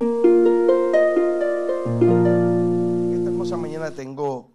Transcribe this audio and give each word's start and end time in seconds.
Esta 0.00 0.10
hermosa 3.26 3.56
mañana 3.56 3.90
tengo 3.90 4.52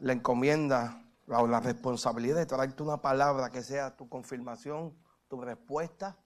la 0.00 0.12
encomienda 0.12 1.02
o 1.28 1.46
la 1.46 1.60
responsabilidad 1.60 2.36
de 2.36 2.44
traerte 2.44 2.82
una 2.82 3.00
palabra 3.00 3.48
que 3.48 3.62
sea 3.62 3.96
tu 3.96 4.06
confirmación, 4.10 4.94
tu 5.28 5.40
respuesta 5.40 6.18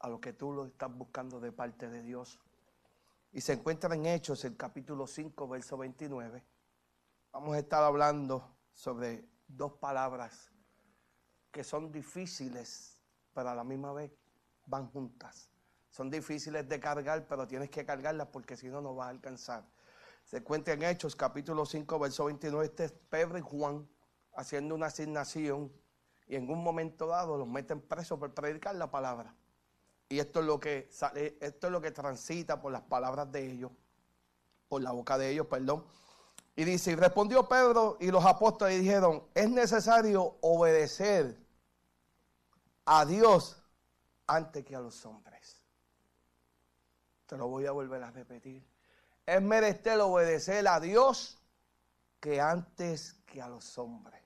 a 0.00 0.10
lo 0.10 0.20
que 0.20 0.34
tú 0.34 0.52
lo 0.52 0.66
estás 0.66 0.94
buscando 0.94 1.40
de 1.40 1.52
parte 1.52 1.88
de 1.88 2.02
Dios. 2.02 2.38
Y 3.32 3.40
se 3.40 3.54
encuentra 3.54 3.94
en 3.94 4.04
Hechos, 4.04 4.44
el 4.44 4.58
capítulo 4.58 5.06
5, 5.06 5.48
verso 5.48 5.78
29. 5.78 6.44
Vamos 7.32 7.54
a 7.54 7.58
estar 7.60 7.82
hablando 7.82 8.58
sobre 8.74 9.26
dos 9.48 9.72
palabras 9.78 10.52
que 11.50 11.64
son 11.64 11.90
difíciles, 11.90 13.02
pero 13.32 13.48
a 13.48 13.54
la 13.54 13.64
misma 13.64 13.94
vez 13.94 14.12
van 14.66 14.90
juntas. 14.90 15.51
Son 15.92 16.10
difíciles 16.10 16.66
de 16.66 16.80
cargar, 16.80 17.26
pero 17.28 17.46
tienes 17.46 17.68
que 17.68 17.84
cargarlas 17.84 18.28
porque 18.28 18.56
si 18.56 18.68
no, 18.68 18.80
no 18.80 18.94
vas 18.94 19.08
a 19.08 19.10
alcanzar. 19.10 19.62
Se 20.24 20.38
encuentra 20.38 20.72
en 20.72 20.84
Hechos, 20.84 21.14
capítulo 21.14 21.66
5, 21.66 21.98
verso 21.98 22.24
29. 22.24 22.64
Este 22.64 22.84
es 22.84 22.92
Pedro 23.10 23.36
y 23.36 23.42
Juan 23.42 23.86
haciendo 24.34 24.74
una 24.74 24.86
asignación 24.86 25.70
y 26.26 26.36
en 26.36 26.48
un 26.48 26.64
momento 26.64 27.08
dado 27.08 27.36
los 27.36 27.46
meten 27.46 27.82
presos 27.82 28.18
por 28.18 28.32
predicar 28.32 28.74
la 28.74 28.90
palabra. 28.90 29.34
Y 30.08 30.18
esto 30.18 30.40
es 30.40 30.46
lo 30.46 30.58
que 30.58 30.88
sale, 30.90 31.36
esto 31.42 31.66
es 31.66 31.72
lo 31.72 31.82
que 31.82 31.90
transita 31.90 32.58
por 32.58 32.72
las 32.72 32.82
palabras 32.82 33.30
de 33.30 33.52
ellos, 33.52 33.70
por 34.68 34.80
la 34.80 34.92
boca 34.92 35.18
de 35.18 35.28
ellos, 35.28 35.46
perdón. 35.46 35.84
Y 36.56 36.64
dice, 36.64 36.92
y 36.92 36.94
respondió 36.94 37.46
Pedro 37.46 37.98
y 38.00 38.10
los 38.10 38.24
apóstoles 38.24 38.80
dijeron, 38.80 39.24
es 39.34 39.50
necesario 39.50 40.38
obedecer 40.40 41.38
a 42.86 43.04
Dios 43.04 43.62
antes 44.26 44.64
que 44.64 44.74
a 44.74 44.80
los 44.80 45.04
hombres. 45.04 45.61
Te 47.32 47.38
lo 47.38 47.48
voy 47.48 47.64
a 47.64 47.72
volver 47.72 48.02
a 48.02 48.10
repetir. 48.10 48.62
Es 49.24 49.40
merecer 49.40 49.98
obedecer 50.02 50.68
a 50.68 50.78
Dios 50.80 51.38
que 52.20 52.42
antes 52.42 53.14
que 53.24 53.40
a 53.40 53.48
los 53.48 53.78
hombres. 53.78 54.20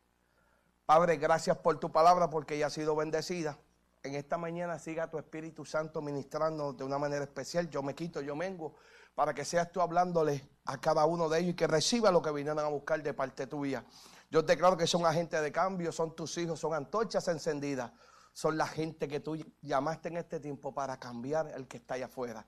Padre, 0.85 1.17
gracias 1.17 1.57
por 1.59 1.79
tu 1.79 1.93
palabra 1.93 2.29
porque 2.29 2.57
ella 2.57 2.67
ha 2.67 2.71
sido 2.71 2.97
bendecida. 2.97 3.57
En 4.03 4.17
esta 4.17 4.39
mañana 4.39 4.81
siga 4.81 5.09
tu 5.09 5.19
Espíritu 5.19 5.65
Santo 5.65 6.03
ministrando 6.03 6.73
de 6.73 6.83
una 6.83 6.99
manera 6.99 7.23
especial. 7.23 7.71
Yo 7.71 7.81
me 7.81 7.95
quito, 7.95 8.23
yo 8.23 8.35
mengo, 8.35 8.75
para 9.15 9.33
que 9.33 9.45
seas 9.45 9.71
tú 9.71 9.81
hablándole 9.81 10.43
a 10.65 10.81
cada 10.81 11.07
uno 11.07 11.29
de 11.29 11.39
ellos 11.39 11.53
y 11.53 11.55
que 11.55 11.69
reciba 11.69 12.11
lo 12.11 12.21
que 12.21 12.33
vinieron 12.33 12.59
a 12.59 12.67
buscar 12.67 13.01
de 13.01 13.15
parte 13.15 13.47
tuya. 13.47 13.85
Yo 14.33 14.43
declaro 14.43 14.77
que 14.77 14.89
son 14.89 15.07
agentes 15.07 15.41
de 15.41 15.53
cambio, 15.53 15.93
son 15.93 16.17
tus 16.17 16.37
hijos, 16.39 16.59
son 16.59 16.75
antorchas 16.75 17.29
encendidas, 17.29 17.93
son 18.33 18.59
la 18.59 18.67
gente 18.67 19.07
que 19.07 19.21
tú 19.21 19.37
llamaste 19.63 20.09
en 20.09 20.17
este 20.17 20.41
tiempo 20.41 20.75
para 20.75 20.99
cambiar 20.99 21.53
el 21.55 21.69
que 21.69 21.77
está 21.77 21.95
allá 21.95 22.07
afuera. 22.07 22.45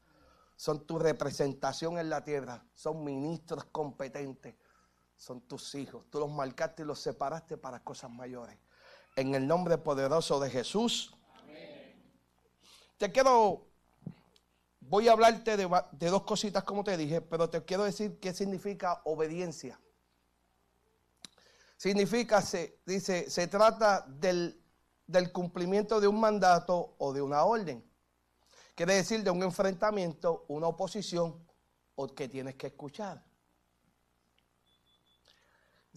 Son 0.58 0.86
tu 0.86 0.98
representación 0.98 1.98
en 1.98 2.10
la 2.10 2.22
tierra, 2.22 2.66
son 2.74 3.02
ministros 3.02 3.64
competentes 3.72 4.56
son 5.18 5.40
tus 5.42 5.74
hijos. 5.74 6.04
Tú 6.10 6.20
los 6.20 6.30
marcaste 6.30 6.82
y 6.82 6.86
los 6.86 7.00
separaste 7.00 7.58
para 7.58 7.82
cosas 7.82 8.10
mayores. 8.10 8.56
En 9.16 9.34
el 9.34 9.46
nombre 9.46 9.76
poderoso 9.76 10.40
de 10.40 10.48
Jesús. 10.48 11.14
Te 12.96 13.12
quiero, 13.12 13.66
voy 14.80 15.08
a 15.08 15.12
hablarte 15.12 15.56
de, 15.56 15.68
dos 16.08 16.22
cositas 16.22 16.64
como 16.64 16.82
te 16.82 16.96
dije, 16.96 17.20
pero 17.20 17.50
te 17.50 17.64
quiero 17.64 17.84
decir 17.84 18.18
qué 18.20 18.32
significa 18.32 19.02
obediencia. 19.04 19.80
Significa, 21.76 22.42
se, 22.42 22.80
dice, 22.86 23.30
se 23.30 23.46
trata 23.46 24.04
del, 24.08 24.60
del 25.06 25.30
cumplimiento 25.30 26.00
de 26.00 26.08
un 26.08 26.18
mandato 26.18 26.96
o 26.98 27.12
de 27.12 27.22
una 27.22 27.44
orden. 27.44 27.87
Quiere 28.78 28.94
decir 28.94 29.24
de 29.24 29.30
un 29.30 29.42
enfrentamiento, 29.42 30.44
una 30.46 30.68
oposición 30.68 31.44
o 31.96 32.06
que 32.14 32.28
tienes 32.28 32.54
que 32.54 32.68
escuchar 32.68 33.28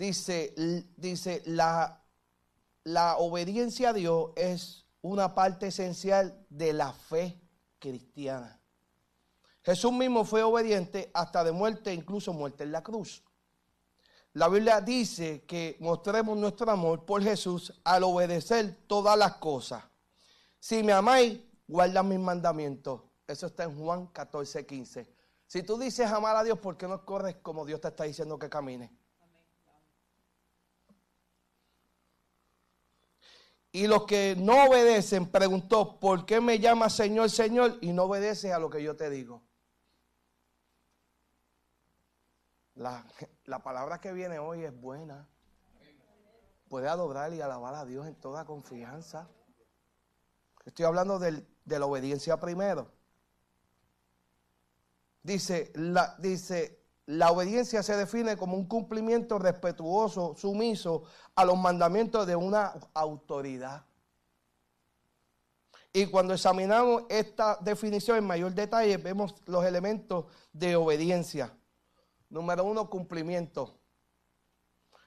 dice, 0.01 0.55
dice 0.97 1.43
la, 1.45 2.03
la 2.83 3.17
obediencia 3.17 3.89
a 3.89 3.93
Dios 3.93 4.31
es 4.35 4.85
una 5.01 5.35
parte 5.35 5.67
esencial 5.67 6.45
de 6.49 6.73
la 6.73 6.91
fe 6.91 7.39
cristiana. 7.77 8.59
Jesús 9.63 9.91
mismo 9.91 10.25
fue 10.25 10.41
obediente 10.41 11.11
hasta 11.13 11.43
de 11.43 11.51
muerte, 11.51 11.93
incluso 11.93 12.33
muerte 12.33 12.63
en 12.63 12.71
la 12.71 12.81
cruz. 12.81 13.23
La 14.33 14.47
Biblia 14.47 14.81
dice 14.81 15.43
que 15.43 15.77
mostremos 15.79 16.35
nuestro 16.35 16.71
amor 16.71 17.05
por 17.05 17.21
Jesús 17.21 17.71
al 17.83 18.03
obedecer 18.03 18.75
todas 18.87 19.15
las 19.17 19.35
cosas. 19.35 19.83
Si 20.59 20.81
me 20.81 20.93
amáis, 20.93 21.39
guarda 21.71 22.03
mis 22.03 22.19
mandamientos. 22.19 23.01
Eso 23.25 23.47
está 23.47 23.63
en 23.63 23.79
Juan 23.79 24.07
14, 24.07 24.65
15. 24.65 25.07
Si 25.47 25.63
tú 25.63 25.77
dices 25.77 26.11
amar 26.11 26.35
a 26.35 26.43
Dios, 26.43 26.59
¿por 26.59 26.75
qué 26.77 26.85
no 26.85 27.05
corres 27.05 27.37
como 27.37 27.65
Dios 27.65 27.79
te 27.79 27.87
está 27.87 28.03
diciendo 28.03 28.37
que 28.37 28.49
camines? 28.49 28.91
Y 33.71 33.87
los 33.87 34.05
que 34.05 34.35
no 34.37 34.65
obedecen 34.65 35.31
preguntó, 35.31 35.97
¿por 35.97 36.25
qué 36.25 36.41
me 36.41 36.59
llama 36.59 36.89
Señor, 36.89 37.29
Señor? 37.29 37.77
Y 37.79 37.93
no 37.93 38.03
obedeces 38.03 38.51
a 38.51 38.59
lo 38.59 38.69
que 38.69 38.83
yo 38.83 38.97
te 38.97 39.09
digo. 39.09 39.41
La, 42.75 43.05
palabra 43.63 44.01
que 44.01 44.11
viene 44.11 44.39
hoy 44.39 44.65
es 44.65 44.77
buena. 44.77 45.29
Puede 46.67 46.89
adorar 46.89 47.33
y 47.33 47.39
alabar 47.39 47.75
a 47.75 47.85
Dios 47.85 48.07
en 48.07 48.15
toda 48.15 48.43
confianza. 48.43 49.29
Estoy 50.65 50.85
hablando 50.85 51.19
de 51.19 51.45
la 51.65 51.85
obediencia 51.85 52.39
primero. 52.39 52.91
Dice, 55.23 55.71
la, 55.75 56.15
dice, 56.19 56.81
la 57.05 57.31
obediencia 57.31 57.83
se 57.83 57.95
define 57.95 58.37
como 58.37 58.55
un 58.55 58.65
cumplimiento 58.65 59.37
respetuoso, 59.37 60.35
sumiso 60.35 61.03
a 61.35 61.45
los 61.45 61.57
mandamientos 61.57 62.25
de 62.25 62.35
una 62.35 62.73
autoridad. 62.93 63.85
Y 65.93 66.05
cuando 66.05 66.33
examinamos 66.33 67.03
esta 67.09 67.57
definición 67.59 68.17
en 68.17 68.25
mayor 68.25 68.53
detalle, 68.53 68.97
vemos 68.97 69.35
los 69.45 69.65
elementos 69.65 70.25
de 70.53 70.75
obediencia. 70.75 71.53
Número 72.29 72.63
uno, 72.63 72.89
cumplimiento. 72.89 73.80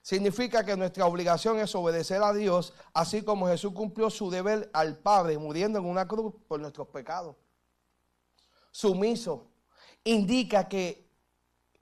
Significa 0.04 0.62
que 0.66 0.76
nuestra 0.76 1.06
obligación 1.06 1.59
es 1.60 1.75
obedecer 1.75 2.22
a 2.22 2.34
Dios, 2.34 2.75
así 2.92 3.22
como 3.22 3.47
Jesús 3.47 3.72
cumplió 3.72 4.10
su 4.10 4.31
deber 4.31 4.69
al 4.75 4.98
Padre, 4.98 5.38
muriendo 5.38 5.78
en 5.78 5.87
una 5.87 6.06
cruz 6.06 6.34
por 6.47 6.60
nuestros 6.60 6.88
pecados. 6.88 7.37
Sumiso. 8.70 9.50
Indica 10.04 10.69
que 10.69 11.09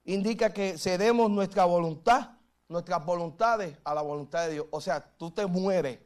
indica 0.05 0.53
que 0.53 0.79
cedemos 0.79 1.33
nuestra 1.33 1.65
voluntad, 1.65 2.39
nuestras 2.69 3.05
voluntades 3.05 3.77
a 3.83 3.93
la 3.93 4.03
voluntad 4.03 4.47
de 4.47 4.53
Dios. 4.53 4.67
O 4.71 4.81
sea, 4.81 5.01
tú 5.01 5.33
te 5.33 5.45
mueres 5.45 5.99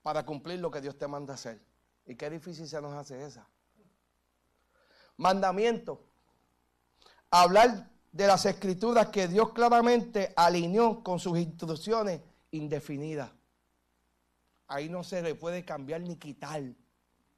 para 0.00 0.24
cumplir 0.24 0.60
lo 0.60 0.70
que 0.70 0.80
Dios 0.80 0.96
te 0.96 1.08
manda 1.08 1.34
hacer. 1.34 1.60
Y 2.06 2.14
qué 2.14 2.30
difícil 2.30 2.68
se 2.68 2.80
nos 2.80 2.94
hace 2.94 3.20
esa. 3.20 3.48
Mandamiento. 5.16 6.04
Hablar 7.32 7.90
de 8.14 8.28
las 8.28 8.46
escrituras 8.46 9.08
que 9.08 9.26
Dios 9.26 9.52
claramente 9.52 10.32
alineó 10.36 11.02
con 11.02 11.18
sus 11.18 11.36
instrucciones 11.36 12.20
indefinidas. 12.52 13.28
Ahí 14.68 14.88
no 14.88 15.02
se 15.02 15.20
le 15.20 15.34
puede 15.34 15.64
cambiar 15.64 16.00
ni 16.02 16.14
quitar. 16.14 16.62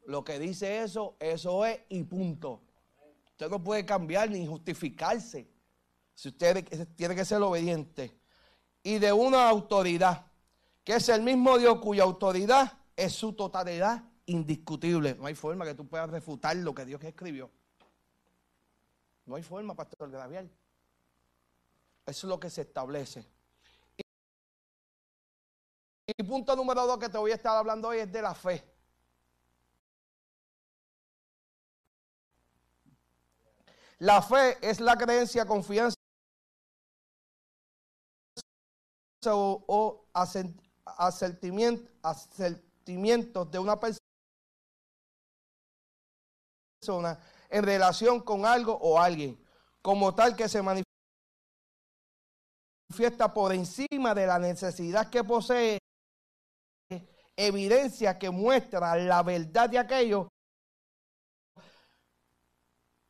Lo 0.05 0.23
que 0.23 0.39
dice 0.39 0.83
eso, 0.83 1.17
eso 1.19 1.65
es 1.65 1.81
y 1.89 2.03
punto. 2.03 2.61
Usted 3.31 3.49
no 3.49 3.65
puede 3.65 3.87
cambiar 3.87 4.31
ni 4.31 4.47
justificarse. 4.47 5.49
Si 6.15 6.29
usted 6.29 6.69
tiene 6.95 7.15
que 7.15 7.25
ser 7.25 7.41
obediente. 7.41 8.15
Y 8.83 8.99
de 8.99 9.15
una 9.15 9.49
autoridad, 9.49 10.27
que 10.85 10.97
es 10.97 11.09
el 11.09 11.23
mismo 11.23 11.57
Dios 11.57 11.81
cuya 11.81 12.03
autoridad 12.03 12.71
es 12.95 13.15
su 13.15 13.33
totalidad 13.33 14.05
indiscutible. 14.27 15.15
No 15.15 15.25
hay 15.25 15.35
forma 15.35 15.65
que 15.65 15.75
tú 15.75 15.89
puedas 15.89 16.11
refutar 16.11 16.55
lo 16.57 16.75
que 16.75 16.85
Dios 16.85 17.03
escribió. 17.03 17.51
No 19.25 19.37
hay 19.37 19.43
forma, 19.43 19.75
Pastor 19.75 20.11
Gravial. 20.11 20.51
Eso 22.07 22.27
es 22.27 22.31
lo 22.31 22.39
que 22.39 22.49
se 22.49 22.63
establece. 22.63 23.27
Y 26.07 26.23
punto 26.23 26.55
número 26.55 26.87
dos 26.87 26.99
que 26.99 27.09
te 27.09 27.19
voy 27.19 27.33
a 27.33 27.35
estar 27.35 27.57
hablando 27.57 27.89
hoy 27.89 27.99
es 27.99 28.13
de 28.13 28.23
la 28.23 28.33
fe. 28.33 28.65
La 33.99 34.23
fe 34.23 34.57
es 34.61 34.79
la 34.79 34.97
creencia, 34.97 35.45
confianza 35.47 35.97
o, 39.27 40.07
asentimientos 40.85 43.51
de 43.51 43.59
una 43.59 43.81
persona 43.81 43.99
en 47.51 47.65
relación 47.65 48.21
con 48.21 48.47
algo 48.47 48.75
o 48.75 49.01
alguien, 49.01 49.45
como 49.83 50.15
tal 50.15 50.37
que 50.37 50.49
se 50.49 50.63
manifiesta 50.63 50.87
por 53.35 53.53
encima 53.53 54.15
de 54.15 54.27
la 54.27 54.39
necesidad 54.39 55.11
que 55.11 55.25
posee, 55.25 55.79
evidencia 57.37 58.19
que 58.19 58.31
muestra 58.31 58.97
la 58.97 59.23
verdad 59.23 59.69
de 59.69 59.79
aquello 59.79 60.29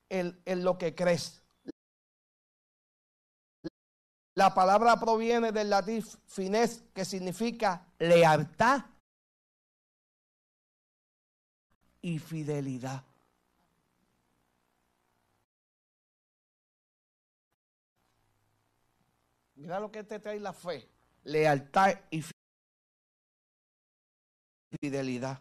en, 0.08 0.40
en 0.44 0.64
lo 0.64 0.76
que 0.76 0.94
crees. 0.94 1.42
La 4.34 4.52
palabra 4.52 4.96
proviene 5.00 5.50
del 5.52 5.70
latín 5.70 6.04
fines, 6.26 6.82
que 6.92 7.04
significa 7.04 7.86
lealtad 7.98 8.84
y 12.02 12.18
fidelidad. 12.18 13.05
Mira 19.56 19.80
lo 19.80 19.90
que 19.90 20.04
te 20.04 20.18
trae 20.18 20.38
la 20.38 20.52
fe, 20.52 20.88
lealtad 21.24 21.94
y 22.10 22.22
fidelidad. 24.80 25.38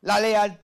La 0.00 0.18
lealtad 0.18 0.62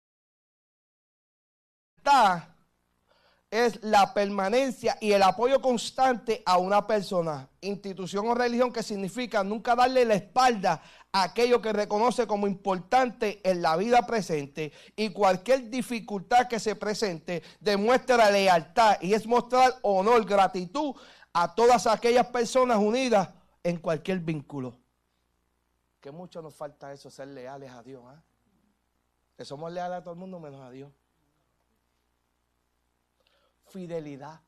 es 3.51 3.81
la 3.83 4.13
permanencia 4.13 4.97
y 4.99 5.11
el 5.11 5.21
apoyo 5.21 5.61
constante 5.61 6.41
a 6.45 6.57
una 6.57 6.85
persona, 6.87 7.47
institución 7.61 8.27
o 8.27 8.33
religión 8.33 8.73
que 8.73 8.81
significa 8.81 9.43
nunca 9.43 9.75
darle 9.75 10.03
la 10.03 10.15
espalda 10.15 10.81
aquello 11.23 11.61
que 11.61 11.73
reconoce 11.73 12.27
como 12.27 12.47
importante 12.47 13.41
en 13.49 13.61
la 13.61 13.77
vida 13.77 14.05
presente 14.05 14.71
y 14.95 15.09
cualquier 15.09 15.69
dificultad 15.69 16.47
que 16.47 16.59
se 16.59 16.75
presente 16.75 17.43
demuestra 17.59 18.29
lealtad 18.29 18.97
y 19.01 19.13
es 19.13 19.25
mostrar 19.25 19.75
honor, 19.81 20.25
gratitud 20.25 20.95
a 21.33 21.53
todas 21.55 21.87
aquellas 21.87 22.27
personas 22.27 22.77
unidas 22.77 23.29
en 23.63 23.77
cualquier 23.77 24.19
vínculo. 24.19 24.77
Que 26.01 26.11
mucho 26.11 26.41
nos 26.41 26.53
falta 26.53 26.93
eso, 26.93 27.09
ser 27.09 27.29
leales 27.29 27.71
a 27.71 27.81
Dios. 27.81 28.03
¿eh? 28.13 28.19
Que 29.37 29.45
somos 29.45 29.71
leales 29.71 29.99
a 29.99 30.01
todo 30.03 30.13
el 30.13 30.19
mundo 30.19 30.39
menos 30.39 30.61
a 30.61 30.69
Dios 30.69 30.91
fidelidad. 33.75 34.39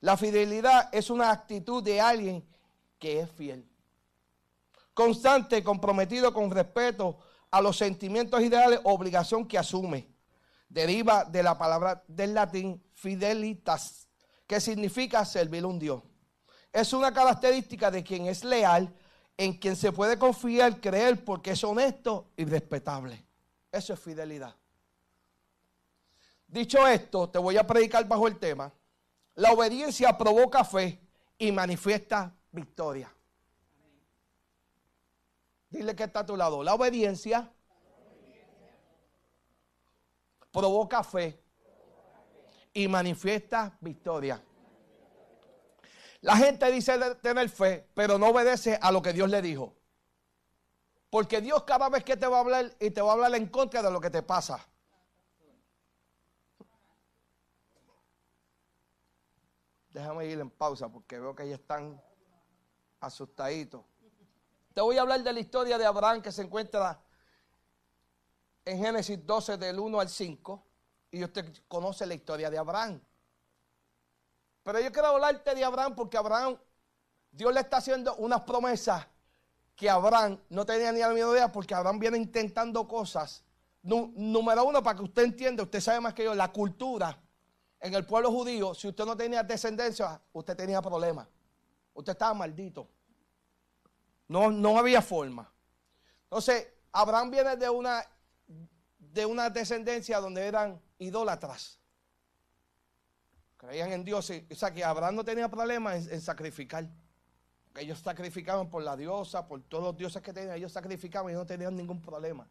La 0.00 0.16
fidelidad 0.16 0.88
es 0.92 1.10
una 1.10 1.32
actitud 1.32 1.82
de 1.82 2.00
alguien 2.00 2.46
que 2.96 3.18
es 3.18 3.30
fiel. 3.32 3.68
Constante, 4.94 5.62
comprometido 5.62 6.32
con 6.32 6.50
respeto 6.50 7.18
a 7.50 7.60
los 7.60 7.76
sentimientos 7.76 8.40
ideales, 8.40 8.80
obligación 8.84 9.46
que 9.46 9.58
asume. 9.58 10.08
Deriva 10.68 11.24
de 11.24 11.42
la 11.42 11.56
palabra 11.56 12.02
del 12.08 12.34
latín 12.34 12.82
fidelitas, 12.92 14.08
que 14.46 14.60
significa 14.60 15.24
servir 15.24 15.64
a 15.64 15.66
un 15.66 15.78
Dios. 15.78 16.02
Es 16.72 16.92
una 16.92 17.12
característica 17.12 17.90
de 17.90 18.02
quien 18.02 18.26
es 18.26 18.44
leal, 18.44 18.94
en 19.36 19.54
quien 19.54 19.76
se 19.76 19.92
puede 19.92 20.18
confiar, 20.18 20.80
creer, 20.80 21.24
porque 21.24 21.52
es 21.52 21.64
honesto 21.64 22.30
y 22.36 22.44
respetable. 22.44 23.24
Eso 23.70 23.94
es 23.94 24.00
fidelidad. 24.00 24.54
Dicho 26.46 26.86
esto, 26.86 27.30
te 27.30 27.38
voy 27.38 27.56
a 27.56 27.66
predicar 27.66 28.06
bajo 28.06 28.28
el 28.28 28.38
tema. 28.38 28.72
La 29.34 29.52
obediencia 29.52 30.16
provoca 30.16 30.64
fe 30.64 31.00
y 31.38 31.50
manifiesta 31.50 32.34
victoria. 32.50 33.10
Dile 35.72 35.96
que 35.96 36.04
está 36.04 36.20
a 36.20 36.26
tu 36.26 36.36
lado. 36.36 36.62
La 36.62 36.74
obediencia 36.74 37.50
provoca 40.52 41.02
fe 41.02 41.42
y 42.74 42.86
manifiesta 42.88 43.78
victoria. 43.80 44.44
La 46.20 46.36
gente 46.36 46.70
dice 46.70 47.14
tener 47.16 47.48
fe, 47.48 47.88
pero 47.94 48.18
no 48.18 48.28
obedece 48.28 48.78
a 48.80 48.92
lo 48.92 49.00
que 49.00 49.14
Dios 49.14 49.30
le 49.30 49.40
dijo. 49.40 49.74
Porque 51.08 51.40
Dios 51.40 51.62
cada 51.64 51.88
vez 51.88 52.04
que 52.04 52.18
te 52.18 52.26
va 52.26 52.36
a 52.36 52.40
hablar 52.40 52.76
y 52.78 52.90
te 52.90 53.00
va 53.00 53.10
a 53.10 53.14
hablar 53.14 53.34
en 53.34 53.46
contra 53.46 53.82
de 53.82 53.90
lo 53.90 53.98
que 53.98 54.10
te 54.10 54.22
pasa. 54.22 54.68
Déjame 59.88 60.26
ir 60.26 60.38
en 60.38 60.50
pausa 60.50 60.90
porque 60.90 61.18
veo 61.18 61.34
que 61.34 61.48
ya 61.48 61.54
están 61.54 61.98
asustaditos. 63.00 63.91
Te 64.74 64.80
voy 64.80 64.96
a 64.96 65.02
hablar 65.02 65.22
de 65.22 65.32
la 65.32 65.40
historia 65.40 65.76
de 65.76 65.84
Abraham 65.84 66.22
que 66.22 66.32
se 66.32 66.42
encuentra 66.42 67.00
en 68.64 68.78
Génesis 68.78 69.24
12 69.24 69.56
del 69.58 69.78
1 69.78 70.00
al 70.00 70.08
5. 70.08 70.66
Y 71.10 71.24
usted 71.24 71.52
conoce 71.68 72.06
la 72.06 72.14
historia 72.14 72.50
de 72.50 72.56
Abraham. 72.56 73.00
Pero 74.62 74.80
yo 74.80 74.90
quiero 74.90 75.08
hablarte 75.08 75.54
de 75.54 75.64
Abraham 75.64 75.94
porque 75.94 76.16
Abraham, 76.16 76.56
Dios 77.30 77.52
le 77.52 77.60
está 77.60 77.78
haciendo 77.78 78.14
unas 78.16 78.42
promesas 78.42 79.06
que 79.76 79.90
Abraham 79.90 80.38
no 80.48 80.64
tenía 80.64 80.92
ni 80.92 81.00
la 81.00 81.10
miedo 81.10 81.34
idea 81.34 81.50
porque 81.50 81.74
Abraham 81.74 81.98
viene 81.98 82.16
intentando 82.16 82.86
cosas. 82.88 83.44
Número 83.82 84.64
uno, 84.64 84.82
para 84.82 84.96
que 84.96 85.04
usted 85.04 85.24
entienda, 85.24 85.64
usted 85.64 85.80
sabe 85.80 86.00
más 86.00 86.14
que 86.14 86.24
yo, 86.24 86.34
la 86.34 86.52
cultura 86.52 87.20
en 87.80 87.92
el 87.94 88.06
pueblo 88.06 88.30
judío, 88.30 88.74
si 88.74 88.88
usted 88.88 89.04
no 89.04 89.16
tenía 89.16 89.42
descendencia, 89.42 90.20
usted 90.32 90.56
tenía 90.56 90.80
problemas. 90.80 91.26
Usted 91.92 92.12
estaba 92.12 92.32
maldito. 92.32 92.88
No, 94.32 94.50
no 94.50 94.78
había 94.78 95.02
forma. 95.02 95.52
Entonces, 96.24 96.66
Abraham 96.90 97.30
viene 97.30 97.54
de 97.54 97.68
una, 97.68 98.02
de 98.98 99.26
una 99.26 99.50
descendencia 99.50 100.18
donde 100.20 100.46
eran 100.46 100.80
idólatras. 100.98 101.78
Creían 103.58 103.92
en 103.92 104.04
Dios. 104.04 104.32
O 104.50 104.54
sea, 104.54 104.72
que 104.72 104.82
Abraham 104.82 105.16
no 105.16 105.24
tenía 105.24 105.50
problemas 105.50 106.06
en, 106.06 106.22
sacrificar. 106.22 106.88
Porque 107.66 107.82
ellos 107.82 107.98
sacrificaban 107.98 108.70
por 108.70 108.82
la 108.82 108.96
diosa, 108.96 109.46
por 109.46 109.60
todos 109.64 109.84
los 109.84 109.96
dioses 109.98 110.22
que 110.22 110.32
tenían. 110.32 110.56
Ellos 110.56 110.72
sacrificaban 110.72 111.30
y 111.30 111.34
no 111.34 111.44
tenían 111.44 111.76
ningún 111.76 112.00
problema. 112.00 112.48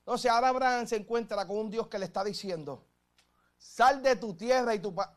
Entonces, 0.00 0.28
ahora 0.28 0.48
Abraham 0.48 0.88
se 0.88 0.96
encuentra 0.96 1.46
con 1.46 1.58
un 1.58 1.70
Dios 1.70 1.86
que 1.86 2.00
le 2.00 2.06
está 2.06 2.24
diciendo, 2.24 2.84
Sal 3.56 4.02
de 4.02 4.16
tu 4.16 4.34
tierra 4.34 4.74
y 4.74 4.80
tu 4.80 4.88
Espérate. 4.88 5.14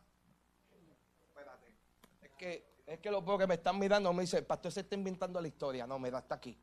Es 2.22 2.30
que, 2.38 2.71
es 2.92 3.00
que 3.00 3.10
lo 3.10 3.24
que 3.38 3.46
me 3.46 3.54
están 3.54 3.78
mirando 3.78 4.12
me 4.12 4.22
dice, 4.22 4.36
el 4.36 4.44
pastor 4.44 4.70
se 4.70 4.80
está 4.80 4.94
inventando 4.94 5.40
la 5.40 5.48
historia. 5.48 5.86
No, 5.86 5.98
mira, 5.98 6.18
está 6.18 6.34
aquí. 6.34 6.58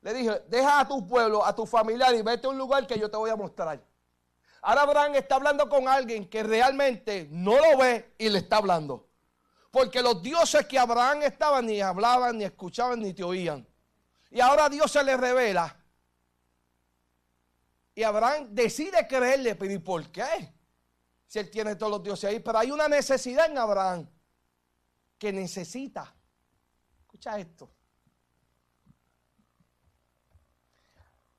Le 0.00 0.14
dije, 0.14 0.42
deja 0.48 0.80
a 0.80 0.88
tu 0.88 1.06
pueblo, 1.06 1.44
a 1.44 1.54
tu 1.54 1.66
familiar 1.66 2.14
y 2.14 2.22
vete 2.22 2.46
a 2.46 2.50
un 2.50 2.56
lugar 2.56 2.86
que 2.86 2.98
yo 2.98 3.10
te 3.10 3.16
voy 3.18 3.28
a 3.28 3.36
mostrar. 3.36 3.78
Ahora 4.62 4.82
Abraham 4.82 5.16
está 5.16 5.34
hablando 5.34 5.68
con 5.68 5.86
alguien 5.86 6.30
que 6.30 6.42
realmente 6.42 7.28
no 7.30 7.58
lo 7.58 7.76
ve 7.76 8.14
y 8.16 8.30
le 8.30 8.38
está 8.38 8.56
hablando. 8.56 9.06
Porque 9.70 10.00
los 10.00 10.22
dioses 10.22 10.66
que 10.66 10.78
Abraham 10.78 11.22
estaba 11.24 11.60
ni 11.60 11.82
hablaban, 11.82 12.38
ni 12.38 12.44
escuchaban, 12.44 13.00
ni 13.00 13.12
te 13.12 13.22
oían. 13.22 13.68
Y 14.30 14.40
ahora 14.40 14.70
Dios 14.70 14.90
se 14.90 15.04
le 15.04 15.14
revela. 15.14 15.76
Y 17.94 18.02
Abraham 18.02 18.48
decide 18.50 19.06
creerle, 19.06 19.56
pero 19.56 19.72
¿y 19.74 19.78
por 19.78 20.10
qué? 20.10 20.54
si 21.26 21.38
él 21.38 21.50
tiene 21.50 21.76
todos 21.76 21.92
los 21.92 22.02
dioses 22.02 22.30
ahí. 22.30 22.40
Pero 22.40 22.58
hay 22.58 22.70
una 22.70 22.88
necesidad 22.88 23.50
en 23.50 23.58
Abraham 23.58 24.08
que 25.18 25.32
necesita. 25.32 26.14
Escucha 27.00 27.38
esto. 27.38 27.70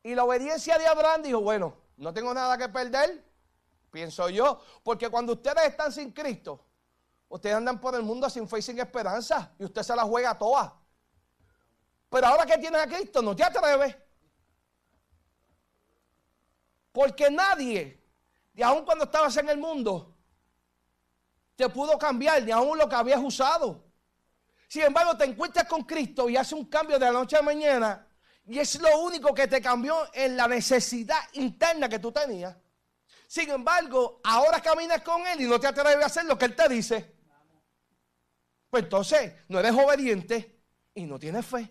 Y 0.03 0.15
la 0.15 0.23
obediencia 0.23 0.77
de 0.77 0.87
Abraham 0.87 1.23
dijo, 1.23 1.41
bueno, 1.41 1.75
no 1.97 2.13
tengo 2.13 2.33
nada 2.33 2.57
que 2.57 2.69
perder, 2.69 3.23
pienso 3.91 4.29
yo, 4.29 4.61
porque 4.83 5.09
cuando 5.09 5.33
ustedes 5.33 5.65
están 5.65 5.91
sin 5.91 6.11
Cristo, 6.11 6.65
ustedes 7.27 7.55
andan 7.55 7.79
por 7.79 7.95
el 7.95 8.03
mundo 8.03 8.29
sin 8.29 8.47
fe 8.47 8.59
y 8.59 8.61
sin 8.61 8.79
esperanza, 8.79 9.53
y 9.59 9.65
usted 9.65 9.83
se 9.83 9.95
la 9.95 10.03
juega 10.03 10.37
toda. 10.37 10.75
Pero 12.09 12.27
ahora 12.27 12.45
que 12.45 12.57
tienes 12.57 12.81
a 12.81 12.87
Cristo, 12.87 13.21
no 13.21 13.35
te 13.35 13.43
atreves. 13.43 13.95
Porque 16.91 17.29
nadie 17.29 17.99
y 18.59 18.61
aun 18.61 18.83
cuando 18.83 19.05
estabas 19.05 19.37
en 19.37 19.47
el 19.47 19.57
mundo, 19.57 20.17
te 21.59 21.67
pudo 21.67 21.99
cambiar, 21.99 22.41
ni 22.41 22.51
aun 22.51 22.77
lo 22.77 22.87
que 22.87 22.95
habías 22.95 23.19
usado. 23.21 23.83
Sin 24.69 24.83
embargo, 24.83 25.17
te 25.17 25.25
encuentras 25.25 25.67
con 25.67 25.83
Cristo 25.83 26.29
y 26.29 26.37
hace 26.37 26.55
un 26.55 26.63
cambio 26.69 26.97
de 26.97 27.05
la 27.05 27.11
noche 27.11 27.35
a 27.35 27.39
la 27.39 27.45
mañana, 27.47 28.07
y 28.45 28.59
es 28.59 28.79
lo 28.79 28.99
único 28.99 29.33
que 29.33 29.45
te 29.45 29.61
cambió 29.61 30.07
en 30.13 30.37
la 30.37 30.47
necesidad 30.47 31.19
interna 31.33 31.89
que 31.89 31.99
tú 31.99 32.13
tenías. 32.13 32.55
Sin 33.27 33.49
embargo, 33.49 34.21
ahora 34.23 34.61
caminas 34.61 35.01
con 35.01 35.27
Él 35.27 35.41
y 35.41 35.47
no 35.47 35.59
te 35.59 35.67
atreves 35.67 36.01
a 36.01 36.05
hacer 36.05 36.23
lo 36.23 36.37
que 36.37 36.45
Él 36.45 36.55
te 36.55 36.69
dice. 36.69 37.13
Pues 38.69 38.83
entonces, 38.83 39.33
no 39.49 39.59
eres 39.59 39.73
obediente 39.73 40.61
y 40.93 41.03
no 41.03 41.19
tienes 41.19 41.45
fe. 41.45 41.69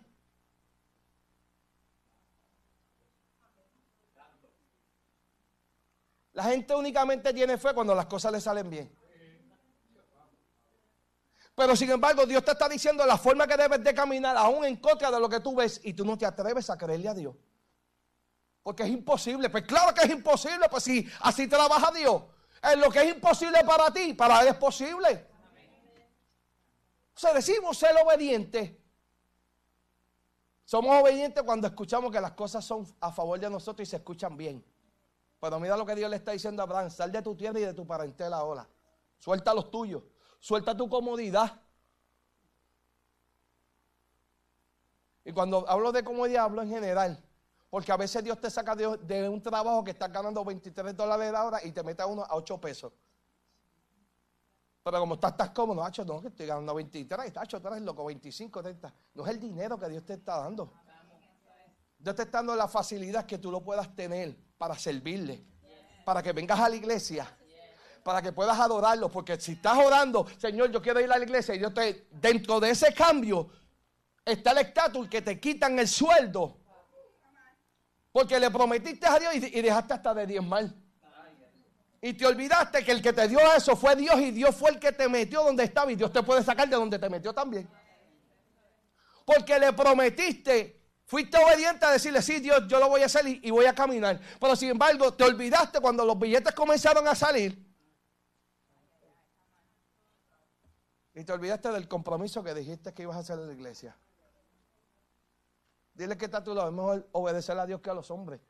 La 6.35 6.45
gente 6.45 6.75
únicamente 6.75 7.33
tiene 7.33 7.57
fe 7.57 7.73
cuando 7.73 7.95
las 7.95 8.05
cosas 8.05 8.33
le 8.33 8.41
salen 8.43 8.69
bien. 8.69 8.98
Pero 11.59 11.75
sin 11.75 11.91
embargo, 11.91 12.25
Dios 12.25 12.45
te 12.45 12.53
está 12.53 12.69
diciendo 12.69 13.05
la 13.05 13.19
forma 13.19 13.45
que 13.45 13.57
debes 13.57 13.83
de 13.83 13.93
caminar, 13.93 14.37
aún 14.37 14.65
en 14.65 14.77
contra 14.77 15.11
de 15.11 15.19
lo 15.19 15.29
que 15.29 15.41
tú 15.41 15.57
ves, 15.57 15.81
y 15.83 15.93
tú 15.93 16.05
no 16.05 16.17
te 16.17 16.25
atreves 16.25 16.71
a 16.71 16.79
creerle 16.79 17.09
a 17.09 17.15
Dios. 17.15 17.35
Porque 18.63 18.85
es 18.85 18.91
imposible. 18.91 19.51
Pues 19.51 19.65
claro 19.65 19.93
que 19.93 20.03
es 20.03 20.11
imposible, 20.11 20.69
pues 20.71 20.85
si 20.85 21.05
así 21.19 21.49
trabaja 21.49 21.91
Dios. 21.91 22.23
En 22.63 22.79
lo 22.79 22.89
que 22.89 23.01
es 23.01 23.13
imposible 23.13 23.65
para 23.65 23.93
ti, 23.93 24.15
para 24.15 24.41
Él 24.43 24.49
es 24.49 24.55
posible. 24.55 25.27
O 27.17 27.19
sea, 27.19 27.35
decimos 27.35 27.77
ser 27.77 27.91
obedientes. 28.05 28.77
Somos 30.65 31.03
obedientes 31.03 31.43
cuando 31.43 31.67
escuchamos 31.67 32.13
que 32.13 32.21
las 32.21 32.35
cosas 32.35 32.65
son 32.65 32.87
a 33.01 33.11
favor 33.11 33.41
de 33.41 33.51
nosotros 33.51 33.89
y 33.89 33.91
se 33.91 33.97
escuchan 33.97 34.37
bien. 34.37 34.65
Pero 35.41 35.59
mira 35.59 35.77
lo 35.77 35.85
que 35.85 35.97
Dios 35.97 36.09
le 36.09 36.19
está 36.19 36.31
diciendo 36.31 36.63
a 36.63 36.67
Abraham, 36.67 36.89
sal 36.89 37.11
de 37.11 37.21
tu 37.21 37.35
tierra 37.35 37.59
y 37.59 37.65
de 37.65 37.75
tu 37.75 37.85
parentela 37.85 38.37
ahora. 38.37 38.69
Suelta 39.19 39.53
los 39.53 39.73
tuyos, 39.73 40.05
suelta 40.39 40.77
tu 40.77 40.89
comodidad. 40.89 41.61
Y 45.25 45.33
cuando 45.33 45.69
hablo 45.69 45.93
de 45.93 46.03
comodidad, 46.03 46.45
hablo 46.45 46.63
en 46.63 46.71
general. 46.71 47.23
Porque 47.71 47.93
a 47.93 47.97
veces 47.97 48.25
Dios 48.25 48.41
te 48.41 48.51
saca 48.51 48.75
de, 48.75 49.29
un 49.29 49.43
trabajo 49.43 49.85
que 49.85 49.91
estás 49.91 50.11
ganando 50.11 50.43
23 50.45 50.97
dólares 50.97 51.31
la 51.31 51.45
hora 51.45 51.65
y 51.65 51.71
te 51.73 51.83
mete 51.83 52.03
a 52.03 52.07
uno 52.07 52.23
a 52.23 52.35
8 52.35 52.59
pesos. 52.59 52.93
Pero 54.83 55.01
como 55.01 55.15
estás 55.17 55.51
cómodo, 55.51 55.85
Hacho, 55.85 56.03
no, 56.03 56.23
que 56.23 56.29
estoy 56.29 56.47
ganando 56.47 56.75
23, 56.75 57.37
Hacho, 57.37 57.61
tú 57.61 57.69
eres 57.69 57.83
loco, 57.83 58.07
25, 58.07 58.63
30. 58.63 58.95
No 59.15 59.25
es 59.25 59.31
el 59.31 59.39
dinero 59.39 59.79
que 59.79 59.87
Dios 59.87 60.03
te 60.07 60.15
está 60.15 60.39
dando. 60.39 60.73
Dios 61.99 62.17
te 62.17 62.23
está 62.23 62.39
dando 62.39 62.57
la 62.57 62.69
facilidad 62.69 63.27
que 63.27 63.37
tú 63.37 63.51
lo 63.51 63.63
puedas 63.63 63.95
tener 63.95 64.35
para 64.57 64.79
servirle. 64.79 65.45
Para 66.07 66.23
que 66.23 66.33
vengas 66.33 66.59
a 66.59 66.71
la 66.71 66.77
iglesia. 66.77 67.38
Para 68.09 68.23
que 68.23 68.33
puedas 68.33 68.59
adorarlo. 68.59 69.11
Porque 69.11 69.39
si 69.39 69.53
estás 69.53 69.77
orando, 69.77 70.27
Señor, 70.39 70.71
yo 70.71 70.81
quiero 70.81 70.99
ir 70.99 71.13
a 71.13 71.19
la 71.19 71.23
iglesia. 71.23 71.55
Y 71.55 71.59
Dios 71.59 71.75
te, 71.75 72.07
dentro 72.11 72.59
de 72.59 72.71
ese 72.71 72.95
cambio, 72.95 73.51
está 74.25 74.53
el 74.53 74.59
estatus 74.67 75.07
que 75.11 75.21
te 75.21 75.39
quitan 75.39 75.79
el 75.79 75.87
sueldo. 75.87 76.57
Porque 78.11 78.41
le 78.41 78.51
prometiste 78.51 79.07
a 79.07 79.19
Dios 79.19 79.35
y, 79.35 79.61
dejaste 79.61 79.93
hasta 79.93 80.15
de 80.15 80.27
diez 80.27 80.43
mal. 80.43 80.75
Y 82.01 82.15
te 82.15 82.25
olvidaste 82.25 82.83
que 82.83 82.93
el 82.93 83.03
que 83.03 83.13
te 83.13 83.29
dio 83.29 83.41
eso 83.55 83.77
fue 83.77 83.95
Dios 83.95 84.19
y 84.21 84.31
Dios 84.31 84.57
fue 84.57 84.71
el 84.71 84.79
que 84.79 84.93
te 84.93 85.07
metió 85.07 85.45
donde 85.45 85.65
estaba 85.65 85.93
y 85.93 85.97
Dios 85.97 86.11
te 86.11 86.23
puede 86.23 86.43
sacar 86.43 86.67
de 86.67 86.77
donde 86.77 86.99
te 86.99 87.11
metió 87.11 87.35
también. 87.35 87.69
Porque 89.27 89.59
le 89.59 89.71
prometiste, 89.75 90.81
fuiste 91.05 91.37
obediente 91.37 91.85
a 91.85 91.91
decirle, 91.91 92.23
sí, 92.23 92.41
Dios, 92.41 92.67
yo 92.69 92.79
lo 92.79 92.89
voy 92.89 93.03
a 93.03 93.05
hacer 93.05 93.27
y, 93.29 93.51
voy 93.51 93.67
a 93.67 93.75
caminar. 93.75 94.19
Pero 94.41 94.57
sin 94.57 94.71
embargo, 94.71 95.13
te 95.13 95.25
olvidaste 95.25 95.79
cuando 95.81 96.07
los 96.07 96.19
billetes 96.19 96.55
comenzaron 96.55 97.07
a 97.07 97.15
salir. 97.15 97.68
Y 101.19 101.25
te 101.25 101.33
olvidaste 101.33 101.73
del 101.73 101.89
compromiso 101.89 102.45
que 102.45 102.55
dijiste 102.55 102.95
que 102.95 103.03
ibas 103.03 103.17
a 103.17 103.19
hacer 103.19 103.41
en 103.41 103.49
la 103.49 103.53
iglesia. 103.53 103.97
Dile 105.93 106.17
que 106.17 106.27
está 106.27 106.39
a 106.39 106.45
tu 106.45 106.55
lado. 106.55 106.69
Es 106.69 106.73
mejor 106.73 107.09
obedecer 107.11 107.59
a 107.59 107.67
Dios 107.67 107.81
que 107.81 107.91
a 107.91 107.95
los 107.95 108.09
hombres. 108.13 108.41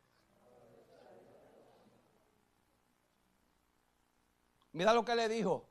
Mira 4.71 4.93
lo 4.93 5.03
que 5.03 5.15
le 5.15 5.27
dijo. 5.27 5.67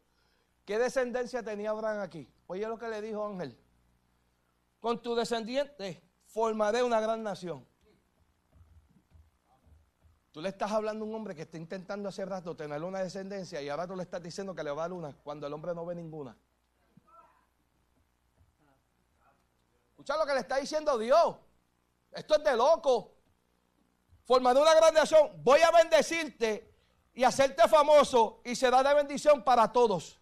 ¿Qué 0.65 0.77
descendencia 0.77 1.41
tenía 1.41 1.71
Abraham 1.71 2.01
aquí? 2.01 2.29
Oye 2.49 2.67
lo 2.67 2.77
que 2.77 2.89
le 2.89 3.01
dijo 3.01 3.25
Ángel. 3.25 3.57
Con 4.81 5.01
tu 5.01 5.15
descendiente 5.15 6.03
formaré 6.27 6.83
una 6.83 6.99
gran 7.01 7.23
nación. 7.23 7.65
Tú 10.33 10.41
le 10.41 10.49
estás 10.49 10.73
hablando 10.73 11.05
a 11.05 11.09
un 11.09 11.15
hombre 11.15 11.37
que 11.37 11.43
está 11.43 11.59
intentando 11.59 12.09
hace 12.09 12.25
rato 12.25 12.57
tener 12.57 12.83
una 12.83 12.99
descendencia 12.99 13.63
y 13.63 13.69
ahora 13.69 13.87
tú 13.87 13.95
le 13.95 14.03
estás 14.03 14.21
diciendo 14.21 14.53
que 14.53 14.65
le 14.65 14.73
va 14.73 14.83
a 14.83 14.89
dar 14.89 14.93
una 14.95 15.13
cuando 15.23 15.47
el 15.47 15.53
hombre 15.53 15.77
no 15.77 15.87
ve 15.87 15.95
ninguna. 15.95 16.37
Escucha 19.99 20.17
lo 20.17 20.25
que 20.27 20.33
le 20.33 20.39
está 20.39 20.59
diciendo 20.59 20.97
Dios. 20.97 21.35
Esto 22.13 22.37
es 22.37 22.45
de 22.45 22.57
loco. 22.57 23.17
Formaré 24.25 24.61
una 24.61 24.73
gran 24.73 24.95
nación. 24.95 25.33
Voy 25.43 25.61
a 25.61 25.73
bendecirte 25.73 26.73
y 27.15 27.25
hacerte 27.25 27.67
famoso 27.67 28.41
y 28.45 28.55
será 28.55 28.81
de 28.85 28.95
bendición 28.95 29.43
para 29.43 29.73
todos. 29.73 30.21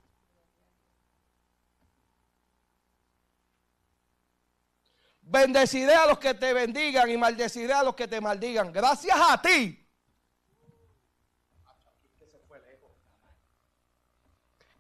Bendeciré 5.20 5.94
a 5.94 6.06
los 6.06 6.18
que 6.18 6.32
te 6.32 6.54
bendigan 6.54 7.10
y 7.10 7.18
maldeciré 7.18 7.74
a 7.74 7.82
los 7.82 7.94
que 7.94 8.08
te 8.08 8.18
maldigan. 8.18 8.72
Gracias 8.72 9.18
a 9.20 9.42
ti 9.42 9.85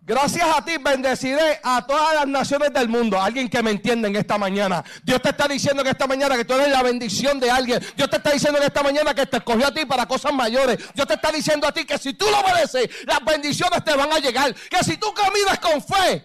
Gracias 0.06 0.46
a 0.56 0.64
ti 0.64 0.76
bendeciré 0.78 1.58
a 1.64 1.84
todas 1.84 2.14
las 2.14 2.28
naciones 2.28 2.72
del 2.72 2.88
mundo. 2.88 3.20
Alguien 3.20 3.48
que 3.48 3.60
me 3.60 3.72
entiende 3.72 4.06
en 4.06 4.14
esta 4.14 4.38
mañana. 4.38 4.84
Dios 5.02 5.20
te 5.20 5.30
está 5.30 5.48
diciendo 5.48 5.82
que 5.82 5.90
esta 5.90 6.06
mañana 6.06 6.36
que 6.36 6.44
tú 6.44 6.54
eres 6.54 6.68
la 6.68 6.84
bendición 6.84 7.40
de 7.40 7.50
alguien. 7.50 7.84
Dios 7.96 8.08
te 8.08 8.18
está 8.18 8.30
diciendo 8.30 8.60
en 8.60 8.66
esta 8.66 8.84
mañana 8.84 9.12
que 9.12 9.26
te 9.26 9.38
escogió 9.38 9.66
a 9.66 9.74
ti 9.74 9.84
para 9.84 10.06
cosas 10.06 10.32
mayores. 10.32 10.78
Dios 10.94 11.08
te 11.08 11.14
está 11.14 11.32
diciendo 11.32 11.66
a 11.66 11.72
ti 11.72 11.84
que 11.84 11.98
si 11.98 12.14
tú 12.14 12.24
lo 12.30 12.38
obedeces, 12.38 13.04
las 13.04 13.18
bendiciones 13.24 13.82
te 13.82 13.96
van 13.96 14.12
a 14.12 14.20
llegar. 14.20 14.54
Que 14.54 14.84
si 14.84 14.96
tú 14.96 15.12
caminas 15.12 15.58
con 15.58 15.82
fe, 15.82 16.24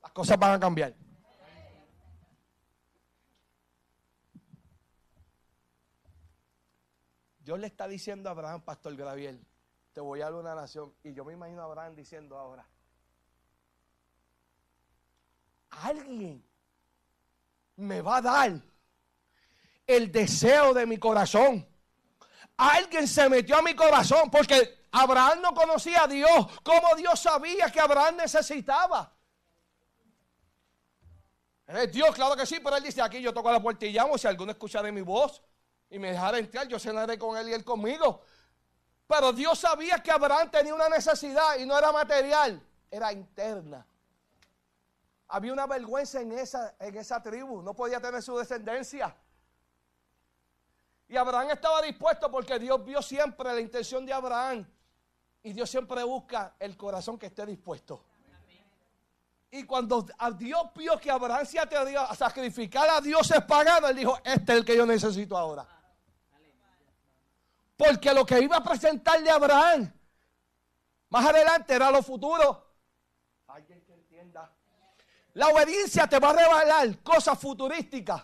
las 0.00 0.12
cosas 0.12 0.38
van 0.38 0.52
a 0.52 0.60
cambiar. 0.60 0.94
Dios 7.40 7.58
le 7.58 7.66
está 7.66 7.88
diciendo 7.88 8.28
a 8.28 8.32
Abraham, 8.32 8.62
Pastor 8.62 8.94
Graviel 8.94 9.44
te 9.94 10.00
voy 10.00 10.20
a 10.20 10.24
dar 10.24 10.34
una 10.34 10.54
nación. 10.54 10.92
Y 11.04 11.14
yo 11.14 11.24
me 11.24 11.32
imagino 11.32 11.62
a 11.62 11.66
Abraham 11.66 11.94
diciendo 11.94 12.36
ahora, 12.36 12.66
alguien 15.70 16.44
me 17.76 18.02
va 18.02 18.16
a 18.16 18.22
dar 18.22 18.60
el 19.86 20.12
deseo 20.12 20.74
de 20.74 20.84
mi 20.84 20.98
corazón. 20.98 21.66
Alguien 22.56 23.06
se 23.06 23.28
metió 23.28 23.56
a 23.56 23.62
mi 23.62 23.74
corazón 23.74 24.30
porque 24.30 24.86
Abraham 24.90 25.40
no 25.40 25.54
conocía 25.54 26.02
a 26.02 26.08
Dios. 26.08 26.60
¿Cómo 26.62 26.94
Dios 26.96 27.20
sabía 27.20 27.70
que 27.70 27.80
Abraham 27.80 28.16
necesitaba? 28.16 29.12
Es 31.66 31.92
Dios, 31.92 32.14
claro 32.14 32.36
que 32.36 32.46
sí, 32.46 32.58
pero 32.62 32.76
él 32.76 32.82
dice, 32.82 33.00
aquí 33.00 33.22
yo 33.22 33.32
toco 33.32 33.50
la 33.50 33.62
puerta 33.62 33.86
y 33.86 33.92
llamo, 33.92 34.18
si 34.18 34.26
alguno 34.26 34.52
escucha 34.52 34.82
de 34.82 34.92
mi 34.92 35.00
voz 35.00 35.40
y 35.88 35.98
me 35.98 36.10
dejara 36.10 36.38
entrar, 36.38 36.68
yo 36.68 36.78
cenaré 36.78 37.16
con 37.16 37.36
él 37.36 37.48
y 37.48 37.52
él 37.52 37.64
conmigo. 37.64 38.22
Pero 39.06 39.32
Dios 39.32 39.58
sabía 39.58 40.02
que 40.02 40.10
Abraham 40.10 40.50
tenía 40.50 40.74
una 40.74 40.88
necesidad 40.88 41.58
y 41.58 41.66
no 41.66 41.76
era 41.76 41.92
material, 41.92 42.60
era 42.90 43.12
interna. 43.12 43.86
Había 45.28 45.52
una 45.52 45.66
vergüenza 45.66 46.20
en 46.20 46.32
esa, 46.32 46.74
en 46.78 46.96
esa 46.96 47.22
tribu, 47.22 47.62
no 47.62 47.74
podía 47.74 48.00
tener 48.00 48.22
su 48.22 48.36
descendencia. 48.36 49.14
Y 51.08 51.16
Abraham 51.16 51.50
estaba 51.50 51.82
dispuesto 51.82 52.30
porque 52.30 52.58
Dios 52.58 52.82
vio 52.84 53.02
siempre 53.02 53.52
la 53.52 53.60
intención 53.60 54.06
de 54.06 54.12
Abraham. 54.12 54.66
Y 55.42 55.52
Dios 55.52 55.68
siempre 55.68 56.02
busca 56.02 56.54
el 56.58 56.76
corazón 56.76 57.18
que 57.18 57.26
esté 57.26 57.44
dispuesto. 57.44 58.02
Y 59.50 59.64
cuando 59.64 60.04
Dios 60.36 60.62
vio 60.74 60.98
que 60.98 61.10
Abraham 61.10 61.46
se 61.46 61.60
atrevió 61.60 62.00
a 62.00 62.14
sacrificar 62.16 62.88
a 62.90 63.00
Dios 63.00 63.30
es 63.30 63.44
pagano, 63.44 63.86
él 63.86 63.96
dijo, 63.96 64.18
este 64.24 64.52
es 64.52 64.58
el 64.58 64.64
que 64.64 64.76
yo 64.76 64.84
necesito 64.86 65.36
ahora. 65.36 65.64
Porque 67.76 68.12
lo 68.12 68.24
que 68.24 68.40
iba 68.40 68.56
a 68.56 68.62
presentarle 68.62 69.30
a 69.30 69.34
Abraham 69.34 69.92
más 71.08 71.26
adelante 71.26 71.74
era 71.74 71.90
lo 71.90 72.02
futuro. 72.02 72.74
Alguien 73.46 73.84
que 73.84 73.92
entienda. 73.92 74.52
La 75.34 75.48
obediencia 75.48 76.06
te 76.06 76.18
va 76.18 76.30
a 76.30 76.32
revelar 76.32 77.02
cosas 77.02 77.38
futurísticas. 77.38 78.22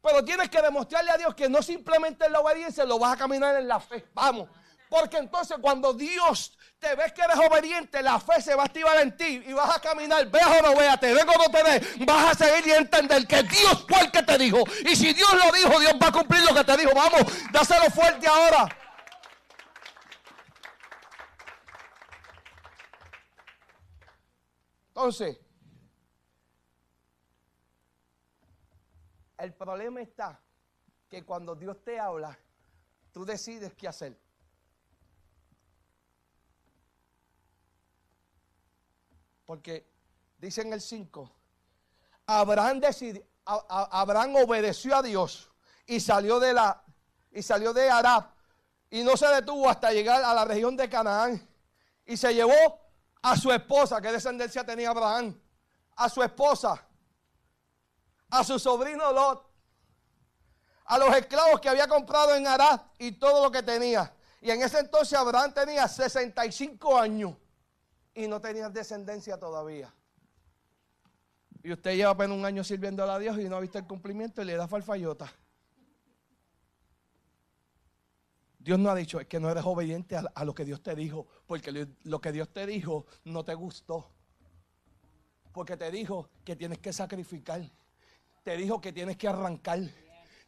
Pero 0.00 0.24
tienes 0.24 0.50
que 0.50 0.60
demostrarle 0.60 1.10
a 1.10 1.16
Dios 1.16 1.34
que 1.34 1.48
no 1.48 1.62
simplemente 1.62 2.26
en 2.26 2.32
la 2.32 2.40
obediencia 2.40 2.84
lo 2.84 2.98
vas 2.98 3.14
a 3.14 3.16
caminar 3.16 3.56
en 3.56 3.68
la 3.68 3.78
fe. 3.78 4.08
Vamos. 4.14 4.48
Porque 4.88 5.18
entonces 5.18 5.56
cuando 5.60 5.94
Dios 5.94 6.58
te 6.82 6.96
ves 6.96 7.12
que 7.12 7.22
eres 7.22 7.36
obediente, 7.36 8.02
la 8.02 8.18
fe 8.18 8.42
se 8.42 8.56
va 8.56 8.64
a 8.64 8.66
activar 8.66 8.98
en 8.98 9.16
ti 9.16 9.40
y 9.46 9.52
vas 9.52 9.76
a 9.76 9.80
caminar, 9.80 10.28
veas 10.28 10.48
o 10.48 10.62
no 10.62 10.76
veas, 10.76 10.98
te 10.98 11.14
ves 11.14 11.22
o 11.22 11.38
no 11.38 11.48
te 11.48 11.62
ves, 11.62 12.04
vas 12.04 12.32
a 12.32 12.44
seguir 12.44 12.66
y 12.66 12.72
entender 12.72 13.24
que 13.24 13.40
Dios 13.44 13.86
fue 13.88 14.00
el 14.00 14.10
que 14.10 14.20
te 14.24 14.36
dijo. 14.36 14.58
Y 14.84 14.96
si 14.96 15.12
Dios 15.12 15.32
lo 15.32 15.52
dijo, 15.52 15.78
Dios 15.78 15.92
va 16.02 16.08
a 16.08 16.12
cumplir 16.12 16.42
lo 16.42 16.52
que 16.52 16.64
te 16.64 16.76
dijo. 16.76 16.90
Vamos, 16.92 17.22
dáselo 17.52 17.84
fuerte 17.84 18.26
ahora. 18.26 18.68
Entonces, 24.88 25.38
el 29.38 29.54
problema 29.54 30.00
está 30.00 30.40
que 31.08 31.24
cuando 31.24 31.54
Dios 31.54 31.76
te 31.84 32.00
habla, 32.00 32.36
tú 33.12 33.24
decides 33.24 33.72
qué 33.74 33.86
hacer. 33.86 34.18
Porque 39.44 39.90
dice 40.38 40.62
en 40.62 40.72
el 40.72 40.80
5, 40.80 41.30
Abraham, 42.26 42.80
Abraham 43.44 44.36
obedeció 44.36 44.96
a 44.96 45.02
Dios 45.02 45.50
y 45.86 46.00
salió 46.00 46.38
de 46.40 46.54
la 46.54 46.82
y 47.32 47.42
salió 47.42 47.72
de 47.72 47.90
Arab 47.90 48.30
y 48.90 49.02
no 49.02 49.16
se 49.16 49.26
detuvo 49.26 49.68
hasta 49.68 49.90
llegar 49.90 50.22
a 50.22 50.34
la 50.34 50.44
región 50.44 50.76
de 50.76 50.88
Canaán 50.88 51.48
y 52.04 52.16
se 52.16 52.34
llevó 52.34 52.80
a 53.22 53.36
su 53.36 53.50
esposa, 53.50 54.00
¿qué 54.00 54.12
descendencia 54.12 54.64
tenía 54.64 54.90
Abraham? 54.90 55.40
A 55.96 56.08
su 56.08 56.22
esposa, 56.22 56.84
a 58.30 58.44
su 58.44 58.58
sobrino 58.58 59.12
Lot, 59.12 59.46
a 60.84 60.98
los 60.98 61.16
esclavos 61.16 61.60
que 61.60 61.68
había 61.68 61.86
comprado 61.86 62.34
en 62.34 62.46
Arab 62.46 62.82
y 62.98 63.12
todo 63.12 63.42
lo 63.44 63.50
que 63.50 63.62
tenía. 63.62 64.14
Y 64.40 64.50
en 64.50 64.60
ese 64.60 64.80
entonces 64.80 65.18
Abraham 65.18 65.54
tenía 65.54 65.86
65 65.86 66.98
años 66.98 67.34
y 68.14 68.28
no 68.28 68.40
tenías 68.40 68.72
descendencia 68.72 69.38
todavía. 69.38 69.92
Y 71.62 71.72
usted 71.72 71.94
lleva 71.94 72.10
apenas 72.10 72.36
un 72.36 72.44
año 72.44 72.64
sirviendo 72.64 73.04
a 73.04 73.18
Dios 73.18 73.38
y 73.38 73.48
no 73.48 73.56
ha 73.56 73.60
visto 73.60 73.78
el 73.78 73.86
cumplimiento 73.86 74.42
y 74.42 74.46
le 74.46 74.56
da 74.56 74.66
falfayota. 74.66 75.32
Dios 78.58 78.78
no 78.78 78.90
ha 78.90 78.94
dicho 78.94 79.18
es 79.18 79.26
que 79.26 79.40
no 79.40 79.50
eres 79.50 79.64
obediente 79.64 80.16
a, 80.16 80.44
lo 80.44 80.54
que 80.54 80.64
Dios 80.64 80.82
te 80.82 80.94
dijo, 80.94 81.26
porque 81.46 81.88
lo 82.04 82.20
que 82.20 82.32
Dios 82.32 82.48
te 82.52 82.66
dijo 82.66 83.06
no 83.24 83.44
te 83.44 83.54
gustó. 83.54 84.10
Porque 85.52 85.76
te 85.76 85.90
dijo 85.90 86.30
que 86.44 86.56
tienes 86.56 86.78
que 86.78 86.92
sacrificar, 86.92 87.60
te 88.42 88.56
dijo 88.56 88.80
que 88.80 88.92
tienes 88.92 89.16
que 89.16 89.28
arrancar, 89.28 89.80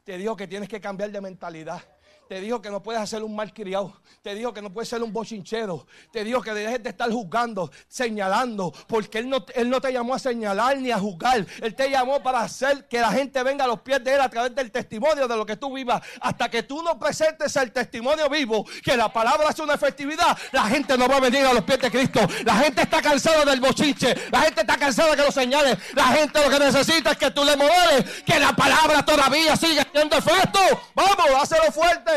te 0.05 0.17
dijo 0.17 0.37
que 0.37 0.47
tienes 0.47 0.69
que 0.69 0.81
cambiar 0.81 1.11
de 1.11 1.21
mentalidad. 1.21 1.83
Te 2.29 2.41
dijo 2.41 2.63
que 2.63 2.71
no 2.71 2.83
puedes 2.83 3.01
hacer 3.03 3.23
un 3.23 3.37
mal 3.37 3.53
criado. 3.53 4.01
Te 4.23 4.35
dijo 4.35 4.55
que 4.55 4.63
no 4.63 4.73
puedes 4.73 4.89
ser 4.89 5.03
un 5.03 5.13
bochinchero. 5.13 5.87
Te 6.11 6.25
dijo 6.25 6.41
que 6.41 6.55
dejes 6.55 6.83
de 6.83 6.91
estar 6.91 7.11
juzgando, 7.11 7.71
señalando. 7.89 8.73
Porque 8.87 9.19
él 9.19 9.29
no, 9.29 9.45
él 9.55 9.69
no 9.69 9.81
te 9.81 9.93
llamó 9.93 10.15
a 10.15 10.19
señalar 10.19 10.79
ni 10.79 10.91
a 10.91 10.99
juzgar. 10.99 11.47
Él 11.61 11.75
te 11.75 11.91
llamó 11.91 12.23
para 12.23 12.41
hacer 12.41 12.89
que 12.89 13.01
la 13.01 13.13
gente 13.13 13.43
venga 13.43 13.65
a 13.65 13.69
los 13.69 13.81
pies 13.81 14.03
de 14.03 14.15
Él 14.15 14.21
a 14.21 14.31
través 14.31 14.55
del 14.55 14.71
testimonio 14.71 15.29
de 15.29 15.37
lo 15.37 15.45
que 15.45 15.57
tú 15.57 15.75
vivas. 15.75 16.03
Hasta 16.21 16.49
que 16.49 16.63
tú 16.63 16.83
no 16.83 16.99
presentes 16.99 17.55
el 17.57 17.73
testimonio 17.73 18.29
vivo, 18.31 18.65
que 18.83 18.97
la 18.97 19.13
palabra 19.13 19.51
hace 19.51 19.63
una 19.63 19.75
efectividad, 19.75 20.37
la 20.53 20.65
gente 20.65 20.97
no 20.97 21.07
va 21.07 21.19
a 21.19 21.21
venir 21.21 21.45
a 21.45 21.53
los 21.53 21.65
pies 21.65 21.81
de 21.81 21.91
Cristo. 21.91 22.21
La 22.45 22.55
gente 22.57 22.83
está 22.83 23.03
cansada 23.03 23.45
del 23.45 23.61
bochinche. 23.61 24.15
La 24.31 24.41
gente 24.41 24.63
está 24.63 24.79
cansada 24.79 25.11
de 25.11 25.17
que 25.17 25.23
lo 25.23 25.33
señales. 25.33 25.77
La 25.95 26.07
gente 26.07 26.43
lo 26.43 26.49
que 26.49 26.59
necesita 26.59 27.11
es 27.11 27.19
que 27.19 27.31
tú 27.31 27.45
le 27.45 27.57
modeles 27.57 28.23
que 28.23 28.39
la 28.39 28.57
palabra 28.57 29.05
todavía 29.05 29.57
sigue 29.57 29.87
siendo 29.93 30.17
efecto. 30.17 30.61
Vamos, 30.95 31.27
hazlo 31.39 31.71
fuerte. 31.71 32.14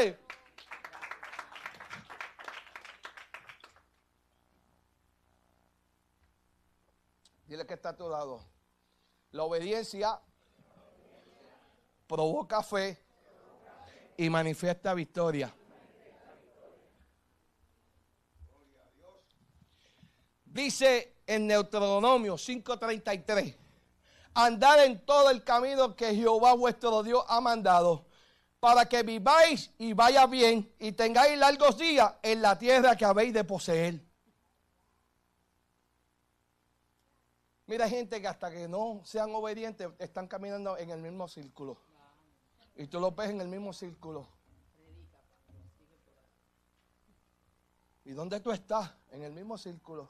Dile 7.48 7.66
que 7.66 7.76
está 7.76 7.90
a 7.90 7.96
tu 7.96 8.10
lado. 8.10 8.44
La 9.32 9.44
obediencia 9.44 10.20
provoca 12.06 12.62
fe 12.62 13.02
y 14.18 14.30
manifiesta 14.30 14.94
victoria. 14.94 15.54
Dice 20.44 21.22
en 21.26 21.48
Deuteronomio 21.48 22.38
5:33, 22.38 23.56
andar 24.34 24.80
en 24.80 25.06
todo 25.06 25.30
el 25.30 25.44
camino 25.44 25.96
que 25.96 26.16
Jehová 26.16 26.54
vuestro 26.54 27.02
Dios 27.02 27.24
ha 27.30 27.40
mandado 27.40 28.08
para 28.60 28.90
que 28.90 29.04
viváis 29.04 29.72
y 29.78 29.94
vaya 29.94 30.26
bien 30.26 30.74
y 30.80 30.92
tengáis 30.92 31.38
largos 31.38 31.78
días 31.78 32.14
en 32.24 32.42
la 32.42 32.58
tierra 32.58 32.98
que 32.98 33.06
habéis 33.06 33.34
de 33.34 33.46
poseer. 33.46 34.07
Mira 37.68 37.90
gente 37.90 38.22
que 38.22 38.28
hasta 38.28 38.50
que 38.50 38.68
no 38.68 39.02
sean 39.04 39.36
obedientes 39.36 39.90
están 40.00 40.28
caminando 40.28 40.78
en 40.78 40.90
el 40.90 41.02
mismo 41.02 41.28
círculo. 41.28 41.78
Y 42.76 42.88
tú 42.88 43.00
lo 43.00 43.12
ves 43.12 43.30
en 43.30 43.42
el 43.42 43.50
mismo 43.50 43.74
círculo. 43.74 44.26
¿Y 48.06 48.12
dónde 48.12 48.40
tú 48.40 48.52
estás? 48.54 48.94
En 49.12 49.22
el 49.24 49.34
mismo 49.34 49.58
círculo. 49.58 50.10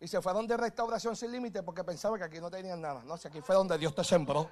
Y 0.00 0.08
se 0.08 0.20
fue 0.20 0.32
donde 0.32 0.56
restauración 0.56 1.14
sin 1.14 1.30
límite 1.30 1.62
porque 1.62 1.84
pensaba 1.84 2.18
que 2.18 2.24
aquí 2.24 2.40
no 2.40 2.50
tenían 2.50 2.80
nada. 2.80 3.04
No, 3.04 3.16
si 3.16 3.28
aquí 3.28 3.40
fue 3.40 3.54
donde 3.54 3.78
Dios 3.78 3.94
te 3.94 4.02
sembró. 4.02 4.50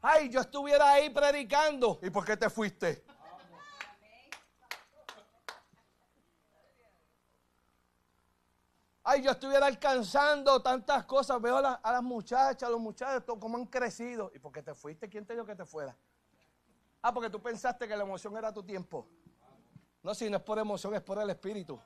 Ay, 0.00 0.30
yo 0.30 0.40
estuviera 0.40 0.92
ahí 0.92 1.10
predicando. 1.10 1.98
¿Y 2.02 2.10
por 2.10 2.24
qué 2.24 2.36
te 2.36 2.48
fuiste? 2.48 3.04
Ay, 9.16 9.22
yo 9.22 9.30
estuviera 9.30 9.64
alcanzando 9.64 10.60
tantas 10.60 11.06
cosas. 11.06 11.40
Veo 11.40 11.56
a, 11.56 11.80
las 11.90 12.02
muchachas, 12.02 12.64
a 12.64 12.70
los 12.70 12.78
muchachos, 12.78 13.24
cómo 13.40 13.56
han 13.56 13.64
crecido. 13.64 14.30
¿Y 14.34 14.38
por 14.38 14.52
qué 14.52 14.62
te 14.62 14.74
fuiste? 14.74 15.08
¿Quién 15.08 15.24
te 15.24 15.32
dijo 15.32 15.46
que 15.46 15.54
te 15.54 15.64
fuera? 15.64 15.96
Ah, 17.00 17.14
porque 17.14 17.30
tú 17.30 17.40
pensaste 17.40 17.88
que 17.88 17.96
la 17.96 18.02
emoción 18.02 18.36
era 18.36 18.52
tu 18.52 18.62
tiempo. 18.62 19.08
No, 20.02 20.14
si 20.14 20.28
no 20.28 20.36
es 20.36 20.42
por 20.42 20.58
emoción, 20.58 20.94
es 20.94 21.00
por 21.00 21.18
el 21.18 21.30
espíritu. 21.30 21.80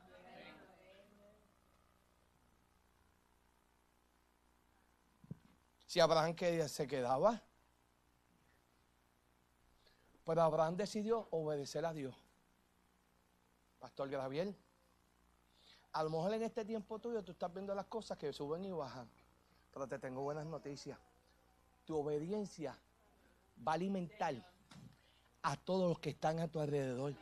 Si 5.87 6.01
Abraham 6.01 6.35
se 6.67 6.87
quedaba, 6.89 7.41
pero 10.25 10.43
Abraham 10.43 10.77
decidió 10.77 11.29
obedecer 11.31 11.87
a 11.87 11.93
Dios. 11.93 12.17
Pastor 13.79 14.09
Graviel, 14.09 14.57
a 15.93 16.03
lo 16.05 16.11
mejor 16.11 16.35
en 16.35 16.43
este 16.43 16.65
tiempo 16.65 16.99
tuyo 16.99 17.23
tú 17.23 17.33
estás 17.33 17.53
viendo 17.53 17.75
las 17.75 17.87
cosas 17.87 18.17
que 18.17 18.33
suben 18.33 18.65
y 18.65 18.71
bajan, 18.71 19.09
pero 19.73 19.87
te 19.89 19.99
tengo 19.99 20.23
buenas 20.23 20.47
noticias. 20.47 20.99
Tu 21.85 21.97
obediencia 21.97 22.79
va 23.67 23.73
a 23.73 23.75
alimentar 23.75 24.35
a 25.43 25.57
todos 25.57 25.89
los 25.89 25.99
que 25.99 26.11
están 26.11 26.39
a 26.39 26.49
tu 26.49 26.61
alrededor. 26.61 27.15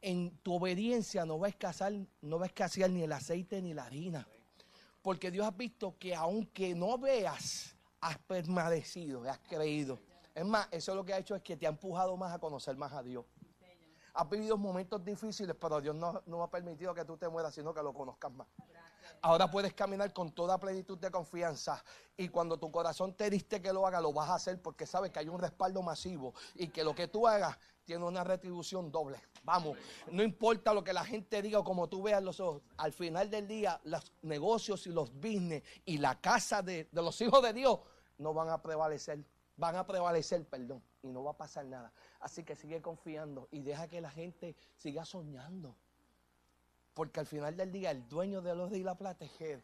En 0.00 0.36
tu 0.38 0.54
obediencia 0.54 1.24
no 1.24 1.38
va 1.38 1.46
a 1.46 1.50
escasear, 1.50 1.92
no 2.20 2.38
va 2.38 2.44
a 2.44 2.48
escasear 2.48 2.90
ni 2.90 3.02
el 3.02 3.12
aceite 3.12 3.60
ni 3.60 3.74
la 3.74 3.84
harina. 3.84 4.26
Porque 5.02 5.30
Dios 5.30 5.46
ha 5.46 5.50
visto 5.50 5.96
que 5.98 6.14
aunque 6.14 6.74
no 6.74 6.98
veas, 6.98 7.74
has 8.00 8.18
permanecido, 8.18 9.28
has 9.28 9.38
creído. 9.40 9.98
Es 10.34 10.44
más, 10.44 10.68
eso 10.70 10.94
lo 10.94 11.04
que 11.04 11.14
ha 11.14 11.18
hecho 11.18 11.34
es 11.34 11.42
que 11.42 11.56
te 11.56 11.66
ha 11.66 11.70
empujado 11.70 12.16
más 12.16 12.32
a 12.32 12.38
conocer 12.38 12.76
más 12.76 12.92
a 12.92 13.02
Dios. 13.02 13.24
Has 14.16 14.30
vivido 14.30 14.56
momentos 14.56 15.04
difíciles, 15.04 15.54
pero 15.60 15.78
Dios 15.78 15.94
no, 15.94 16.22
no 16.24 16.42
ha 16.42 16.50
permitido 16.50 16.94
que 16.94 17.04
tú 17.04 17.18
te 17.18 17.28
mueras, 17.28 17.54
sino 17.54 17.74
que 17.74 17.82
lo 17.82 17.92
conozcas 17.92 18.32
más. 18.32 18.48
Ahora 19.20 19.50
puedes 19.50 19.74
caminar 19.74 20.12
con 20.14 20.32
toda 20.32 20.58
plenitud 20.58 20.96
de 20.98 21.10
confianza 21.10 21.84
y 22.16 22.28
cuando 22.28 22.58
tu 22.58 22.70
corazón 22.70 23.14
te 23.14 23.28
diste 23.28 23.60
que 23.60 23.72
lo 23.72 23.86
haga, 23.86 24.00
lo 24.00 24.12
vas 24.14 24.30
a 24.30 24.34
hacer 24.36 24.60
porque 24.62 24.86
sabes 24.86 25.10
que 25.10 25.18
hay 25.18 25.28
un 25.28 25.38
respaldo 25.38 25.82
masivo 25.82 26.34
y 26.54 26.68
que 26.68 26.82
lo 26.82 26.94
que 26.94 27.08
tú 27.08 27.26
hagas 27.26 27.58
tiene 27.84 28.04
una 28.04 28.24
retribución 28.24 28.90
doble. 28.90 29.20
Vamos, 29.44 29.76
no 30.10 30.22
importa 30.22 30.72
lo 30.72 30.82
que 30.82 30.92
la 30.92 31.04
gente 31.04 31.42
diga 31.42 31.58
o 31.58 31.64
como 31.64 31.88
tú 31.88 32.02
veas 32.02 32.22
los 32.22 32.40
ojos, 32.40 32.62
al 32.78 32.92
final 32.92 33.30
del 33.30 33.46
día 33.46 33.80
los 33.84 34.12
negocios 34.22 34.86
y 34.86 34.90
los 34.90 35.12
business 35.12 35.62
y 35.84 35.98
la 35.98 36.20
casa 36.20 36.62
de, 36.62 36.88
de 36.90 37.02
los 37.02 37.20
hijos 37.20 37.42
de 37.42 37.52
Dios 37.52 37.80
no 38.18 38.32
van 38.32 38.48
a 38.48 38.62
prevalecer 38.62 39.24
van 39.56 39.76
a 39.76 39.86
prevalecer, 39.86 40.44
perdón, 40.46 40.82
y 41.08 41.12
no 41.12 41.24
va 41.24 41.32
a 41.32 41.36
pasar 41.36 41.64
nada. 41.66 41.92
Así 42.20 42.44
que 42.44 42.54
sigue 42.54 42.80
confiando 42.82 43.48
y 43.50 43.62
deja 43.62 43.88
que 43.88 44.00
la 44.00 44.10
gente 44.10 44.56
siga 44.76 45.04
soñando. 45.04 45.76
Porque 46.94 47.20
al 47.20 47.26
final 47.26 47.56
del 47.56 47.72
día 47.72 47.90
el 47.90 48.08
dueño 48.08 48.40
de 48.40 48.54
los 48.54 48.70
de 48.70 48.78
la 48.80 48.96
plata 48.96 49.24
es. 49.24 49.62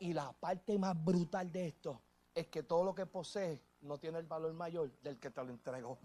Y 0.00 0.12
la 0.12 0.32
parte 0.32 0.78
más 0.78 1.02
brutal 1.02 1.50
de 1.50 1.68
esto 1.68 2.00
es 2.34 2.48
que 2.48 2.62
todo 2.62 2.84
lo 2.84 2.94
que 2.94 3.06
posee 3.06 3.62
no 3.82 3.98
tiene 3.98 4.18
el 4.18 4.26
valor 4.26 4.52
mayor 4.52 4.90
del 5.02 5.18
que 5.18 5.30
te 5.30 5.42
lo 5.42 5.50
entregó 5.50 5.98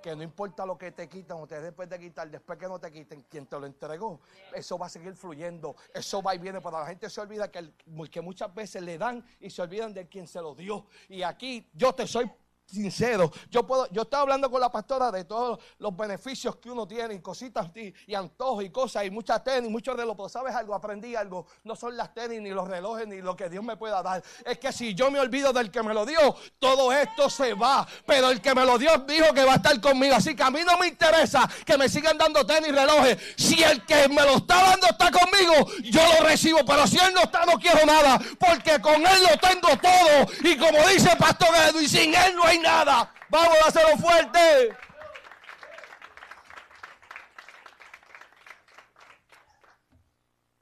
que 0.00 0.16
no 0.16 0.22
importa 0.22 0.66
lo 0.66 0.76
que 0.76 0.92
te 0.92 1.08
quitan 1.08 1.38
o 1.38 1.46
te 1.46 1.60
después 1.60 1.88
de 1.88 1.98
quitar, 1.98 2.30
después 2.30 2.58
que 2.58 2.66
no 2.66 2.78
te 2.78 2.90
quiten, 2.90 3.22
quien 3.28 3.46
te 3.46 3.58
lo 3.58 3.66
entregó, 3.66 4.20
eso 4.54 4.78
va 4.78 4.86
a 4.86 4.88
seguir 4.88 5.14
fluyendo, 5.14 5.76
eso 5.92 6.22
va 6.22 6.34
y 6.34 6.38
viene, 6.38 6.60
pero 6.60 6.78
la 6.80 6.86
gente 6.86 7.08
se 7.08 7.20
olvida 7.20 7.50
que, 7.50 7.72
que 8.10 8.20
muchas 8.20 8.52
veces 8.54 8.82
le 8.82 8.98
dan 8.98 9.24
y 9.38 9.50
se 9.50 9.62
olvidan 9.62 9.92
de 9.92 10.08
quien 10.08 10.26
se 10.26 10.40
lo 10.40 10.54
dio. 10.54 10.86
Y 11.08 11.22
aquí 11.22 11.68
yo 11.74 11.94
te 11.94 12.06
soy 12.06 12.30
sincero. 12.70 13.30
Yo 13.50 13.66
puedo, 13.66 13.88
yo 13.90 14.02
estaba 14.02 14.22
hablando 14.22 14.50
con 14.50 14.60
la 14.60 14.70
pastora 14.70 15.10
de 15.10 15.24
todos 15.24 15.58
los 15.78 15.96
beneficios 15.96 16.56
que 16.56 16.70
uno 16.70 16.86
tiene 16.86 17.14
y 17.14 17.20
cositas 17.20 17.68
y, 17.74 17.92
y 18.06 18.14
antojos 18.14 18.64
y 18.64 18.70
cosas 18.70 19.04
y 19.04 19.10
muchas 19.10 19.42
tenis, 19.42 19.70
muchos 19.70 19.96
relojes. 19.96 20.32
Sabes 20.32 20.54
algo, 20.54 20.74
aprendí 20.74 21.14
algo. 21.14 21.46
No 21.64 21.74
son 21.74 21.96
las 21.96 22.14
tenis 22.14 22.40
ni 22.40 22.50
los 22.50 22.68
relojes 22.68 23.06
ni 23.06 23.20
lo 23.20 23.36
que 23.36 23.48
Dios 23.48 23.64
me 23.64 23.76
pueda 23.76 24.02
dar. 24.02 24.22
Es 24.44 24.58
que 24.58 24.72
si 24.72 24.94
yo 24.94 25.10
me 25.10 25.18
olvido 25.18 25.52
del 25.52 25.70
que 25.70 25.82
me 25.82 25.94
lo 25.94 26.06
dio, 26.06 26.36
todo 26.58 26.92
esto 26.92 27.28
se 27.28 27.54
va. 27.54 27.86
Pero 28.06 28.30
el 28.30 28.40
que 28.40 28.54
me 28.54 28.64
lo 28.64 28.78
dio 28.78 28.90
dijo 28.98 29.32
que 29.34 29.44
va 29.44 29.54
a 29.54 29.56
estar 29.56 29.80
conmigo. 29.80 30.14
Así 30.14 30.34
que 30.34 30.42
a 30.42 30.50
mí 30.50 30.60
no 30.64 30.78
me 30.78 30.88
interesa 30.88 31.48
que 31.64 31.76
me 31.76 31.88
sigan 31.88 32.16
dando 32.18 32.46
tenis 32.46 32.70
y 32.70 32.72
relojes. 32.72 33.18
Si 33.36 33.62
el 33.62 33.84
que 33.84 34.08
me 34.08 34.22
lo 34.22 34.36
está 34.36 34.62
dando 34.62 34.86
está 34.86 35.10
conmigo, 35.10 35.54
yo 35.84 36.00
lo 36.14 36.26
recibo. 36.26 36.60
Pero 36.64 36.86
si 36.86 36.98
él 36.98 37.12
no 37.14 37.22
está, 37.22 37.44
no 37.44 37.58
quiero 37.58 37.84
nada. 37.84 38.20
Porque 38.38 38.80
con 38.80 38.94
él 38.94 39.22
lo 39.22 39.38
tengo 39.38 39.68
todo. 39.78 40.26
Y 40.44 40.56
como 40.56 40.86
dice 40.88 41.10
Pastor 41.16 41.48
Edwin, 41.68 41.88
sin 41.88 42.14
él 42.14 42.36
no 42.36 42.44
hay 42.44 42.59
nada. 42.60 43.12
Vamos 43.28 43.56
a 43.64 43.68
hacerlo 43.68 43.96
fuerte. 43.96 44.76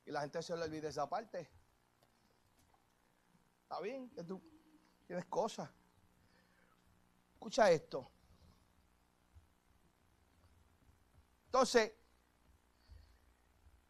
Y 0.07 0.11
la 0.11 0.23
gente 0.23 0.43
se 0.43 0.57
le 0.57 0.65
olvida 0.65 0.89
esa 0.89 1.09
parte. 1.09 1.51
Está 3.63 3.81
bien 3.81 4.09
que 4.11 4.25
tú 4.25 4.43
tienes 5.07 5.27
cosas. 5.27 5.69
Escucha 7.35 7.71
esto. 7.71 8.11
Entonces, 11.47 11.93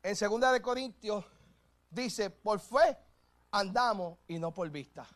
en 0.02 0.16
segunda 0.16 0.52
de 0.52 0.62
Corintios 0.62 1.24
dice, 1.90 2.30
por 2.30 2.60
fe 2.60 2.96
andamos 3.50 4.18
y 4.28 4.38
no 4.38 4.52
por 4.52 4.70
vista. 4.70 5.06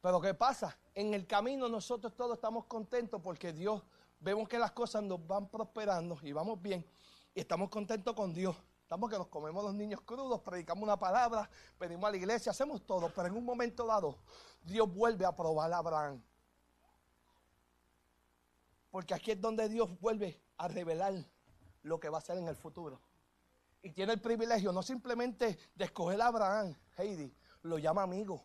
Pero 0.00 0.20
¿qué 0.20 0.34
pasa? 0.34 0.76
En 0.94 1.14
el 1.14 1.26
camino 1.26 1.68
nosotros 1.68 2.14
todos 2.14 2.34
estamos 2.34 2.66
contentos 2.66 3.20
porque 3.22 3.52
Dios, 3.52 3.82
vemos 4.20 4.48
que 4.48 4.58
las 4.58 4.72
cosas 4.72 5.02
nos 5.02 5.26
van 5.26 5.48
prosperando 5.48 6.18
y 6.22 6.32
vamos 6.32 6.60
bien. 6.60 6.86
Y 7.34 7.40
estamos 7.40 7.70
contentos 7.70 8.14
con 8.14 8.32
Dios. 8.32 8.56
Estamos 8.82 9.08
que 9.08 9.16
nos 9.16 9.28
comemos 9.28 9.64
los 9.64 9.74
niños 9.74 10.02
crudos, 10.02 10.42
predicamos 10.42 10.84
una 10.84 10.98
palabra, 10.98 11.48
pedimos 11.78 12.04
a 12.04 12.10
la 12.10 12.16
iglesia, 12.18 12.50
hacemos 12.50 12.84
todo. 12.84 13.10
Pero 13.14 13.28
en 13.28 13.36
un 13.36 13.44
momento 13.44 13.86
dado, 13.86 14.18
Dios 14.62 14.92
vuelve 14.92 15.24
a 15.24 15.34
probar 15.34 15.72
a 15.72 15.78
Abraham. 15.78 16.22
Porque 18.90 19.14
aquí 19.14 19.30
es 19.30 19.40
donde 19.40 19.70
Dios 19.70 19.88
vuelve 19.98 20.38
a 20.58 20.68
revelar 20.68 21.14
lo 21.82 21.98
que 21.98 22.10
va 22.10 22.18
a 22.18 22.20
hacer 22.20 22.36
en 22.36 22.48
el 22.48 22.56
futuro. 22.56 23.00
Y 23.80 23.92
tiene 23.92 24.12
el 24.12 24.20
privilegio 24.20 24.72
no 24.72 24.82
simplemente 24.82 25.58
de 25.74 25.84
escoger 25.86 26.20
a 26.20 26.26
Abraham, 26.26 26.76
Heidi, 26.98 27.34
lo 27.62 27.78
llama 27.78 28.02
amigo. 28.02 28.44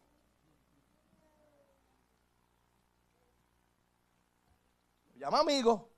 Llama 5.17 5.39
amigo. 5.39 5.91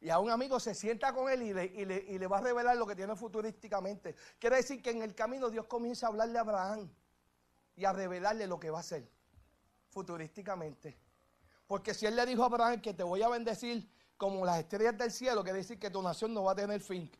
Y 0.00 0.10
a 0.10 0.18
un 0.18 0.30
amigo 0.30 0.60
se 0.60 0.74
sienta 0.74 1.14
con 1.14 1.30
él 1.30 1.42
y 1.42 1.54
le, 1.54 1.64
y 1.64 2.18
le 2.18 2.26
va 2.26 2.38
a 2.38 2.40
revelar 2.42 2.76
lo 2.76 2.86
que 2.86 2.94
tiene 2.94 3.16
futurísticamente. 3.16 4.14
Quiere 4.38 4.56
decir 4.56 4.82
que 4.82 4.90
en 4.90 5.02
el 5.02 5.14
camino 5.14 5.48
Dios 5.48 5.66
comienza 5.66 6.06
a 6.06 6.10
hablarle 6.10 6.36
a 6.38 6.42
Abraham 6.42 6.90
y 7.74 7.84
a 7.86 7.92
revelarle 7.92 8.46
lo 8.46 8.60
que 8.60 8.70
va 8.70 8.78
a 8.78 8.80
hacer 8.80 9.10
futurísticamente. 9.88 10.98
Porque 11.66 11.94
si 11.94 12.04
él 12.04 12.16
le 12.16 12.26
dijo 12.26 12.42
a 12.42 12.46
Abraham 12.46 12.82
que 12.82 12.92
te 12.92 13.02
voy 13.02 13.22
a 13.22 13.28
bendecir 13.28 13.88
como 14.16 14.44
las 14.44 14.58
estrellas 14.58 14.98
del 14.98 15.10
cielo, 15.10 15.42
quiere 15.42 15.58
decir 15.58 15.78
que 15.78 15.90
tu 15.90 16.02
nación 16.02 16.34
no 16.34 16.44
va 16.44 16.52
a 16.52 16.56
tener 16.56 16.80
fin. 16.80 17.10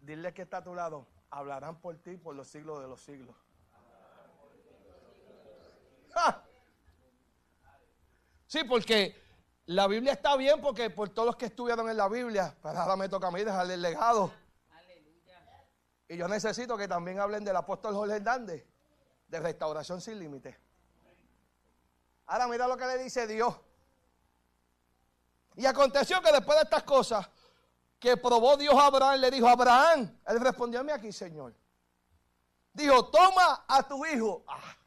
Dile 0.00 0.32
que 0.32 0.42
está 0.42 0.58
a 0.58 0.64
tu 0.64 0.74
lado. 0.74 1.06
Hablarán 1.30 1.80
por 1.80 1.96
ti 1.98 2.16
por 2.16 2.34
los 2.34 2.48
siglos 2.48 2.80
de 2.80 2.88
los 2.88 3.00
siglos. 3.00 3.47
Sí, 8.48 8.64
porque 8.64 9.14
la 9.66 9.86
Biblia 9.86 10.14
está 10.14 10.34
bien 10.36 10.60
porque 10.62 10.88
por 10.88 11.10
todos 11.10 11.26
los 11.26 11.36
que 11.36 11.46
estuvieron 11.46 11.90
en 11.90 11.96
la 11.98 12.08
Biblia, 12.08 12.56
para 12.62 12.74
pues 12.74 12.76
ahora 12.76 12.96
me 12.96 13.08
toca 13.08 13.28
a 13.28 13.30
mí 13.30 13.44
dejarle 13.44 13.74
el 13.74 13.82
legado. 13.82 14.32
Y 16.08 16.16
yo 16.16 16.26
necesito 16.26 16.76
que 16.78 16.88
también 16.88 17.20
hablen 17.20 17.44
del 17.44 17.54
apóstol 17.54 17.94
Jorge 17.94 18.16
Hernández, 18.16 18.64
de 19.28 19.40
restauración 19.40 20.00
sin 20.00 20.18
límite. 20.18 20.58
Ahora 22.24 22.48
mira 22.48 22.66
lo 22.66 22.78
que 22.78 22.86
le 22.86 22.96
dice 22.96 23.26
Dios. 23.26 23.54
Y 25.56 25.66
aconteció 25.66 26.22
que 26.22 26.32
después 26.32 26.56
de 26.56 26.64
estas 26.64 26.84
cosas, 26.84 27.28
que 27.98 28.16
probó 28.16 28.56
Dios 28.56 28.74
a 28.74 28.86
Abraham, 28.86 29.20
le 29.20 29.30
dijo, 29.30 29.46
Abraham, 29.46 30.18
él 30.26 30.40
respondió, 30.40 30.80
a 30.80 30.84
mí 30.84 30.92
aquí, 30.92 31.12
Señor. 31.12 31.54
Dijo, 32.72 33.10
toma 33.10 33.64
a 33.68 33.82
tu 33.86 34.06
hijo. 34.06 34.44
Ah. 34.46 34.77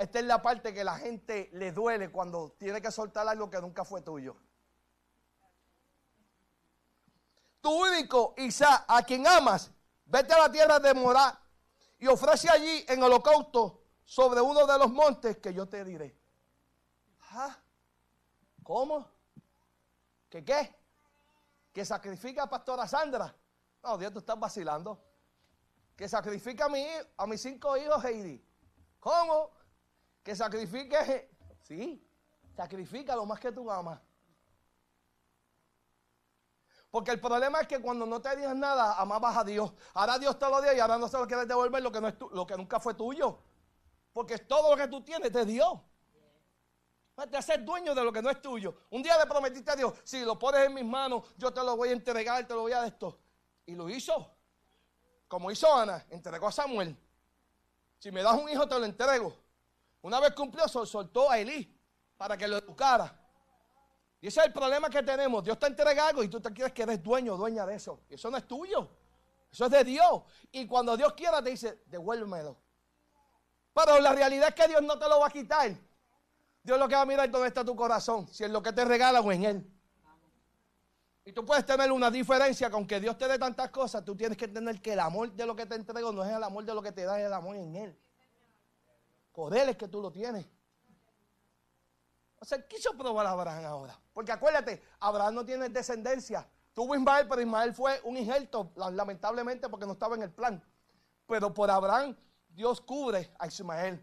Esta 0.00 0.18
es 0.18 0.24
la 0.24 0.40
parte 0.40 0.72
que 0.72 0.82
la 0.82 0.96
gente 0.96 1.50
le 1.52 1.72
duele 1.72 2.10
cuando 2.10 2.52
tiene 2.52 2.80
que 2.80 2.90
soltar 2.90 3.28
algo 3.28 3.50
que 3.50 3.60
nunca 3.60 3.84
fue 3.84 4.00
tuyo. 4.00 4.34
Tu 7.60 7.70
único 7.70 8.32
Isaac, 8.38 8.86
a 8.88 9.02
quien 9.02 9.26
amas, 9.26 9.70
vete 10.06 10.32
a 10.32 10.38
la 10.38 10.50
tierra 10.50 10.78
de 10.78 10.94
Morá 10.94 11.38
y 11.98 12.06
ofrece 12.06 12.48
allí 12.48 12.82
en 12.88 13.02
holocausto 13.02 13.82
sobre 14.02 14.40
uno 14.40 14.66
de 14.66 14.78
los 14.78 14.90
montes 14.90 15.36
que 15.36 15.52
yo 15.52 15.68
te 15.68 15.84
diré. 15.84 16.18
¿Ah? 17.32 17.58
¿Cómo? 18.62 19.06
¿Qué 20.30 20.42
qué? 20.42 20.74
¿Que 21.74 21.84
sacrifica 21.84 22.44
a 22.44 22.48
pastora 22.48 22.88
Sandra? 22.88 23.36
No, 23.82 23.98
Dios, 23.98 24.14
tú 24.14 24.20
estás 24.20 24.40
vacilando. 24.40 24.98
Que 25.94 26.08
sacrifica 26.08 26.64
a, 26.64 26.68
mi, 26.70 26.86
a 27.18 27.26
mis 27.26 27.42
cinco 27.42 27.76
hijos, 27.76 28.02
Heidi. 28.02 28.42
¿Cómo? 28.98 29.59
Que 30.22 30.36
sacrifique, 30.36 31.30
sí, 31.62 32.06
sacrifica 32.54 33.16
lo 33.16 33.26
más 33.26 33.40
que 33.40 33.52
tú 33.52 33.70
amas. 33.70 34.00
Porque 36.90 37.12
el 37.12 37.20
problema 37.20 37.60
es 37.60 37.68
que 37.68 37.80
cuando 37.80 38.04
no 38.04 38.20
te 38.20 38.34
digas 38.34 38.56
nada, 38.56 38.94
amabas 38.94 39.36
a 39.36 39.44
Dios. 39.44 39.72
Ahora 39.94 40.18
Dios 40.18 40.38
te 40.38 40.48
lo 40.48 40.60
dio 40.60 40.72
y 40.72 40.80
ahora 40.80 40.98
no 40.98 41.06
se 41.06 41.16
lo 41.16 41.26
quieres 41.26 41.46
devolver 41.46 41.82
lo 41.82 41.92
que, 41.92 42.00
no 42.00 42.08
es 42.08 42.14
lo 42.32 42.46
que 42.46 42.56
nunca 42.56 42.80
fue 42.80 42.94
tuyo. 42.94 43.38
Porque 44.12 44.38
todo 44.38 44.70
lo 44.70 44.76
que 44.76 44.88
tú 44.88 45.02
tienes 45.02 45.30
te 45.30 45.44
dio. 45.44 45.84
Te 47.30 47.36
haces 47.36 47.64
dueño 47.64 47.94
de 47.94 48.02
lo 48.02 48.12
que 48.12 48.22
no 48.22 48.30
es 48.30 48.40
tuyo. 48.40 48.74
Un 48.90 49.02
día 49.02 49.16
le 49.18 49.26
prometiste 49.26 49.70
a 49.70 49.76
Dios, 49.76 49.92
si 50.04 50.24
lo 50.24 50.38
pones 50.38 50.66
en 50.66 50.74
mis 50.74 50.84
manos, 50.84 51.24
yo 51.36 51.52
te 51.52 51.62
lo 51.62 51.76
voy 51.76 51.90
a 51.90 51.92
entregar, 51.92 52.46
te 52.46 52.54
lo 52.54 52.62
voy 52.62 52.72
a 52.72 52.80
de 52.80 52.88
esto. 52.88 53.18
Y 53.66 53.74
lo 53.74 53.88
hizo. 53.88 54.34
Como 55.28 55.50
hizo 55.50 55.72
Ana, 55.72 56.04
entregó 56.08 56.48
a 56.48 56.52
Samuel. 56.52 56.96
Si 57.98 58.10
me 58.10 58.22
das 58.22 58.34
un 58.34 58.48
hijo, 58.48 58.66
te 58.66 58.78
lo 58.78 58.84
entrego. 58.84 59.36
Una 60.02 60.20
vez 60.20 60.32
cumplió, 60.32 60.66
soltó 60.68 61.30
a 61.30 61.38
Elí 61.38 61.76
para 62.16 62.36
que 62.36 62.48
lo 62.48 62.58
educara. 62.58 63.18
Y 64.20 64.26
ese 64.26 64.40
es 64.40 64.46
el 64.46 64.52
problema 64.52 64.90
que 64.90 65.02
tenemos. 65.02 65.42
Dios 65.42 65.58
te 65.58 65.66
entrega 65.66 66.08
algo 66.08 66.22
y 66.22 66.28
tú 66.28 66.40
te 66.40 66.52
quieres 66.52 66.72
que 66.72 66.82
eres 66.82 67.02
dueño, 67.02 67.36
dueña 67.36 67.64
de 67.64 67.74
eso. 67.74 68.00
Y 68.08 68.14
eso 68.14 68.30
no 68.30 68.36
es 68.36 68.46
tuyo. 68.46 68.90
Eso 69.50 69.64
es 69.64 69.70
de 69.70 69.84
Dios. 69.84 70.22
Y 70.52 70.66
cuando 70.66 70.96
Dios 70.96 71.12
quiera 71.14 71.42
te 71.42 71.50
dice, 71.50 71.82
devuélvemelo. 71.86 72.56
Pero 73.72 73.98
la 74.00 74.12
realidad 74.12 74.48
es 74.48 74.54
que 74.54 74.68
Dios 74.68 74.82
no 74.82 74.98
te 74.98 75.08
lo 75.08 75.20
va 75.20 75.28
a 75.28 75.30
quitar. 75.30 75.74
Dios 76.62 76.78
lo 76.78 76.86
que 76.88 76.94
va 76.94 77.02
a 77.02 77.06
mirar 77.06 77.26
es 77.26 77.32
dónde 77.32 77.48
está 77.48 77.64
tu 77.64 77.74
corazón. 77.74 78.28
Si 78.28 78.44
es 78.44 78.50
lo 78.50 78.62
que 78.62 78.72
te 78.72 78.84
regala 78.84 79.20
o 79.20 79.32
en 79.32 79.44
Él. 79.44 79.70
Y 81.24 81.32
tú 81.32 81.44
puedes 81.44 81.64
tener 81.64 81.90
una 81.92 82.10
diferencia 82.10 82.70
con 82.70 82.86
que 82.86 83.00
Dios 83.00 83.16
te 83.16 83.28
dé 83.28 83.38
tantas 83.38 83.70
cosas. 83.70 84.04
Tú 84.04 84.16
tienes 84.16 84.36
que 84.36 84.46
entender 84.46 84.80
que 84.80 84.92
el 84.92 85.00
amor 85.00 85.32
de 85.32 85.46
lo 85.46 85.54
que 85.56 85.66
te 85.66 85.74
entrego 85.74 86.12
no 86.12 86.24
es 86.24 86.30
el 86.30 86.42
amor 86.42 86.64
de 86.64 86.74
lo 86.74 86.82
que 86.82 86.92
te 86.92 87.04
da, 87.04 87.18
es 87.18 87.26
el 87.26 87.32
amor 87.32 87.56
en 87.56 87.76
Él. 87.76 87.98
Por 89.32 89.56
es 89.56 89.76
que 89.76 89.88
tú 89.88 90.00
lo 90.00 90.10
tienes. 90.10 90.46
O 92.38 92.44
sea, 92.44 92.66
quiso 92.66 92.96
probar 92.96 93.26
a 93.26 93.30
Abraham 93.30 93.64
ahora. 93.64 94.00
Porque 94.12 94.32
acuérdate, 94.32 94.82
Abraham 94.98 95.34
no 95.34 95.44
tiene 95.44 95.68
descendencia. 95.68 96.48
Tuvo 96.72 96.94
Ismael, 96.94 97.28
pero 97.28 97.40
Ismael 97.40 97.74
fue 97.74 98.00
un 98.04 98.16
injerto, 98.16 98.72
lamentablemente, 98.76 99.68
porque 99.68 99.86
no 99.86 99.92
estaba 99.92 100.14
en 100.14 100.22
el 100.22 100.32
plan. 100.32 100.62
Pero 101.26 101.52
por 101.52 101.70
Abraham, 101.70 102.16
Dios 102.48 102.80
cubre 102.80 103.32
a 103.38 103.46
Ismael. 103.46 104.02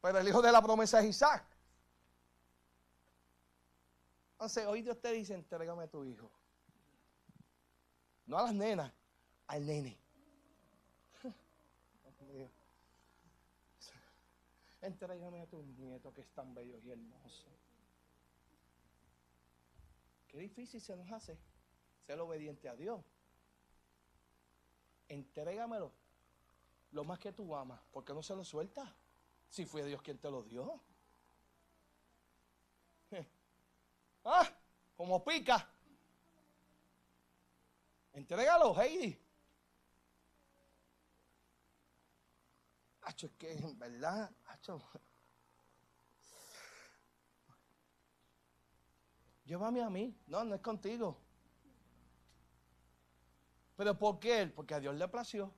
Pero 0.00 0.18
el 0.18 0.28
hijo 0.28 0.42
de 0.42 0.52
la 0.52 0.62
promesa 0.62 1.00
es 1.00 1.06
Isaac. 1.06 1.44
Entonces, 4.32 4.66
hoy 4.66 4.82
Dios 4.82 5.00
te 5.00 5.12
dice, 5.12 5.34
entrégame 5.34 5.84
a 5.84 5.88
tu 5.88 6.04
hijo. 6.04 6.30
No 8.26 8.38
a 8.38 8.42
las 8.42 8.54
nenas, 8.54 8.92
al 9.46 9.64
nene. 9.64 10.01
Entrégame 14.82 15.40
a 15.40 15.46
tu 15.46 15.62
nieto 15.62 16.12
que 16.12 16.22
es 16.22 16.28
tan 16.34 16.52
bello 16.54 16.76
y 16.78 16.90
hermoso. 16.90 17.46
Qué 20.26 20.38
difícil 20.38 20.80
se 20.80 20.96
nos 20.96 21.10
hace 21.12 21.38
ser 22.06 22.18
obediente 22.20 22.68
a 22.68 22.74
Dios. 22.74 23.00
Entrégamelo 25.08 25.92
lo 26.90 27.04
más 27.04 27.18
que 27.18 27.32
tú 27.32 27.54
amas, 27.54 27.80
porque 27.92 28.12
no 28.12 28.22
se 28.22 28.34
lo 28.34 28.44
suelta 28.44 28.92
si 29.48 29.66
fue 29.66 29.84
Dios 29.84 30.02
quien 30.02 30.18
te 30.18 30.30
lo 30.30 30.42
dio. 30.42 30.80
Ah, 34.24 34.48
como 34.96 35.24
pica. 35.24 35.68
Entrégalo, 38.12 38.72
Heidi. 38.80 39.18
Es 43.20 43.30
que 43.32 43.52
en 43.52 43.78
verdad, 43.78 44.30
hacho. 44.46 44.82
Llévame 49.44 49.82
a 49.82 49.90
mí. 49.90 50.18
No, 50.26 50.44
no 50.44 50.54
es 50.54 50.60
contigo. 50.60 51.20
Pero 53.76 53.98
¿por 53.98 54.18
qué 54.18 54.42
él? 54.42 54.52
Porque 54.52 54.74
a 54.74 54.80
Dios 54.80 54.94
le 54.94 55.06
plació. 55.08 55.52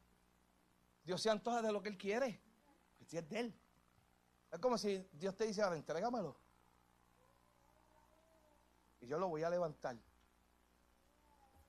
Dios 1.05 1.23
se 1.23 1.31
antoja 1.31 1.63
de 1.63 1.73
lo 1.73 1.83
que 1.83 1.91
él 1.91 1.99
quiere. 1.99 2.41
Si 3.07 3.19
es 3.19 3.31
él. 3.33 3.55
Es 4.51 4.59
como 4.59 4.77
si 4.77 5.07
Dios 5.13 5.37
te 5.37 5.47
dice, 5.47 5.63
ahora 5.63 5.77
entrégamelo. 5.77 6.37
Y 9.01 9.07
yo 9.07 9.19
lo 9.19 9.29
voy 9.29 9.43
a 9.43 9.51
levantar. 9.51 9.97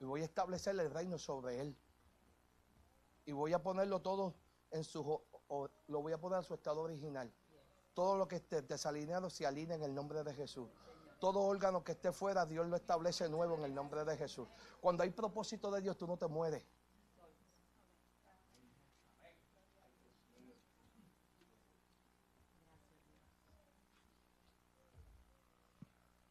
Y 0.00 0.04
voy 0.04 0.22
a 0.22 0.24
establecerle 0.24 0.82
el 0.82 0.90
reino 0.90 1.18
sobre 1.18 1.60
él. 1.60 1.76
Y 3.24 3.32
voy 3.32 3.52
a 3.52 3.62
ponerlo 3.62 4.00
todo 4.00 4.34
en 4.70 4.84
su 4.84 5.22
o 5.48 5.68
lo 5.88 6.02
voy 6.02 6.12
a 6.12 6.18
poner 6.18 6.38
a 6.38 6.42
su 6.42 6.54
estado 6.54 6.80
original. 6.82 7.32
Todo 7.94 8.16
lo 8.16 8.28
que 8.28 8.36
esté 8.36 8.62
desalineado 8.62 9.30
se 9.30 9.46
alinea 9.46 9.76
en 9.76 9.82
el 9.82 9.94
nombre 9.94 10.22
de 10.22 10.34
Jesús. 10.34 10.68
Todo 11.18 11.40
órgano 11.40 11.82
que 11.82 11.92
esté 11.92 12.12
fuera, 12.12 12.44
Dios 12.44 12.66
lo 12.66 12.76
establece 12.76 13.28
nuevo 13.28 13.54
en 13.54 13.64
el 13.64 13.74
nombre 13.74 14.04
de 14.04 14.16
Jesús. 14.16 14.48
Cuando 14.80 15.02
hay 15.02 15.10
propósito 15.10 15.70
de 15.70 15.80
Dios, 15.80 15.96
tú 15.96 16.06
no 16.06 16.16
te 16.16 16.26
mueres. 16.26 16.64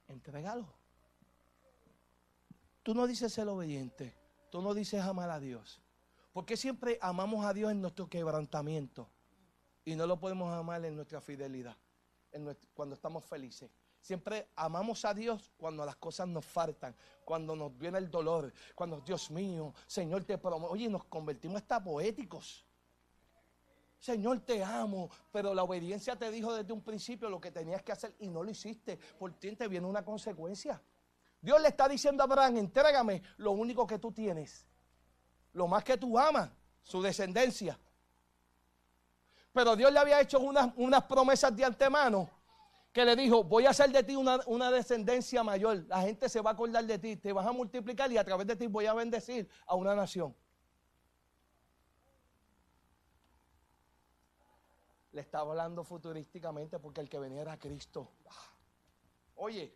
Entregalo. 0.08 0.72
Tú 2.84 2.94
no 2.94 3.08
dices 3.08 3.34
ser 3.34 3.48
obediente. 3.48 4.16
Tú 4.52 4.62
no 4.62 4.74
dices 4.76 5.02
amar 5.02 5.32
a 5.32 5.40
Dios. 5.40 5.82
Porque 6.36 6.58
siempre 6.58 7.00
amamos 7.00 7.46
a 7.46 7.54
Dios 7.54 7.72
en 7.72 7.80
nuestro 7.82 8.10
quebrantamiento 8.10 9.08
y 9.86 9.96
no 9.96 10.06
lo 10.06 10.20
podemos 10.20 10.54
amar 10.54 10.84
en 10.84 10.94
nuestra 10.94 11.22
fidelidad, 11.22 11.78
cuando 12.74 12.94
estamos 12.94 13.24
felices. 13.24 13.72
Siempre 14.02 14.50
amamos 14.58 15.06
a 15.06 15.14
Dios 15.14 15.54
cuando 15.56 15.86
las 15.86 15.96
cosas 15.96 16.28
nos 16.28 16.44
faltan, 16.44 16.94
cuando 17.24 17.56
nos 17.56 17.78
viene 17.78 18.00
el 18.00 18.12
dolor, 18.12 18.52
cuando 18.76 19.00
Dios 19.00 19.32
mío, 19.32 19.74
Señor 19.88 20.26
te 20.26 20.38
promueve. 20.38 20.74
Oye, 20.74 20.90
nos 20.90 21.06
convertimos 21.06 21.62
hasta 21.62 21.82
poéticos. 21.82 22.66
Señor, 23.98 24.42
te 24.42 24.62
amo, 24.62 25.10
pero 25.32 25.54
la 25.54 25.64
obediencia 25.64 26.18
te 26.18 26.30
dijo 26.32 26.54
desde 26.54 26.74
un 26.74 26.82
principio 26.82 27.30
lo 27.30 27.40
que 27.40 27.50
tenías 27.50 27.82
que 27.82 27.94
hacer 27.94 28.14
y 28.20 28.28
no 28.28 28.44
lo 28.44 28.52
hiciste. 28.52 29.00
Por 29.18 29.32
ti 29.40 29.56
te 29.56 29.70
viene 29.70 29.88
una 29.88 30.04
consecuencia. 30.04 30.84
Dios 31.40 31.62
le 31.62 31.70
está 31.70 31.88
diciendo 31.88 32.24
a 32.24 32.26
Abraham, 32.26 32.58
entrégame 32.58 33.22
lo 33.38 33.52
único 33.52 33.88
que 33.88 34.00
tú 34.00 34.12
tienes, 34.12 34.68
lo 35.56 35.68
más 35.68 35.84
que 35.84 35.98
tú 35.98 36.20
amas, 36.20 36.52
su 36.84 37.02
descendencia. 37.02 37.80
Pero 39.54 39.76
Dios 39.76 39.92
le 39.92 40.00
había 40.00 40.20
hecho 40.20 40.40
unas, 40.40 40.74
unas 40.76 41.04
promesas 41.06 41.56
de 41.56 41.64
antemano 41.64 42.30
que 42.92 43.06
le 43.06 43.16
dijo, 43.16 43.44
voy 43.44 43.66
a 43.66 43.70
hacer 43.70 43.90
de 43.90 44.04
ti 44.04 44.18
una, 44.18 44.42
una, 44.48 44.70
descendencia 44.70 45.44
mayor, 45.44 45.86
la 45.88 46.02
gente 46.02 46.28
se 46.28 46.42
va 46.42 46.52
a 46.52 46.54
acordar 46.54 46.86
de 46.86 47.00
ti, 47.00 47.16
te 47.16 47.32
vas 47.32 47.46
a 47.48 47.54
multiplicar 47.54 48.12
y 48.12 48.18
a 48.18 48.24
través 48.24 48.48
de 48.48 48.56
ti 48.56 48.68
voy 48.68 48.86
a 48.86 48.94
bendecir 48.94 49.50
a 49.66 49.76
una 49.76 49.96
nación. 49.96 50.36
Le 55.14 55.22
estaba 55.22 55.52
hablando 55.52 55.86
futurísticamente 55.86 56.80
porque 56.80 57.00
el 57.00 57.10
que 57.10 57.20
venía 57.20 57.42
era 57.42 57.58
Cristo. 57.58 58.12
Oye, 59.36 59.74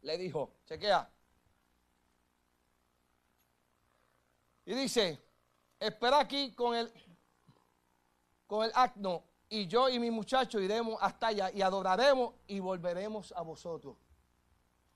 le 0.00 0.16
dijo, 0.16 0.56
chequea. 0.64 1.10
Y 4.66 4.74
dice, 4.74 5.22
espera 5.78 6.18
aquí 6.18 6.52
con 6.52 6.74
el, 6.76 6.92
con 8.46 8.64
el 8.64 8.72
acno 8.74 9.22
y 9.48 9.68
yo 9.68 9.88
y 9.88 10.00
mi 10.00 10.10
muchacho 10.10 10.60
iremos 10.60 10.98
hasta 11.00 11.28
allá 11.28 11.50
y 11.52 11.62
adoraremos 11.62 12.34
y 12.48 12.58
volveremos 12.58 13.32
a 13.36 13.42
vosotros. 13.42 13.96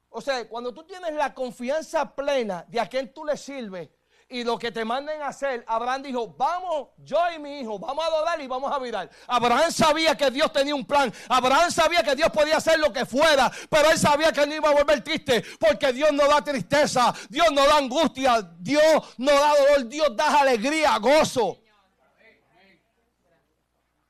O 0.09 0.21
sea, 0.21 0.49
cuando 0.49 0.75
tú 0.75 0.83
tienes 0.83 1.15
la 1.15 1.33
confianza 1.33 2.15
plena 2.17 2.65
de 2.69 2.81
a 2.81 2.89
quien 2.89 3.15
tú 3.15 3.25
le 3.25 3.37
sirves 3.37 3.89
y 4.31 4.45
lo 4.45 4.57
que 4.57 4.71
te 4.71 4.85
manden 4.85 5.21
a 5.23 5.29
hacer, 5.29 5.64
Abraham 5.66 6.03
dijo, 6.03 6.29
vamos, 6.38 6.90
yo 6.99 7.19
y 7.35 7.38
mi 7.40 7.61
hijo, 7.61 7.79
vamos 7.81 8.05
a 8.05 8.07
adorar 8.07 8.40
y 8.40 8.47
vamos 8.47 8.73
a 8.73 8.79
virar. 8.79 9.11
Abraham 9.27 9.73
sabía 9.73 10.16
que 10.16 10.31
Dios 10.31 10.53
tenía 10.53 10.75
un 10.75 10.87
plan. 10.87 11.12
Abraham 11.29 11.71
sabía 11.71 12.03
que 12.05 12.14
Dios 12.14 12.31
podía 12.31 12.59
hacer 12.59 12.79
lo 12.79 12.93
que 12.93 13.05
fuera, 13.05 13.51
pero 13.69 13.90
él 13.90 13.99
sabía 13.99 14.33
que 14.33 14.43
él 14.43 14.49
no 14.49 14.55
iba 14.55 14.71
a 14.71 14.75
volver 14.75 15.03
triste, 15.03 15.45
porque 15.59 15.93
Dios 15.93 16.12
no 16.12 16.29
da 16.29 16.43
tristeza, 16.43 17.12
Dios 17.29 17.49
no 17.53 17.66
da 17.66 17.79
angustia, 17.79 18.40
Dios 18.59 19.14
no 19.19 19.33
da 19.33 19.55
dolor, 19.57 19.88
Dios 19.88 20.16
da 20.16 20.40
alegría, 20.40 20.97
gozo. 20.99 21.59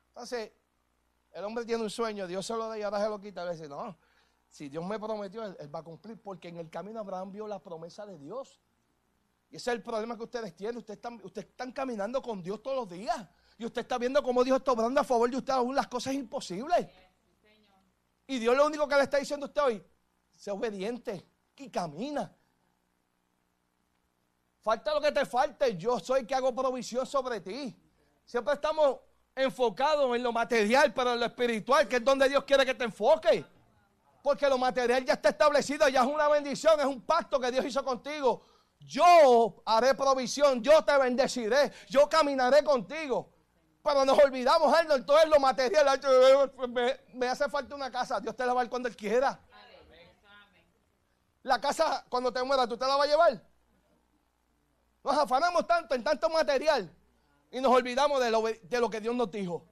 Entonces, 0.09 0.51
el 1.33 1.43
hombre 1.43 1.65
tiene 1.65 1.81
un 1.81 1.89
sueño, 1.89 2.27
Dios 2.27 2.45
se 2.45 2.53
lo 2.53 2.67
da 2.67 2.77
y 2.77 2.83
ahora 2.83 3.01
se 3.01 3.09
lo 3.09 3.19
quita. 3.19 3.41
A 3.41 3.45
veces, 3.45 3.67
no, 3.67 3.97
si 4.47 4.69
Dios 4.69 4.85
me 4.85 4.99
prometió, 4.99 5.43
él, 5.45 5.73
va 5.73 5.79
a 5.79 5.83
cumplir, 5.83 6.21
porque 6.21 6.49
en 6.49 6.57
el 6.57 6.69
camino 6.69 6.99
Abraham 6.99 7.31
vio 7.31 7.47
la 7.47 7.57
promesa 7.57 8.05
de 8.05 8.19
Dios. 8.19 8.61
Y 9.51 9.57
ese 9.57 9.69
es 9.69 9.75
el 9.75 9.83
problema 9.83 10.15
que 10.15 10.23
ustedes 10.23 10.55
tienen. 10.55 10.77
Ustedes 10.77 10.97
están, 10.97 11.19
ustedes 11.23 11.49
están 11.49 11.73
caminando 11.73 12.21
con 12.21 12.41
Dios 12.41 12.63
todos 12.63 12.77
los 12.77 12.89
días. 12.89 13.27
Y 13.57 13.65
usted 13.65 13.81
está 13.81 13.97
viendo 13.97 14.23
cómo 14.23 14.43
Dios 14.43 14.57
está 14.59 14.71
obrando 14.71 15.01
a 15.01 15.03
favor 15.03 15.29
de 15.29 15.37
usted 15.37 15.53
aún 15.53 15.75
las 15.75 15.87
cosas 15.87 16.13
imposibles. 16.13 16.87
Y 18.25 18.39
Dios 18.39 18.55
lo 18.55 18.65
único 18.65 18.87
que 18.87 18.95
le 18.95 19.03
está 19.03 19.17
diciendo 19.17 19.45
a 19.45 19.49
usted 19.49 19.61
hoy, 19.61 19.83
sea 20.31 20.53
obediente 20.53 21.27
y 21.57 21.69
camina. 21.69 22.33
Falta 24.61 24.93
lo 24.93 25.01
que 25.01 25.11
te 25.11 25.25
falte, 25.25 25.75
yo 25.75 25.99
soy 25.99 26.21
el 26.21 26.27
que 26.27 26.33
hago 26.33 26.55
provisión 26.55 27.05
sobre 27.05 27.41
ti. 27.41 27.75
Siempre 28.23 28.53
estamos 28.53 28.99
enfocado 29.35 30.15
en 30.15 30.23
lo 30.23 30.31
material, 30.31 30.93
pero 30.93 31.13
en 31.13 31.19
lo 31.19 31.25
espiritual, 31.25 31.87
que 31.87 31.97
es 31.97 32.03
donde 32.03 32.29
Dios 32.29 32.43
quiere 32.45 32.65
que 32.65 32.73
te 32.73 32.85
enfoques. 32.85 33.43
Porque 34.23 34.47
lo 34.47 34.57
material 34.57 35.03
ya 35.03 35.13
está 35.13 35.29
establecido, 35.29 35.89
ya 35.89 36.01
es 36.01 36.07
una 36.07 36.27
bendición, 36.29 36.79
es 36.79 36.85
un 36.85 37.01
pacto 37.01 37.39
que 37.39 37.51
Dios 37.51 37.65
hizo 37.65 37.83
contigo. 37.83 38.45
Yo 38.85 39.61
haré 39.65 39.93
provisión, 39.93 40.61
yo 40.61 40.83
te 40.83 40.97
bendeciré, 40.97 41.71
yo 41.87 42.09
caminaré 42.09 42.63
contigo. 42.63 43.31
Pero 43.83 44.05
nos 44.05 44.17
olvidamos, 44.19 44.73
Arnold, 44.73 45.05
todo 45.05 45.25
lo 45.25 45.39
material. 45.39 45.99
Me, 46.69 46.99
me, 47.13 47.27
hace 47.27 47.49
falta 47.49 47.73
una 47.75 47.89
casa, 47.89 48.19
Dios 48.19 48.35
te 48.35 48.45
la 48.45 48.53
va 48.53 48.61
a 48.61 48.63
dar 48.63 48.69
cuando 48.69 48.87
Él 48.87 48.95
quiera. 48.95 49.39
La 51.43 51.59
casa, 51.59 52.05
cuando 52.09 52.31
te 52.31 52.43
mueras, 52.43 52.67
¿tú 52.67 52.77
te 52.77 52.85
la 52.85 52.95
vas 52.95 53.07
a 53.07 53.09
llevar? 53.09 53.43
Nos 55.03 55.17
afanamos 55.17 55.65
tanto 55.65 55.95
en 55.95 56.03
tanto 56.03 56.29
material 56.29 56.93
y 57.49 57.59
nos 57.59 57.71
olvidamos 57.71 58.19
de 58.19 58.29
lo, 58.29 58.43
de 58.43 58.79
lo, 58.79 58.89
que 58.89 59.01
Dios 59.01 59.15
nos 59.15 59.31
dijo. 59.31 59.65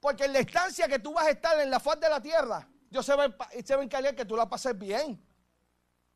Porque 0.00 0.24
en 0.24 0.32
la 0.32 0.38
estancia 0.38 0.88
que 0.88 0.98
tú 0.98 1.12
vas 1.12 1.26
a 1.26 1.30
estar 1.30 1.60
en 1.60 1.70
la 1.70 1.78
faz 1.78 2.00
de 2.00 2.08
la 2.08 2.20
tierra, 2.20 2.66
Dios 2.88 3.04
se 3.04 3.14
va, 3.14 3.28
se 3.64 3.74
va 3.74 3.82
a 3.82 3.84
encargar 3.84 4.14
que 4.14 4.24
tú 4.24 4.36
la 4.36 4.48
pases 4.48 4.78
bien. 4.78 5.22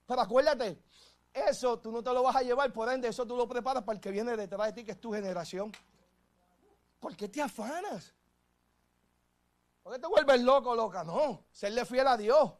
Pero 0.06 0.22
acuérdate, 0.22 0.82
eso 1.32 1.78
tú 1.78 1.92
no 1.92 2.02
te 2.02 2.12
lo 2.12 2.22
vas 2.22 2.36
a 2.36 2.42
llevar, 2.42 2.72
por 2.72 2.88
ende, 2.88 3.08
eso 3.08 3.26
tú 3.26 3.36
lo 3.36 3.48
preparas 3.48 3.84
para 3.84 3.96
el 3.96 4.00
que 4.00 4.10
viene 4.10 4.36
detrás 4.36 4.66
de 4.68 4.72
ti, 4.72 4.84
que 4.84 4.92
es 4.92 5.00
tu 5.00 5.12
generación. 5.12 5.72
¿Por 6.98 7.16
qué 7.16 7.28
te 7.28 7.40
afanas? 7.40 8.12
¿Por 9.82 9.94
qué 9.94 9.98
te 9.98 10.06
vuelves 10.06 10.42
loco, 10.42 10.74
loca? 10.74 11.04
No, 11.04 11.44
serle 11.50 11.84
fiel 11.84 12.06
a 12.06 12.16
Dios. 12.16 12.52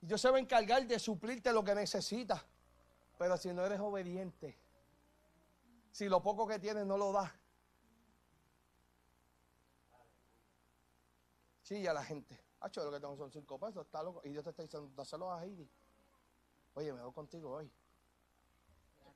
Dios 0.00 0.20
se 0.20 0.30
va 0.30 0.36
a 0.36 0.40
encargar 0.40 0.86
de 0.86 0.98
suplirte 0.98 1.52
lo 1.52 1.64
que 1.64 1.74
necesitas. 1.74 2.44
Pero 3.18 3.36
si 3.36 3.52
no 3.52 3.64
eres 3.64 3.80
obediente, 3.80 4.58
si 5.90 6.08
lo 6.08 6.22
poco 6.22 6.46
que 6.46 6.58
tienes 6.58 6.86
no 6.86 6.96
lo 6.96 7.12
das. 7.12 7.32
Chilla 11.62 11.92
la 11.92 12.04
gente. 12.04 12.38
Hacho, 12.60 12.84
lo 12.84 12.92
que 12.92 13.00
tengo 13.00 13.16
son 13.16 13.30
cinco 13.30 13.58
pesos, 13.58 13.84
está 13.84 14.02
loco. 14.02 14.20
Y 14.24 14.30
Dios 14.30 14.44
te 14.44 14.50
está 14.50 14.62
diciendo, 14.62 14.90
dáselo 14.94 15.32
a 15.32 15.44
Heidi. 15.44 15.68
Oye, 16.76 16.92
me 16.92 17.00
voy 17.00 17.12
contigo 17.12 17.50
hoy. 17.52 17.72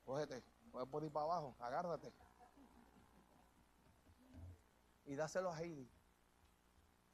Cógete, 0.07 0.43
voy 0.73 0.87
por 0.87 1.05
ir 1.05 1.13
para 1.13 1.25
abajo, 1.27 1.55
agárrate. 1.61 2.11
Y 5.05 5.15
dáselo 5.15 5.53
a 5.53 5.61
Heidi. 5.61 5.87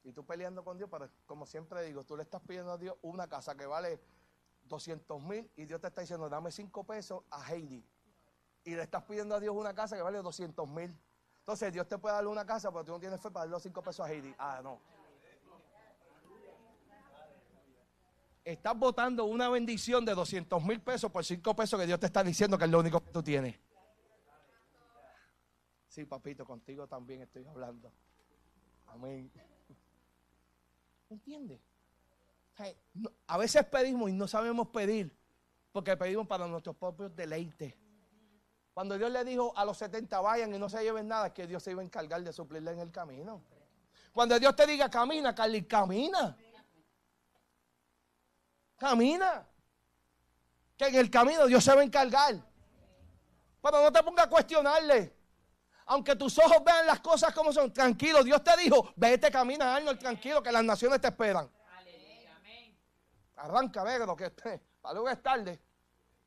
Y 0.05 0.13
tú 0.13 0.25
peleando 0.25 0.63
con 0.63 0.77
Dios, 0.77 0.89
pero 0.89 1.09
como 1.25 1.45
siempre 1.45 1.83
digo, 1.83 2.05
tú 2.05 2.15
le 2.15 2.23
estás 2.23 2.41
pidiendo 2.41 2.71
a 2.71 2.77
Dios 2.77 2.95
una 3.01 3.27
casa 3.27 3.55
que 3.55 3.65
vale 3.65 3.99
200 4.63 5.21
mil 5.21 5.51
y 5.57 5.65
Dios 5.65 5.81
te 5.81 5.87
está 5.87 5.99
diciendo, 5.99 6.29
dame 6.29 6.49
cinco 6.49 6.85
pesos 6.85 7.23
a 7.29 7.53
Heidi 7.53 7.85
y 8.63 8.73
le 8.73 8.83
estás 8.83 9.03
pidiendo 9.03 9.35
a 9.35 9.41
Dios 9.41 9.53
una 9.53 9.73
casa 9.73 9.97
que 9.97 10.01
vale 10.01 10.21
200 10.21 10.65
mil. 10.69 10.97
Entonces 11.39 11.73
Dios 11.73 11.89
te 11.89 11.97
puede 11.97 12.15
darle 12.15 12.29
una 12.29 12.45
casa, 12.45 12.71
pero 12.71 12.85
tú 12.85 12.93
no 12.93 12.99
tienes 13.01 13.19
fe 13.19 13.29
para 13.31 13.41
darle 13.41 13.51
los 13.51 13.63
5 13.63 13.81
pesos 13.81 14.05
a 14.05 14.09
Heidi. 14.09 14.33
Ah, 14.37 14.61
no. 14.63 14.79
Estás 18.47 18.79
votando 18.79 19.25
una 19.25 19.49
bendición 19.49 20.05
de 20.05 20.15
200 20.15 20.63
mil 20.63 20.79
pesos 20.79 21.11
por 21.11 21.25
5 21.25 21.53
pesos 21.53 21.77
que 21.77 21.85
Dios 21.85 21.99
te 21.99 22.05
está 22.05 22.23
diciendo 22.23 22.57
que 22.57 22.63
es 22.63 22.71
lo 22.71 22.79
único 22.79 23.03
que 23.03 23.11
tú 23.11 23.21
tienes. 23.21 23.59
Sí, 25.89 26.05
papito, 26.05 26.45
contigo 26.45 26.87
también 26.87 27.23
estoy 27.23 27.45
hablando. 27.45 27.91
Amén. 28.85 29.29
¿Entiendes? 31.09 31.59
A 33.27 33.37
veces 33.37 33.65
pedimos 33.65 34.09
y 34.09 34.13
no 34.13 34.29
sabemos 34.29 34.69
pedir 34.69 35.13
porque 35.73 35.97
pedimos 35.97 36.25
para 36.25 36.47
nuestros 36.47 36.77
propios 36.77 37.13
deleites. 37.13 37.75
Cuando 38.73 38.97
Dios 38.97 39.11
le 39.11 39.25
dijo 39.25 39.51
a 39.57 39.65
los 39.65 39.77
70 39.77 40.21
vayan 40.21 40.55
y 40.55 40.57
no 40.57 40.69
se 40.69 40.81
lleven 40.81 41.09
nada, 41.09 41.33
que 41.33 41.47
Dios 41.47 41.61
se 41.63 41.71
iba 41.71 41.81
a 41.81 41.85
encargar 41.85 42.23
de 42.23 42.31
suplirle 42.31 42.71
en 42.71 42.79
el 42.79 42.93
camino. 42.93 43.43
Cuando 44.13 44.39
Dios 44.39 44.55
te 44.55 44.65
diga 44.65 44.89
camina, 44.89 45.35
Carly, 45.35 45.63
camina. 45.63 46.37
Camina. 48.77 49.47
Que 50.77 50.87
en 50.87 50.95
el 50.95 51.09
camino 51.09 51.45
Dios 51.47 51.63
se 51.63 51.73
va 51.73 51.81
a 51.81 51.83
encargar. 51.83 52.35
Pero 53.61 53.81
no 53.81 53.91
te 53.91 54.03
pongas 54.03 54.27
a 54.27 54.29
cuestionarle. 54.29 55.15
Aunque 55.87 56.15
tus 56.15 56.37
ojos 56.37 56.63
vean 56.63 56.85
las 56.85 56.99
cosas 56.99 57.33
como 57.33 57.51
son, 57.51 57.73
tranquilo. 57.73 58.23
Dios 58.23 58.43
te 58.43 58.55
dijo, 58.57 58.93
vete, 58.95 59.31
camina, 59.31 59.75
Arnold, 59.75 59.99
tranquilo, 59.99 60.43
que 60.43 60.51
las 60.51 60.63
naciones 60.63 61.01
te 61.01 61.07
esperan. 61.07 61.49
Arranca, 63.35 63.83
lo 64.05 64.15
que. 64.15 64.29
Para 64.81 64.93
luego 64.93 65.09
es 65.09 65.21
tarde. 65.21 65.59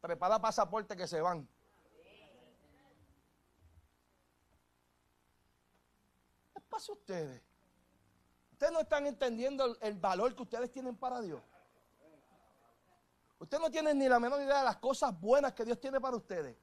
Prepara 0.01 0.41
pasaporte 0.41 0.97
que 0.97 1.07
se 1.07 1.21
van. 1.21 1.49
pasa 6.71 6.93
a 6.93 6.95
ustedes? 6.95 7.43
Ustedes 8.53 8.73
no 8.73 8.81
están 8.81 9.07
entendiendo 9.07 9.77
el 9.81 9.95
valor 9.99 10.35
que 10.35 10.43
ustedes 10.43 10.71
tienen 10.71 10.97
para 10.97 11.21
Dios. 11.21 11.43
Ustedes 13.41 13.61
no 13.61 13.71
tienen 13.71 13.99
ni 13.99 14.09
la 14.09 14.21
menor 14.21 14.41
idea 14.41 14.59
de 14.59 14.65
las 14.65 14.77
cosas 14.77 15.19
buenas 15.21 15.53
que 15.53 15.65
Dios 15.65 15.81
tiene 15.81 16.01
para 16.01 16.17
ustedes. 16.17 16.57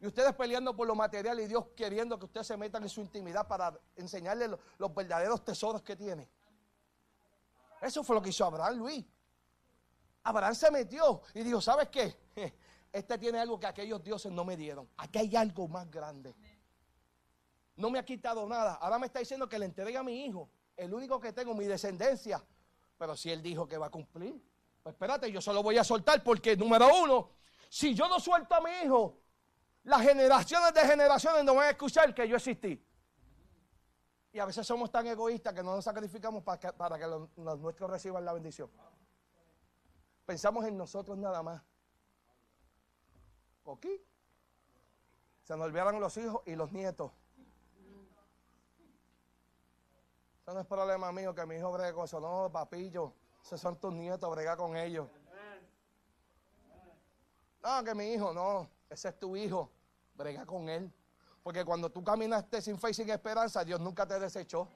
Y 0.00 0.06
ustedes 0.06 0.34
peleando 0.34 0.74
por 0.74 0.86
lo 0.86 0.94
material 0.94 1.38
y 1.40 1.46
Dios 1.46 1.66
queriendo 1.76 2.18
que 2.18 2.24
ustedes 2.24 2.46
se 2.46 2.56
metan 2.56 2.82
en 2.82 2.88
su 2.88 3.02
intimidad 3.02 3.46
para 3.46 3.78
enseñarles 3.96 4.50
los, 4.78 4.94
verdaderos 4.94 5.44
tesoros 5.44 5.82
que 5.82 5.94
tiene. 5.94 6.30
Eso 7.82 8.02
fue 8.02 8.16
lo 8.16 8.22
que 8.22 8.30
hizo 8.30 8.46
Abraham, 8.46 8.78
Luis. 8.78 9.04
Abraham 10.22 10.54
se 10.54 10.70
metió 10.70 11.20
y 11.34 11.42
dijo, 11.42 11.60
¿sabes 11.60 11.90
qué? 11.90 12.16
Este 12.92 13.18
tiene 13.18 13.38
algo 13.38 13.60
que 13.60 13.66
aquellos 13.66 14.02
dioses 14.02 14.32
no 14.32 14.42
me 14.42 14.56
dieron. 14.56 14.88
Aquí 14.96 15.18
hay 15.18 15.36
algo 15.36 15.68
más 15.68 15.90
grande 15.90 16.34
no 17.76 17.90
me 17.90 17.98
ha 17.98 18.04
quitado 18.04 18.46
nada. 18.48 18.74
Ahora 18.74 18.98
me 18.98 19.06
está 19.06 19.20
diciendo 19.20 19.48
que 19.48 19.58
le 19.58 19.66
entregue 19.66 19.96
a 19.96 20.02
mi 20.02 20.24
hijo. 20.24 20.50
el 20.76 20.92
único 20.92 21.20
que 21.20 21.32
tengo, 21.32 21.54
mi 21.54 21.64
descendencia. 21.64 22.44
Pero 22.98 23.16
si 23.16 23.30
él 23.30 23.42
dijo 23.42 23.66
que 23.66 23.78
va 23.78 23.86
a 23.86 23.90
cumplir, 23.90 24.42
pues 24.86 24.94
espérate, 24.94 25.32
yo 25.32 25.40
solo 25.40 25.64
voy 25.64 25.76
a 25.78 25.82
soltar 25.82 26.22
porque, 26.22 26.56
número 26.56 26.86
uno, 27.02 27.30
si 27.68 27.92
yo 27.92 28.08
no 28.08 28.20
suelto 28.20 28.54
a 28.54 28.60
mi 28.60 28.70
hijo, 28.84 29.18
las 29.82 30.00
generaciones 30.00 30.72
de 30.74 30.80
generaciones 30.82 31.42
no 31.42 31.56
van 31.56 31.66
a 31.66 31.70
escuchar 31.70 32.14
que 32.14 32.28
yo 32.28 32.36
existí. 32.36 32.80
Y 34.30 34.38
a 34.38 34.44
veces 34.44 34.64
somos 34.64 34.88
tan 34.92 35.04
egoístas 35.08 35.54
que 35.54 35.64
no 35.64 35.74
nos 35.74 35.84
sacrificamos 35.84 36.44
para 36.44 36.60
que, 36.60 36.72
para 36.72 36.96
que 37.00 37.04
los, 37.04 37.36
nuestros 37.36 37.90
reciban 37.90 38.24
la 38.24 38.32
bendición. 38.32 38.70
Pensamos 40.24 40.64
en 40.64 40.78
nosotros 40.78 41.18
nada 41.18 41.42
más. 41.42 41.60
¿Ok? 43.64 43.86
Se 45.42 45.56
nos 45.56 45.66
olvidaron 45.66 45.98
los 45.98 46.16
hijos 46.16 46.42
y 46.46 46.54
los 46.54 46.70
nietos. 46.70 47.10
Eso 50.42 50.54
no 50.54 50.60
es 50.60 50.66
problema 50.68 51.10
mío 51.10 51.34
que 51.34 51.44
mi 51.44 51.56
hijo 51.56 51.72
bregue 51.72 51.92
con 51.92 52.04
eso. 52.04 52.20
No, 52.20 52.52
papillo. 52.52 53.25
Esos 53.46 53.60
son 53.60 53.76
tus 53.76 53.92
nietos, 53.92 54.28
brega 54.28 54.56
con 54.56 54.76
ellos. 54.76 55.06
No, 57.62 57.84
que 57.84 57.94
mi 57.94 58.12
hijo, 58.12 58.32
no. 58.32 58.68
Ese 58.90 59.10
es 59.10 59.20
tu 59.20 59.36
hijo. 59.36 59.70
Brega 60.16 60.44
con 60.44 60.68
él. 60.68 60.90
Porque 61.44 61.64
cuando 61.64 61.88
tú 61.88 62.02
caminaste 62.02 62.60
sin 62.60 62.76
fe 62.76 62.90
y 62.90 62.94
sin 62.94 63.08
esperanza, 63.08 63.64
Dios 63.64 63.78
nunca 63.78 64.04
te 64.04 64.18
desechó. 64.18 64.68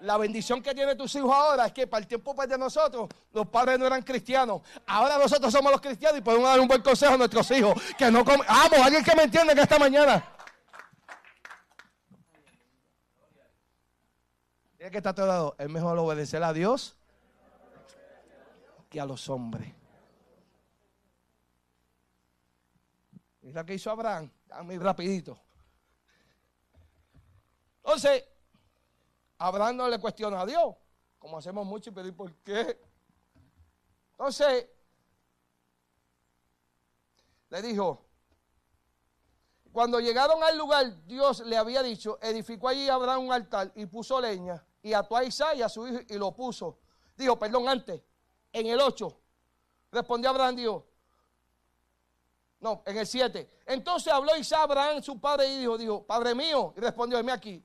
La 0.00 0.16
bendición 0.16 0.62
que 0.62 0.74
tienen 0.74 0.96
tus 0.96 1.14
hijos 1.14 1.30
ahora 1.30 1.66
es 1.66 1.74
que 1.74 1.86
para 1.86 2.00
el 2.00 2.06
tiempo 2.06 2.34
pues, 2.34 2.48
de 2.48 2.56
nosotros, 2.56 3.06
los 3.34 3.48
padres 3.48 3.78
no 3.78 3.86
eran 3.86 4.00
cristianos. 4.00 4.62
Ahora 4.86 5.18
nosotros 5.18 5.52
somos 5.52 5.70
los 5.70 5.82
cristianos 5.82 6.18
y 6.18 6.22
podemos 6.22 6.48
dar 6.48 6.58
un 6.58 6.68
buen 6.68 6.80
consejo 6.80 7.12
a 7.12 7.18
nuestros 7.18 7.50
hijos. 7.50 7.74
Que 7.98 8.10
no 8.10 8.24
comen. 8.24 8.46
Vamos, 8.48 8.78
alguien 8.78 9.04
que 9.04 9.14
me 9.14 9.24
entiende 9.24 9.54
que 9.54 9.60
esta 9.60 9.78
mañana. 9.78 10.24
que 14.78 14.96
está 14.96 15.14
todo 15.14 15.26
lado. 15.26 15.54
Es 15.58 15.68
mejor 15.68 15.98
obedecer 15.98 16.42
a 16.42 16.54
Dios 16.54 16.96
a 18.98 19.06
los 19.06 19.28
hombres. 19.28 19.72
Mira 23.42 23.64
que 23.64 23.74
hizo 23.74 23.90
Abraham. 23.90 24.30
Muy 24.64 24.78
rapidito. 24.78 25.38
Entonces, 27.76 28.24
Abraham 29.38 29.76
no 29.76 29.88
le 29.88 29.98
cuestiona 30.00 30.40
a 30.40 30.46
Dios, 30.46 30.74
como 31.18 31.38
hacemos 31.38 31.64
mucho 31.64 31.90
y 31.90 31.92
pedir 31.92 32.16
por 32.16 32.34
qué. 32.36 32.80
Entonces, 34.12 34.66
le 37.50 37.62
dijo, 37.62 38.04
cuando 39.70 40.00
llegaron 40.00 40.42
al 40.42 40.56
lugar, 40.56 41.06
Dios 41.06 41.40
le 41.40 41.56
había 41.56 41.82
dicho, 41.82 42.18
edificó 42.22 42.68
allí 42.68 42.88
Abraham 42.88 43.26
un 43.26 43.32
altar 43.32 43.70
y 43.74 43.86
puso 43.86 44.20
leña 44.20 44.64
y 44.82 44.92
ató 44.92 45.16
a 45.16 45.24
Isaac 45.24 45.56
y 45.56 45.62
a 45.62 45.68
su 45.68 45.86
hijo 45.86 46.00
y 46.08 46.14
lo 46.16 46.32
puso. 46.32 46.78
Dijo, 47.16 47.38
perdón, 47.38 47.68
antes, 47.68 48.02
en 48.56 48.66
el 48.68 48.80
8, 48.80 49.20
respondió 49.92 50.30
Abraham, 50.30 50.56
dijo, 50.56 50.86
no, 52.58 52.82
en 52.86 52.96
el 52.96 53.06
7. 53.06 53.50
Entonces 53.66 54.10
habló 54.10 54.34
Isaac 54.34 54.60
Abraham, 54.60 55.02
su 55.02 55.20
padre, 55.20 55.46
y 55.46 55.58
dijo, 55.58 55.76
dijo, 55.76 56.02
Padre 56.06 56.34
mío, 56.34 56.72
y 56.74 56.80
respondió, 56.80 57.18
dime 57.18 57.32
aquí, 57.32 57.62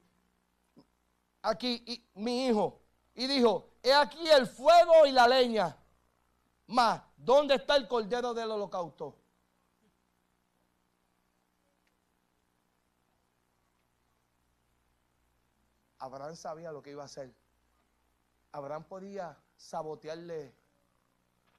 aquí 1.44 2.06
mi 2.16 2.48
hijo, 2.48 2.82
y 3.16 3.26
dijo, 3.26 3.70
he 3.82 3.94
aquí 3.94 4.28
el 4.30 4.46
fuego 4.46 5.06
y 5.06 5.14
la 5.14 5.30
leña, 5.30 5.78
más, 6.68 7.02
¿dónde 7.16 7.56
está 7.56 7.78
el 7.78 7.88
cordero 7.88 8.34
del 8.34 8.52
holocausto? 8.52 9.16
Abraham 16.00 16.36
sabía 16.36 16.74
lo 16.74 16.82
que 16.82 16.92
iba 16.92 17.04
a 17.04 17.06
hacer. 17.06 17.34
Abraham 18.52 18.84
podía 18.84 19.38
sabotearle 19.56 20.61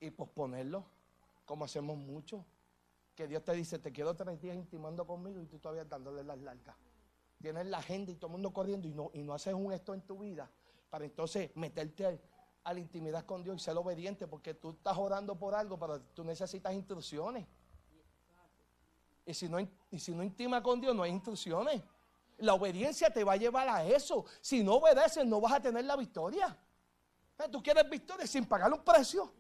y 0.02 0.10
posponerlo, 0.10 0.84
como 1.44 1.64
hacemos 1.64 1.96
mucho. 1.96 2.44
Que 3.14 3.28
Dios 3.28 3.44
te 3.44 3.52
dice, 3.52 3.78
te 3.78 3.92
quiero 3.92 4.14
tres 4.14 4.40
días 4.40 4.56
intimando 4.56 5.06
conmigo 5.06 5.40
y 5.40 5.46
tú 5.46 5.58
todavía 5.58 5.84
dándole 5.84 6.24
las 6.24 6.38
largas. 6.38 6.76
Tienes 7.40 7.66
la 7.66 7.78
agenda 7.78 8.10
y 8.10 8.16
todo 8.16 8.28
el 8.28 8.32
mundo 8.32 8.52
corriendo 8.52 8.88
y 8.88 8.94
no, 8.94 9.10
y 9.14 9.22
no 9.22 9.34
haces 9.34 9.54
un 9.54 9.72
esto 9.72 9.94
en 9.94 10.02
tu 10.02 10.18
vida 10.18 10.50
para 10.90 11.04
entonces 11.04 11.50
meterte 11.56 12.20
a 12.64 12.72
la 12.72 12.80
intimidad 12.80 13.24
con 13.24 13.42
Dios 13.42 13.56
y 13.56 13.64
ser 13.64 13.76
obediente 13.76 14.26
porque 14.26 14.54
tú 14.54 14.70
estás 14.70 14.96
orando 14.96 15.36
por 15.38 15.54
algo, 15.54 15.78
pero 15.78 16.00
tú 16.00 16.24
necesitas 16.24 16.72
instrucciones. 16.72 17.46
Y 19.24 19.34
si 19.34 19.48
no, 19.48 19.58
y 19.60 19.98
si 19.98 20.14
no 20.14 20.22
intima 20.22 20.62
con 20.62 20.80
Dios, 20.80 20.94
no 20.94 21.02
hay 21.02 21.12
instrucciones. 21.12 21.82
La 22.38 22.54
obediencia 22.54 23.10
te 23.10 23.24
va 23.24 23.34
a 23.34 23.36
llevar 23.36 23.68
a 23.68 23.84
eso. 23.84 24.24
Si 24.40 24.64
no 24.64 24.74
obedeces, 24.74 25.24
no 25.24 25.40
vas 25.40 25.52
a 25.52 25.60
tener 25.60 25.84
la 25.84 25.96
victoria. 25.96 26.56
Tú 27.50 27.62
quieres 27.62 27.88
victoria 27.88 28.26
sin 28.26 28.46
pagar 28.46 28.72
un 28.72 28.82
precio. 28.82 29.32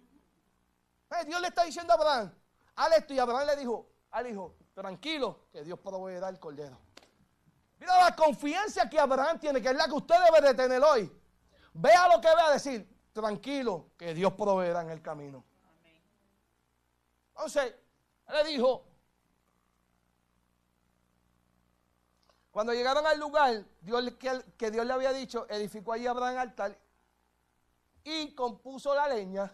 Eh, 1.12 1.24
Dios 1.26 1.40
le 1.40 1.48
está 1.48 1.64
diciendo 1.64 1.92
a 1.92 1.96
Abraham, 1.96 2.34
haz 2.76 2.96
esto. 2.98 3.14
Y 3.14 3.18
Abraham 3.18 3.46
le 3.46 3.56
dijo 3.56 3.86
al 4.10 4.26
hijo, 4.26 4.56
tranquilo, 4.74 5.46
que 5.52 5.62
Dios 5.62 5.78
proveerá 5.78 6.28
el 6.28 6.38
cordero. 6.38 6.78
Mira 7.78 7.98
la 8.04 8.14
confianza 8.14 8.88
que 8.88 8.98
Abraham 8.98 9.38
tiene, 9.38 9.60
que 9.60 9.68
es 9.68 9.76
la 9.76 9.86
que 9.86 9.92
usted 9.92 10.14
debe 10.24 10.48
de 10.48 10.54
tener 10.54 10.82
hoy. 10.82 11.10
Vea 11.74 12.08
lo 12.08 12.20
que 12.20 12.28
vea 12.28 12.50
decir, 12.50 12.88
tranquilo, 13.12 13.90
que 13.96 14.14
Dios 14.14 14.32
proveerá 14.34 14.82
en 14.82 14.90
el 14.90 15.02
camino. 15.02 15.44
Entonces, 17.34 17.74
le 18.28 18.44
dijo, 18.44 18.92
Cuando 22.52 22.74
llegaron 22.74 23.06
al 23.06 23.18
lugar 23.18 23.64
Dios, 23.80 24.12
que, 24.58 24.70
Dios 24.70 24.86
le 24.86 24.92
había 24.92 25.12
dicho, 25.12 25.46
edificó 25.48 25.94
allí 25.94 26.06
Abraham 26.06 26.36
altar 26.36 26.78
y 28.04 28.34
compuso 28.34 28.94
la 28.94 29.08
leña, 29.08 29.50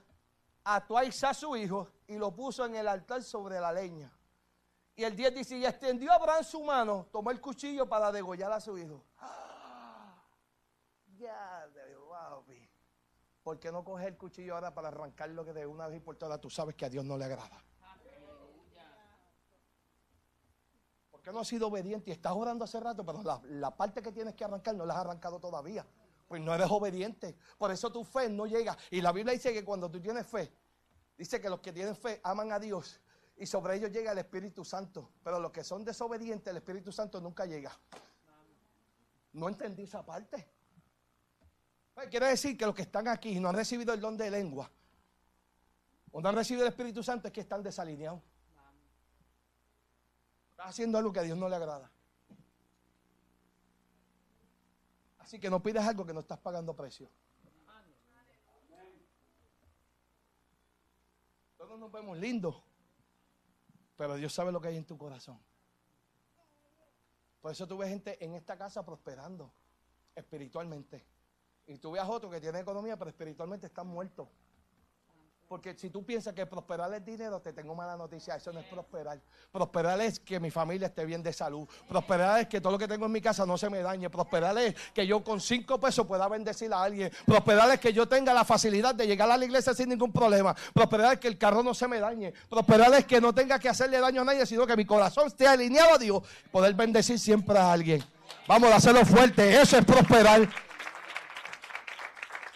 ató 0.77 0.99
a 0.99 1.05
Isaac 1.05 1.35
su 1.35 1.57
hijo 1.57 1.89
y 2.07 2.17
lo 2.17 2.35
puso 2.35 2.65
en 2.65 2.77
el 2.77 2.89
altar 2.89 3.23
sobre 3.23 3.61
la 3.61 3.73
leña. 3.73 4.13
Y 4.97 5.05
el 5.05 5.15
10 5.15 5.35
dice, 5.35 5.57
y 5.57 5.65
extendió 5.65 6.13
Abraham 6.13 6.43
su 6.43 6.63
mano, 6.63 7.07
tomó 7.13 7.31
el 7.31 7.41
cuchillo 7.41 7.89
para 7.89 8.11
degollar 8.11 8.53
a 8.53 8.61
su 8.61 8.77
hijo. 8.79 9.05
Ya, 11.19 11.67
wow, 12.07 12.45
¿por 13.43 13.59
qué 13.59 13.73
no 13.73 13.83
coge 13.83 14.07
el 14.07 14.17
cuchillo 14.17 14.55
ahora 14.55 14.73
para 14.73 14.87
arrancarlo 14.87 15.45
que 15.45 15.53
de 15.53 15.67
una 15.67 15.89
vez 15.89 15.97
y 15.97 16.01
por 16.01 16.15
todas 16.15 16.41
tú 16.41 16.49
sabes 16.49 16.77
que 16.77 16.85
a 16.85 16.89
Dios 16.89 17.05
no 17.05 17.19
le 17.19 17.25
agrada? 17.25 17.61
no 21.33 21.41
has 21.41 21.49
sido 21.49 21.69
obediente 21.69 22.11
y 22.11 22.13
estás 22.13 22.33
orando 22.33 22.65
hace 22.65 22.81
rato, 22.81 23.05
pero 23.05 23.23
la, 23.49 23.77
parte 23.77 24.03
que 24.03 24.13
tienes 24.13 24.35
que 24.35 24.45
arrancar 24.45 24.75
no 24.75 24.87
la 24.87 24.95
has 24.95 25.01
arrancado 25.01 25.39
todavía? 25.39 25.87
Pues 26.27 26.43
no 26.43 26.55
eres 26.55 26.71
obediente. 26.71 27.37
Por 27.57 27.71
eso 27.71 27.91
tu 27.91 28.05
fe 28.05 28.29
no 28.29 28.47
llega. 28.47 28.77
Y 28.91 29.01
la 29.01 29.13
Biblia 29.13 29.33
dice 29.33 29.53
que 29.53 29.65
cuando 29.65 29.91
tú 29.91 30.01
tienes 30.01 30.27
fe, 30.27 30.53
dice 31.19 31.41
que 31.41 31.51
los 31.51 31.61
que 31.61 31.73
tienen 31.73 31.97
fe 31.97 32.21
aman 32.23 32.53
a 32.53 32.61
Dios 32.61 33.01
y 33.37 33.47
sobre 33.47 33.77
ellos 33.77 33.91
llega 33.91 34.13
el 34.13 34.19
Espíritu 34.19 34.65
Santo. 34.65 35.11
Pero 35.23 35.41
los 35.41 35.53
que 35.53 35.65
son 35.65 35.85
desobedientes, 35.85 36.49
el 36.49 36.57
Espíritu 36.57 36.93
Santo 36.93 37.21
nunca 37.21 37.45
llega. 37.45 37.77
No 39.33 39.49
entendí 39.49 39.83
esa 39.83 40.05
parte. 40.07 40.49
Pues 41.95 42.09
quiere 42.09 42.27
decir 42.27 42.57
que 42.57 42.65
los 42.65 42.75
que 42.75 42.83
están 42.83 43.09
aquí 43.09 43.31
y 43.31 43.41
no 43.41 43.49
han 43.49 43.57
recibido 43.57 43.93
el 43.93 44.01
don 44.01 44.17
de 44.17 44.31
lengua, 44.31 44.71
o 46.13 46.21
no 46.21 46.29
han 46.29 46.37
recibido 46.37 46.65
el 46.65 46.71
Espíritu 46.71 47.03
Santo, 47.03 47.29
es 47.29 47.35
que 47.35 47.41
están 47.41 47.63
desalineados. 47.63 48.23
Estás 50.51 50.67
haciendo 50.67 50.99
algo 50.99 51.13
que 51.13 51.21
a 51.21 51.25
Dios 51.25 51.37
no 51.37 51.49
le 51.49 51.57
agrada. 51.57 51.91
Así 55.19 55.39
que 55.39 55.51
no 55.51 55.63
pidas 55.63 55.87
algo 55.87 56.07
que 56.07 56.15
no 56.15 56.21
estás 56.21 56.39
pagando 56.39 56.75
precio. 56.75 57.11
Nos 61.79 61.93
vemos 61.93 62.19
lindos, 62.19 62.57
pero 63.97 64.17
Dios 64.17 64.33
sabe 64.33 64.51
lo 64.51 64.61
que 64.61 64.69
hay 64.69 64.77
en 64.77 64.85
tu 64.85 64.99
corazón. 64.99 65.41
Por 67.41 67.53
eso 67.53 67.67
tú 67.69 67.79
ves 67.79 67.89
gente 67.89 68.23
en 68.25 68.35
esta 68.35 68.57
casa 68.57 68.85
prosperando 68.85 69.53
espiritualmente. 70.15 71.07
Y 71.67 71.79
tú 71.79 71.93
ves 71.93 72.03
a 72.03 72.09
otro 72.09 72.31
que 72.31 72.41
tiene 72.41 72.59
economía, 72.59 72.97
pero 72.97 73.11
espiritualmente 73.11 73.67
están 73.67 73.87
muertos. 73.87 74.29
Porque 75.49 75.75
si 75.79 75.89
tú 75.89 76.05
piensas 76.05 76.35
que 76.35 76.45
prosperar 76.45 76.93
es 76.93 77.03
dinero, 77.03 77.41
te 77.41 77.55
tengo 77.55 77.75
mala 77.75 77.97
noticia. 77.97 78.37
Eso 78.37 78.53
no 78.53 78.61
es 78.61 78.67
prosperar. 78.67 79.19
Prosperar 79.51 79.99
es 80.03 80.21
que 80.21 80.39
mi 80.39 80.51
familia 80.51 80.89
esté 80.89 81.07
bien 81.07 81.23
de 81.23 81.33
salud. 81.33 81.67
Prosperar 81.89 82.41
es 82.41 82.49
que 82.49 82.61
todo 82.61 82.73
lo 82.73 82.79
que 82.79 82.87
tengo 82.87 83.07
en 83.07 83.13
mi 83.13 83.23
casa 83.23 83.47
no 83.47 83.57
se 83.57 83.71
me 83.71 83.79
dañe. 83.79 84.11
Prosperar 84.11 84.59
es 84.59 84.75
que 84.93 85.07
yo 85.07 85.25
con 85.25 85.41
cinco 85.41 85.81
pesos 85.81 86.07
pueda 86.07 86.29
bendecir 86.29 86.71
a 86.71 86.83
alguien. 86.83 87.11
Prosperar 87.25 87.71
es 87.71 87.81
que 87.81 87.95
yo 87.95 88.07
tenga 88.07 88.35
la 88.35 88.45
facilidad 88.45 88.95
de 88.95 89.07
llegar 89.07 89.31
a 89.31 89.39
la 89.39 89.45
iglesia 89.47 89.73
sin 89.73 89.89
ningún 89.89 90.13
problema. 90.13 90.55
Prosperar 90.75 91.15
es 91.15 91.21
que 91.21 91.29
el 91.29 91.39
carro 91.39 91.63
no 91.63 91.73
se 91.73 91.89
me 91.89 91.99
dañe. 91.99 92.35
Prosperar 92.51 92.93
es 92.93 93.07
que 93.07 93.19
no 93.19 93.35
tenga 93.35 93.59
que 93.59 93.71
hacerle 93.71 94.01
daño 94.01 94.21
a 94.21 94.25
nadie, 94.27 94.45
sino 94.45 94.67
que 94.67 94.77
mi 94.77 94.85
corazón 94.85 95.29
esté 95.29 95.47
alineado 95.47 95.95
a 95.95 95.99
Dios. 95.99 96.23
Poder 96.53 96.75
bendecir 96.75 97.19
siempre 97.19 97.59
a 97.59 97.73
alguien. 97.73 98.05
Vamos 98.47 98.71
a 98.71 98.77
hacerlo 98.77 99.03
fuerte. 99.07 99.59
Eso 99.59 99.79
es 99.79 99.85
prosperar. 99.87 100.47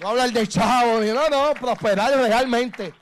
No 0.02 0.08
hablar 0.08 0.32
de 0.32 0.48
chavo, 0.48 0.98
no, 1.00 1.28
no, 1.28 1.54
prosperar 1.54 2.12
realmente. 2.12 2.92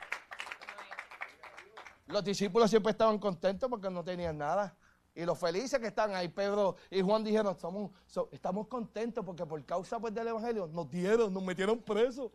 Los 2.05 2.23
discípulos 2.23 2.69
siempre 2.69 2.91
estaban 2.91 3.17
contentos 3.17 3.67
porque 3.67 3.89
no 3.89 4.03
tenían 4.03 4.37
nada. 4.37 4.77
Y 5.15 5.25
los 5.25 5.39
felices 5.39 5.79
que 5.79 5.87
están 5.87 6.13
ahí, 6.13 6.27
Pedro 6.27 6.75
y 6.91 7.01
Juan 7.01 7.23
dijeron, 7.23 7.57
somos, 7.57 7.89
estamos 8.31 8.67
contentos 8.67 9.25
porque 9.25 9.43
por 9.47 9.65
causa 9.65 9.99
pues, 9.99 10.13
del 10.13 10.27
Evangelio 10.27 10.67
nos 10.67 10.91
dieron, 10.91 11.33
nos 11.33 11.41
metieron 11.41 11.81
presos. 11.81 12.31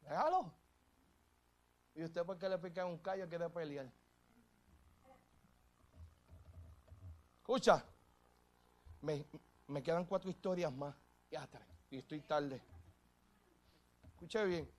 Déjalo. 0.00 0.50
¿Y 1.94 2.04
usted 2.04 2.24
por 2.24 2.38
qué 2.38 2.48
le 2.48 2.56
pica 2.56 2.86
un 2.86 2.96
callo 2.96 3.28
quiere 3.28 3.50
pelear? 3.50 3.92
Escucha, 7.36 7.84
me, 9.02 9.26
me 9.66 9.82
quedan 9.82 10.06
cuatro 10.06 10.30
historias 10.30 10.72
más. 10.72 10.94
Ya, 11.30 11.46
y 11.90 11.98
estoy 11.98 12.20
tarde. 12.22 12.62
Escuche 14.20 14.44
bien. 14.44 14.70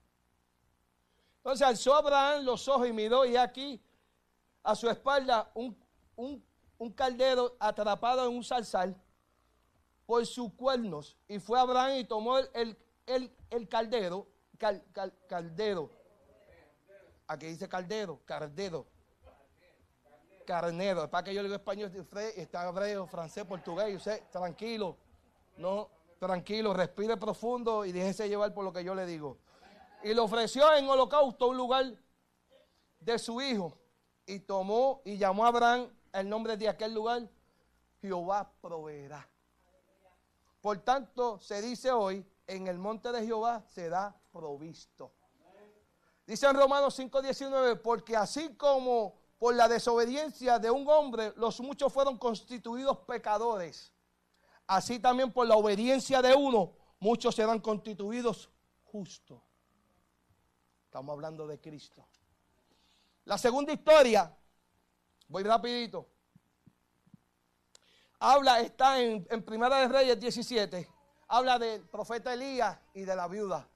Entonces 1.37 1.67
alzó 1.67 1.95
Abraham 1.95 2.45
los 2.45 2.67
ojos 2.67 2.87
y 2.87 2.93
miró 2.93 3.25
y 3.25 3.35
aquí 3.35 3.81
a 4.61 4.75
su 4.75 4.87
espalda 4.87 5.49
un, 5.55 5.75
un, 6.15 6.93
caldero 6.93 7.55
atrapado 7.59 8.23
en 8.27 8.37
un 8.37 8.43
salsal 8.43 8.95
por 10.05 10.23
sus 10.27 10.53
cuernos. 10.53 11.17
Y 11.27 11.39
fue 11.39 11.59
Abraham 11.59 11.97
y 11.97 12.03
tomó 12.03 12.37
el, 12.37 12.77
el, 13.07 13.67
caldero, 13.67 14.27
caldero. 15.27 15.89
Aquí 17.25 17.47
dice 17.47 17.67
caldero, 17.67 18.21
cardero. 18.23 18.85
Carnero. 20.45 21.09
Para 21.09 21.23
que 21.23 21.33
yo 21.33 21.41
le 21.41 21.47
digo 21.47 21.55
español, 21.55 21.91
está 22.35 22.69
hebreo, 22.69 23.07
francés, 23.07 23.43
portugués. 23.45 23.95
Usted, 23.95 24.21
tranquilo. 24.31 24.95
No, 25.57 25.89
tranquilo, 26.21 26.71
respire 26.71 27.17
profundo 27.17 27.83
y 27.83 27.91
déjese 27.91 28.29
llevar 28.29 28.53
por 28.53 28.63
lo 28.63 28.71
que 28.71 28.83
yo 28.83 28.93
le 28.93 29.07
digo. 29.07 29.39
Y 30.03 30.13
le 30.13 30.21
ofreció 30.21 30.71
en 30.75 30.87
holocausto 30.87 31.47
un 31.47 31.57
lugar 31.57 31.95
de 32.99 33.17
su 33.17 33.41
hijo. 33.41 33.75
Y 34.27 34.41
tomó 34.41 35.01
y 35.03 35.17
llamó 35.17 35.45
a 35.45 35.47
Abraham 35.47 35.89
el 36.13 36.29
nombre 36.29 36.57
de 36.57 36.69
aquel 36.69 36.93
lugar. 36.93 37.27
Jehová 38.01 38.53
proveerá. 38.61 39.27
Por 40.61 40.77
tanto, 40.79 41.39
se 41.39 41.59
dice 41.59 41.91
hoy, 41.91 42.23
en 42.45 42.67
el 42.67 42.77
monte 42.77 43.11
de 43.11 43.25
Jehová 43.25 43.63
será 43.67 44.15
provisto. 44.31 45.11
Dice 46.27 46.45
en 46.45 46.55
Romanos 46.55 46.99
5:19, 46.99 47.77
porque 47.81 48.15
así 48.15 48.55
como 48.55 49.15
por 49.39 49.55
la 49.55 49.67
desobediencia 49.67 50.59
de 50.59 50.69
un 50.69 50.87
hombre 50.87 51.33
los 51.35 51.59
muchos 51.61 51.91
fueron 51.91 52.19
constituidos 52.19 52.99
pecadores, 52.99 53.91
así 54.71 54.99
también 54.99 55.33
por 55.33 55.45
la 55.47 55.55
obediencia 55.55 56.21
de 56.21 56.33
uno 56.33 56.73
muchos 56.99 57.35
serán 57.35 57.59
constituidos 57.59 58.49
justos. 58.85 59.41
Estamos 60.85 61.11
hablando 61.13 61.45
de 61.45 61.59
Cristo. 61.59 62.07
La 63.25 63.37
segunda 63.37 63.73
historia, 63.73 64.33
voy 65.27 65.43
rapidito. 65.43 66.07
Habla, 68.19 68.61
está 68.61 69.01
en, 69.01 69.27
en 69.29 69.43
Primera 69.43 69.79
de 69.79 69.87
Reyes 69.89 70.19
17. 70.19 70.87
Habla 71.27 71.59
del 71.59 71.87
profeta 71.89 72.33
Elías 72.33 72.77
y 72.93 73.01
de 73.01 73.15
la 73.15 73.27
viuda. 73.27 73.67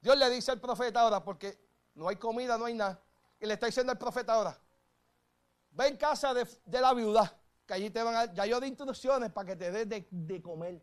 Dios 0.00 0.16
le 0.16 0.30
dice 0.30 0.52
al 0.52 0.60
profeta 0.60 1.00
ahora, 1.00 1.24
porque 1.24 1.58
no 1.94 2.08
hay 2.08 2.16
comida, 2.16 2.56
no 2.56 2.66
hay 2.66 2.74
nada. 2.74 3.02
Y 3.40 3.46
le 3.46 3.54
está 3.54 3.66
diciendo 3.66 3.90
al 3.90 3.98
profeta 3.98 4.34
ahora, 4.34 4.56
ve 5.70 5.88
en 5.88 5.96
casa 5.96 6.32
de, 6.32 6.46
la 6.80 6.94
viuda, 6.94 7.36
que 7.66 7.74
allí 7.74 7.90
te 7.90 8.02
van 8.02 8.14
a... 8.14 8.32
Ya 8.32 8.46
yo 8.46 8.60
de 8.60 8.68
instrucciones 8.68 9.32
para 9.32 9.48
que 9.48 9.56
te 9.56 9.70
des 9.70 9.88
de, 9.88 10.06
de 10.10 10.42
comer. 10.42 10.80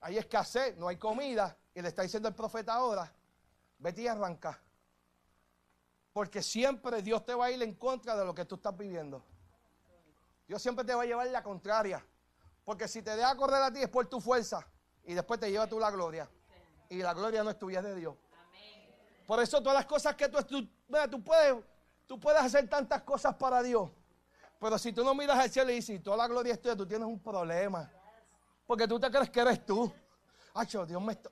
Hay 0.00 0.18
escasez, 0.18 0.76
no 0.76 0.88
hay 0.88 0.96
comida. 0.96 1.56
Y 1.74 1.82
le 1.82 1.88
está 1.88 2.02
diciendo 2.02 2.28
el 2.28 2.34
profeta 2.34 2.74
ahora, 2.74 3.12
vete 3.78 4.02
y 4.02 4.08
arranca. 4.08 4.60
Porque 6.12 6.42
siempre 6.42 7.02
Dios 7.02 7.24
te 7.24 7.34
va 7.34 7.46
a 7.46 7.50
ir 7.50 7.62
en 7.62 7.74
contra 7.74 8.16
de 8.16 8.24
lo 8.24 8.34
que 8.34 8.44
tú 8.44 8.56
estás 8.56 8.76
viviendo. 8.76 9.24
Dios 10.46 10.60
siempre 10.60 10.84
te 10.84 10.94
va 10.94 11.02
a 11.02 11.06
llevar 11.06 11.26
la 11.28 11.42
contraria. 11.42 12.04
Porque 12.64 12.88
si 12.88 13.02
te 13.02 13.16
deja 13.16 13.34
correr 13.36 13.62
a 13.62 13.72
ti 13.72 13.80
es 13.80 13.88
por 13.88 14.06
tu 14.06 14.20
fuerza. 14.20 14.66
Y 15.04 15.14
después 15.14 15.40
te 15.40 15.50
lleva 15.50 15.66
tú 15.66 15.78
la 15.78 15.90
gloria. 15.90 16.28
Y 16.88 16.98
la 16.98 17.14
gloria 17.14 17.42
no 17.42 17.50
es 17.50 17.58
tuya, 17.58 17.78
es 17.78 17.84
de 17.84 17.96
Dios. 17.96 18.14
Por 19.26 19.40
eso 19.40 19.62
todas 19.62 19.78
las 19.78 19.86
cosas 19.86 20.14
que 20.14 20.28
tú, 20.28 20.42
tú, 20.42 20.68
tú, 21.10 21.24
puedes, 21.24 21.56
tú 22.06 22.20
puedes 22.20 22.42
hacer 22.42 22.68
tantas 22.68 23.02
cosas 23.02 23.34
para 23.36 23.62
Dios. 23.62 23.90
Pero 24.62 24.78
si 24.78 24.92
tú 24.92 25.02
no 25.02 25.12
miras 25.12 25.36
al 25.36 25.50
cielo 25.50 25.72
y 25.72 25.74
dices, 25.74 26.00
toda 26.00 26.16
la 26.18 26.28
gloria 26.28 26.52
es 26.52 26.62
tuya, 26.62 26.76
tú 26.76 26.86
tienes 26.86 27.08
un 27.08 27.18
problema. 27.18 27.90
Porque 28.64 28.86
tú 28.86 29.00
te 29.00 29.10
crees 29.10 29.28
que 29.28 29.40
eres 29.40 29.66
tú. 29.66 29.92
Pacho, 30.52 30.86
Dios 30.86 31.02
me 31.02 31.14
está, 31.14 31.30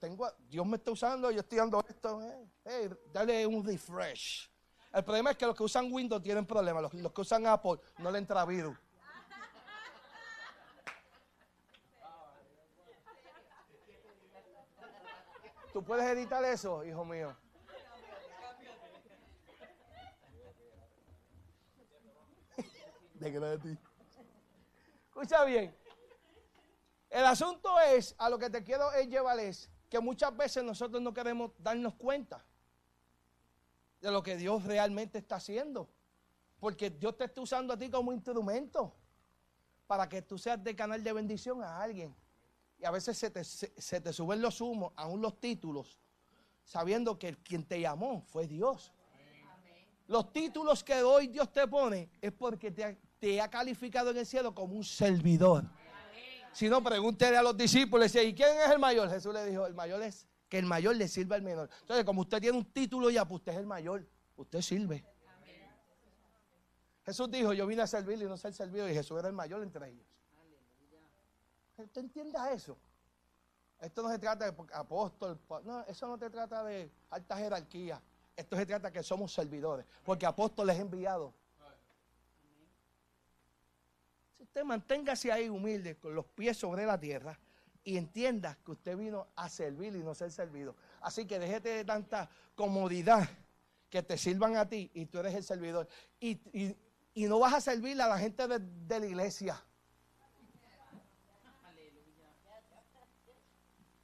tengo, 0.00 0.28
Dios 0.48 0.66
me 0.66 0.78
está 0.78 0.90
usando, 0.90 1.30
yo 1.30 1.38
estoy 1.38 1.58
dando 1.58 1.84
esto. 1.88 2.20
Eh, 2.64 2.90
dale 3.12 3.46
un 3.46 3.64
refresh. 3.64 4.50
El 4.92 5.04
problema 5.04 5.30
es 5.30 5.36
que 5.36 5.46
los 5.46 5.54
que 5.54 5.62
usan 5.62 5.92
Windows 5.92 6.20
tienen 6.20 6.44
problemas. 6.44 6.92
Los, 6.92 7.12
que 7.12 7.20
usan 7.20 7.46
Apple 7.46 7.78
no 7.98 8.10
le 8.10 8.18
entra 8.18 8.44
virus. 8.44 8.76
¿Tú 15.72 15.84
puedes 15.84 16.04
editar 16.06 16.44
eso, 16.44 16.84
hijo 16.84 17.04
mío? 17.04 17.32
De 23.22 23.58
ti. 23.58 23.78
Escucha 25.06 25.44
bien. 25.44 25.72
El 27.08 27.24
asunto 27.24 27.78
es, 27.78 28.14
a 28.18 28.28
lo 28.28 28.38
que 28.38 28.50
te 28.50 28.64
quiero 28.64 28.90
llevar 29.02 29.38
es 29.38 29.70
que 29.88 30.00
muchas 30.00 30.36
veces 30.36 30.64
nosotros 30.64 31.00
no 31.00 31.14
queremos 31.14 31.52
darnos 31.58 31.94
cuenta 31.94 32.44
de 34.00 34.10
lo 34.10 34.24
que 34.24 34.36
Dios 34.36 34.64
realmente 34.64 35.18
está 35.18 35.36
haciendo. 35.36 35.88
Porque 36.58 36.90
Dios 36.90 37.16
te 37.16 37.24
está 37.24 37.40
usando 37.40 37.72
a 37.72 37.78
ti 37.78 37.90
como 37.90 38.12
instrumento 38.12 38.92
para 39.86 40.08
que 40.08 40.22
tú 40.22 40.36
seas 40.36 40.62
de 40.64 40.74
canal 40.74 41.04
de 41.04 41.12
bendición 41.12 41.62
a 41.62 41.80
alguien. 41.80 42.16
Y 42.78 42.84
a 42.84 42.90
veces 42.90 43.16
se 43.16 43.30
te, 44.00 44.12
suben 44.12 44.42
los 44.42 44.60
humos, 44.60 44.92
aún 44.96 45.20
los 45.22 45.38
títulos, 45.38 46.00
sabiendo 46.64 47.16
que 47.18 47.36
quien 47.36 47.64
te 47.64 47.80
llamó 47.80 48.22
fue 48.22 48.48
Dios. 48.48 48.92
Los 50.08 50.32
títulos 50.32 50.82
que 50.82 51.02
hoy 51.02 51.28
Dios 51.28 51.52
te 51.52 51.68
pone 51.68 52.10
es 52.20 52.32
porque 52.32 52.72
te 52.72 52.98
te 53.22 53.40
ha 53.40 53.48
calificado 53.48 54.10
en 54.10 54.16
el 54.16 54.26
cielo 54.26 54.52
como 54.52 54.74
un 54.74 54.82
servidor. 54.82 55.62
Si 56.52 56.68
no, 56.68 56.82
pregúntele 56.82 57.36
a 57.36 57.42
los 57.42 57.56
discípulos, 57.56 58.12
¿y 58.16 58.34
quién 58.34 58.58
es 58.58 58.68
el 58.72 58.80
mayor? 58.80 59.08
Jesús 59.08 59.32
le 59.32 59.46
dijo, 59.46 59.64
el 59.64 59.74
mayor 59.74 60.02
es 60.02 60.26
que 60.48 60.58
el 60.58 60.66
mayor 60.66 60.96
le 60.96 61.06
sirva 61.06 61.36
al 61.36 61.42
menor. 61.42 61.70
Entonces, 61.82 62.04
como 62.04 62.22
usted 62.22 62.40
tiene 62.40 62.58
un 62.58 62.64
título 62.64 63.10
ya, 63.10 63.24
pues 63.24 63.38
usted 63.38 63.52
es 63.52 63.58
el 63.58 63.66
mayor, 63.66 64.04
usted 64.34 64.60
sirve. 64.60 65.04
Jesús 67.06 67.30
dijo, 67.30 67.52
yo 67.52 67.64
vine 67.64 67.82
a 67.82 67.86
servir 67.86 68.20
y 68.20 68.24
no 68.24 68.36
ser 68.36 68.54
servido, 68.54 68.88
y 68.88 68.92
Jesús 68.92 69.16
era 69.16 69.28
el 69.28 69.34
mayor 69.34 69.62
entre 69.62 69.88
ellos. 69.88 70.06
¿Usted 71.76 72.00
entienda 72.00 72.52
eso? 72.52 72.76
Esto 73.78 74.02
no 74.02 74.10
se 74.10 74.18
trata 74.18 74.50
de 74.50 74.56
apóstol, 74.72 75.38
no, 75.62 75.84
eso 75.84 76.08
no 76.08 76.18
te 76.18 76.28
trata 76.28 76.64
de 76.64 76.90
alta 77.10 77.36
jerarquía. 77.36 78.02
Esto 78.34 78.56
se 78.56 78.66
trata 78.66 78.88
de 78.88 78.92
que 78.92 79.04
somos 79.04 79.32
servidores, 79.32 79.86
porque 80.02 80.26
apóstol 80.26 80.68
es 80.70 80.80
enviado 80.80 81.32
usted 84.42 84.64
manténgase 84.64 85.30
ahí 85.30 85.48
humilde, 85.48 85.96
con 85.96 86.14
los 86.14 86.26
pies 86.26 86.56
sobre 86.56 86.84
la 86.84 86.98
tierra 86.98 87.38
y 87.84 87.96
entienda 87.96 88.58
que 88.64 88.72
usted 88.72 88.96
vino 88.96 89.28
a 89.36 89.48
servir 89.48 89.94
y 89.96 90.02
no 90.02 90.14
ser 90.14 90.30
servido. 90.30 90.76
Así 91.00 91.26
que 91.26 91.38
déjete 91.38 91.70
de 91.70 91.84
tanta 91.84 92.28
comodidad 92.54 93.28
que 93.88 94.02
te 94.02 94.16
sirvan 94.18 94.56
a 94.56 94.68
ti 94.68 94.90
y 94.94 95.06
tú 95.06 95.18
eres 95.18 95.34
el 95.34 95.44
servidor. 95.44 95.88
Y, 96.20 96.40
no 97.14 97.38
vas 97.38 97.54
a 97.54 97.60
servir 97.60 98.00
a 98.00 98.08
la 98.08 98.18
gente 98.18 98.48
de, 98.48 98.58
de 98.58 99.00
la 99.00 99.06
iglesia. 99.06 99.62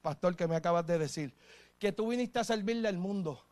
Pastor, 0.03 0.37
que 0.37 0.47
me 0.47 0.57
acabas 0.57 0.87
de 0.87 0.99
decir, 0.99 1.35
que 1.79 1.91
tú 1.91 2.09
viniste 2.09 2.39
a 2.39 2.45
servirle 2.45 2.89
al 2.89 2.99
mundo. 2.99 3.45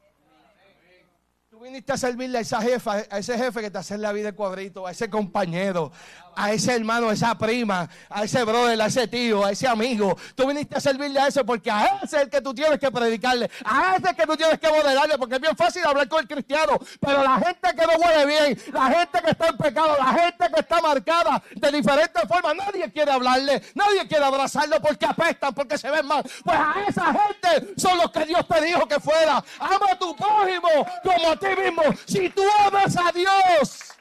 Tú 1.57 1.63
viniste 1.63 1.91
a 1.91 1.97
servirle 1.97 2.37
a 2.37 2.41
esa 2.43 2.61
jefa, 2.61 2.97
a 3.09 3.19
ese 3.19 3.39
jefe 3.39 3.63
que 3.63 3.71
te 3.71 3.79
hace 3.79 3.97
la 3.97 4.13
vida 4.13 4.27
de 4.27 4.35
cuadrito, 4.35 4.87
a 4.87 4.91
ese 4.91 5.09
compañero, 5.09 5.91
a 6.35 6.53
ese 6.53 6.75
hermano, 6.75 7.09
a 7.09 7.15
esa 7.15 7.35
prima, 7.39 7.89
a 8.11 8.25
ese 8.25 8.45
brother, 8.45 8.79
a 8.79 8.87
ese 8.87 9.09
tío, 9.09 9.43
a 9.43 9.53
ese 9.53 9.67
amigo. 9.67 10.19
Tú 10.35 10.47
viniste 10.47 10.77
a 10.77 10.81
servirle 10.81 11.19
a 11.19 11.29
ese 11.29 11.45
porque 11.45 11.71
a 11.71 12.03
ese 12.03 12.17
es 12.17 12.23
el 12.25 12.29
que 12.29 12.43
tú 12.43 12.53
tienes 12.53 12.79
que 12.79 12.91
predicarle, 12.91 13.51
a 13.65 13.95
ese 13.97 14.03
es 14.03 14.11
el 14.11 14.17
que 14.17 14.27
tú 14.27 14.37
tienes 14.37 14.59
que 14.59 14.69
moderarle, 14.69 15.17
porque 15.17 15.37
es 15.37 15.41
bien 15.41 15.57
fácil 15.57 15.83
hablar 15.87 16.07
con 16.09 16.21
el 16.21 16.29
cristiano, 16.29 16.79
pero 17.01 17.23
la 17.23 17.39
gente 17.39 17.69
que 17.75 17.87
no 17.87 18.05
huele 18.05 18.27
bien, 18.27 18.63
la 18.75 18.91
gente 18.91 19.23
que 19.25 19.31
está 19.31 19.49
en 19.49 19.57
pecado, 19.57 19.97
la 19.99 20.13
gente 20.13 20.45
que 20.53 20.61
está 20.61 20.83
marcada 20.83 21.43
de 21.55 21.73
diferentes 21.73 22.23
formas, 22.29 22.55
nadie 22.55 22.93
quiere 22.93 23.13
hablarle, 23.13 23.63
nadie 23.75 24.07
quiere 24.07 24.27
abrazarlo 24.27 24.79
porque 24.83 25.07
apestan, 25.07 25.55
porque 25.55 25.79
se 25.79 25.91
ven 25.91 26.05
mal. 26.05 26.23
Pues 26.45 26.59
a 26.59 26.75
esa 26.87 27.15
gente 27.15 27.81
son 27.81 27.97
los 27.97 28.11
que 28.11 28.27
Dios 28.27 28.47
te 28.47 28.61
dijo 28.61 28.87
que 28.87 29.01
fuera. 29.01 29.43
Ama 29.59 29.87
a 29.93 29.99
tu 29.99 30.15
prójimo 30.15 30.69
como 31.03 31.31
a 31.31 31.37
ti 31.37 31.46
mismo. 31.55 31.83
Si 32.07 32.31
tú 32.31 32.43
amas 32.65 32.97
a 32.97 33.13
Dios, 33.13 33.93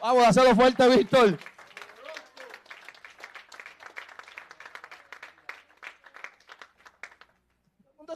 vamos 0.00 0.24
a 0.24 0.28
hacerlo 0.28 0.54
fuerte, 0.54 0.88
Víctor. 0.88 1.38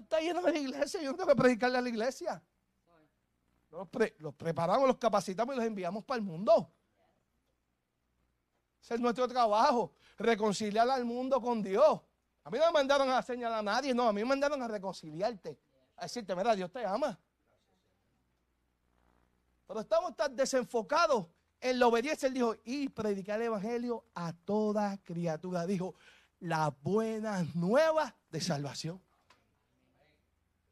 está 0.04 0.20
lleno 0.20 0.42
de 0.42 0.52
la 0.52 0.58
iglesia. 0.58 1.02
Yo 1.02 1.14
tengo 1.14 1.28
que 1.28 1.36
predicarle 1.36 1.78
a 1.78 1.80
la 1.80 1.88
iglesia. 1.88 2.42
Los, 3.70 3.88
los 4.18 4.34
preparamos, 4.34 4.86
los 4.86 4.98
capacitamos 4.98 5.54
y 5.54 5.58
los 5.58 5.66
enviamos 5.66 6.04
para 6.04 6.18
el 6.18 6.22
mundo. 6.22 6.72
Ese 8.80 8.94
es 8.94 9.00
nuestro 9.00 9.26
trabajo, 9.26 9.94
reconciliar 10.18 10.88
al 10.90 11.04
mundo 11.04 11.40
con 11.40 11.62
Dios. 11.62 12.00
A 12.44 12.50
mí 12.50 12.58
no 12.58 12.66
me 12.66 12.72
mandaron 12.72 13.10
a 13.10 13.22
señalar 13.22 13.60
a 13.60 13.62
nadie, 13.62 13.94
no, 13.94 14.08
a 14.08 14.12
mí 14.12 14.20
me 14.20 14.26
mandaron 14.26 14.60
a 14.62 14.68
reconciliarte, 14.68 15.58
a 15.96 16.02
decirte, 16.02 16.36
mira, 16.36 16.54
Dios 16.54 16.70
te 16.70 16.84
ama. 16.84 17.18
Pero 19.66 19.80
estamos 19.80 20.14
tan 20.16 20.36
desenfocados 20.36 21.26
en 21.60 21.78
la 21.78 21.86
obediencia. 21.86 22.26
Él 22.26 22.34
dijo, 22.34 22.56
y 22.64 22.88
predicar 22.88 23.40
el 23.40 23.46
evangelio 23.46 24.04
a 24.14 24.32
toda 24.32 24.98
criatura. 24.98 25.66
Dijo, 25.66 25.94
las 26.40 26.70
buenas 26.82 27.54
nuevas 27.54 28.12
de 28.30 28.40
salvación. 28.40 29.00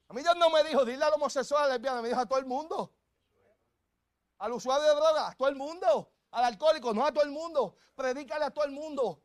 A 0.09 0.15
mí 0.15 0.21
Dios 0.21 0.37
no 0.37 0.51
me 0.51 0.63
dijo, 0.65 0.85
dile 0.85 1.05
al 1.05 1.15
homosexual, 1.15 1.65
a 1.65 1.69
la 1.69 1.75
lesbiana, 1.75 2.03
me 2.03 2.09
dijo 2.09 2.21
a 2.21 2.27
todo 2.27 2.39
el 2.39 2.45
mundo. 2.45 2.93
Al 4.39 4.53
usuario 4.53 4.87
de 4.87 4.95
drogas, 4.95 5.33
a 5.33 5.35
todo 5.35 5.49
el 5.49 5.57
mundo. 5.57 6.13
Al 6.33 6.45
alcohólico, 6.45 6.93
no 6.93 7.07
a 7.07 7.13
todo 7.13 7.25
el 7.25 7.31
mundo. 7.31 7.77
Predícale 7.95 8.45
a 8.45 8.51
todo 8.51 8.67
el 8.67 8.73
mundo. 8.73 9.23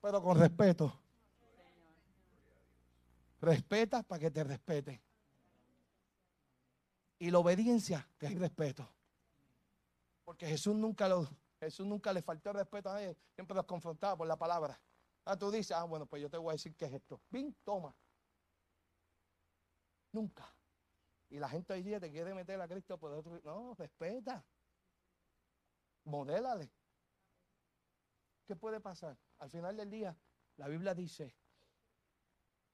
Pero 0.00 0.22
con 0.22 0.38
respeto. 0.38 0.98
Respeta 3.40 4.02
para 4.02 4.20
que 4.20 4.30
te 4.30 4.44
respete. 4.44 5.02
Y 7.18 7.30
la 7.30 7.38
obediencia 7.38 8.06
te 8.18 8.26
hay 8.26 8.36
respeto. 8.36 8.88
Porque 10.24 10.46
Jesús 10.46 10.74
nunca, 10.74 11.08
Jesús 11.60 11.86
nunca 11.86 12.12
le 12.12 12.22
faltó 12.22 12.52
respeto 12.52 12.90
a 12.90 13.02
él. 13.02 13.16
Siempre 13.34 13.54
los 13.54 13.64
confrontaba 13.64 14.16
por 14.16 14.26
la 14.26 14.36
palabra. 14.36 14.80
Ah, 15.24 15.36
tú 15.36 15.50
dices, 15.50 15.72
ah, 15.72 15.84
bueno, 15.84 16.06
pues 16.06 16.22
yo 16.22 16.30
te 16.30 16.36
voy 16.36 16.50
a 16.50 16.52
decir 16.52 16.74
qué 16.76 16.86
es 16.86 16.92
esto. 16.92 17.20
Bien, 17.30 17.54
toma. 17.64 17.94
Nunca. 20.12 20.52
Y 21.28 21.38
la 21.38 21.48
gente 21.48 21.72
hoy 21.72 21.82
día 21.82 21.98
te 21.98 22.10
quiere 22.10 22.34
meter 22.34 22.60
a 22.60 22.68
Cristo 22.68 22.98
por 22.98 23.12
otro. 23.12 23.40
No, 23.42 23.74
respeta. 23.74 24.44
Modélale. 26.04 26.70
¿Qué 28.46 28.54
puede 28.54 28.80
pasar? 28.80 29.18
Al 29.38 29.50
final 29.50 29.76
del 29.76 29.90
día, 29.90 30.16
la 30.56 30.68
Biblia 30.68 30.94
dice 30.94 31.34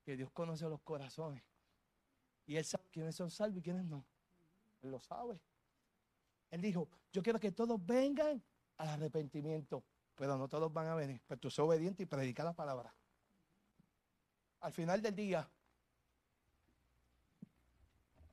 que 0.05 0.16
Dios 0.16 0.30
conoce 0.30 0.68
los 0.68 0.82
corazones. 0.82 1.43
Y 2.45 2.57
Él 2.57 2.64
sabe 2.64 2.84
quiénes 2.90 3.16
son 3.16 3.30
salvos 3.30 3.61
y 3.61 3.62
quiénes 3.62 3.84
no. 3.84 4.05
Él 4.83 4.91
lo 4.91 5.01
sabe. 5.01 5.41
Él 6.51 6.61
dijo, 6.61 6.89
yo 7.12 7.22
quiero 7.22 7.41
que 7.41 7.53
todos 7.53 7.85
vengan 7.85 8.43
al 8.76 8.89
arrepentimiento, 8.89 9.85
pero 10.14 10.37
no 10.37 10.49
todos 10.49 10.72
van 10.72 10.89
a 10.89 10.95
venir. 10.95 11.22
Pero 11.26 11.41
tú 11.41 11.51
sé 11.51 11.62
obediente 11.62 12.03
y 12.03 12.07
predica 12.07 12.45
la 12.45 12.53
palabra. 12.53 12.95
Al 14.61 14.72
final 14.72 15.01
del 15.01 15.14
día, 15.14 15.49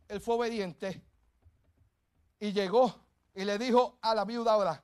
él 0.07 0.19
fue 0.21 0.35
obediente 0.35 1.03
y 2.39 2.51
llegó 2.51 3.07
y 3.33 3.45
le 3.45 3.57
dijo 3.57 3.99
a 4.01 4.15
la 4.15 4.25
viuda 4.25 4.53
ahora, 4.53 4.83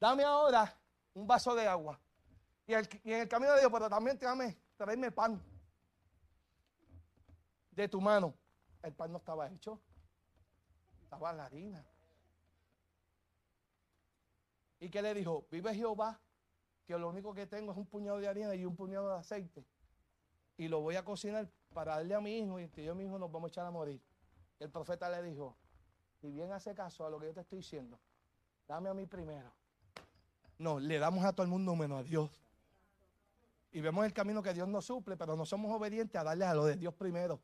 dame 0.00 0.24
ahora 0.24 0.78
un 1.14 1.26
vaso 1.26 1.54
de 1.54 1.66
agua. 1.66 2.00
Y, 2.66 2.74
en 2.74 3.20
el 3.20 3.28
camino 3.28 3.54
le 3.54 3.60
dijo, 3.60 3.70
pero 3.70 3.88
también 3.88 4.18
tráeme, 4.18 4.58
tráeme 4.76 5.10
pan 5.10 5.42
de 7.70 7.88
tu 7.88 8.00
mano. 8.00 8.34
El 8.82 8.92
pan 8.92 9.10
no 9.10 9.18
estaba 9.18 9.48
hecho, 9.50 9.80
la 11.10 11.44
harina. 11.44 11.84
¿Y 14.80 14.88
qué 14.90 15.02
le 15.02 15.14
dijo? 15.14 15.46
Vive 15.50 15.74
Jehová, 15.74 16.20
que 16.86 16.96
lo 16.96 17.08
único 17.08 17.34
que 17.34 17.46
tengo 17.46 17.72
es 17.72 17.78
un 17.78 17.86
puñado 17.86 18.18
de 18.18 18.28
harina 18.28 18.54
y 18.54 18.64
un 18.64 18.76
puñado 18.76 19.08
de 19.08 19.18
aceite. 19.18 19.64
Y 20.56 20.68
lo 20.68 20.80
voy 20.80 20.96
a 20.96 21.04
cocinar 21.04 21.48
para 21.72 21.96
darle 21.96 22.14
a 22.14 22.20
mi 22.20 22.38
hijo 22.38 22.58
y 22.58 22.64
entre 22.64 22.84
yo 22.84 22.92
y 22.92 22.96
mi 22.96 23.04
hijo 23.04 23.18
nos 23.18 23.30
vamos 23.30 23.50
a 23.50 23.52
echar 23.52 23.66
a 23.66 23.70
morir. 23.70 24.00
El 24.58 24.70
profeta 24.70 25.08
le 25.10 25.22
dijo, 25.22 25.56
si 26.20 26.30
bien 26.30 26.52
hace 26.52 26.74
caso 26.74 27.04
a 27.04 27.10
lo 27.10 27.18
que 27.18 27.26
yo 27.26 27.34
te 27.34 27.40
estoy 27.40 27.58
diciendo, 27.58 27.98
dame 28.66 28.88
a 28.88 28.94
mí 28.94 29.06
primero. 29.06 29.52
No, 30.58 30.80
le 30.80 30.98
damos 30.98 31.24
a 31.24 31.32
todo 31.32 31.44
el 31.44 31.50
mundo 31.50 31.74
menos 31.76 32.00
a 32.00 32.02
Dios. 32.02 32.30
Y 33.70 33.80
vemos 33.80 34.04
el 34.04 34.12
camino 34.12 34.42
que 34.42 34.54
Dios 34.54 34.66
nos 34.66 34.86
suple, 34.86 35.16
pero 35.16 35.36
no 35.36 35.44
somos 35.44 35.70
obedientes 35.70 36.20
a 36.20 36.24
darle 36.24 36.44
a 36.44 36.54
lo 36.54 36.64
de 36.64 36.76
Dios 36.76 36.94
primero. 36.94 37.40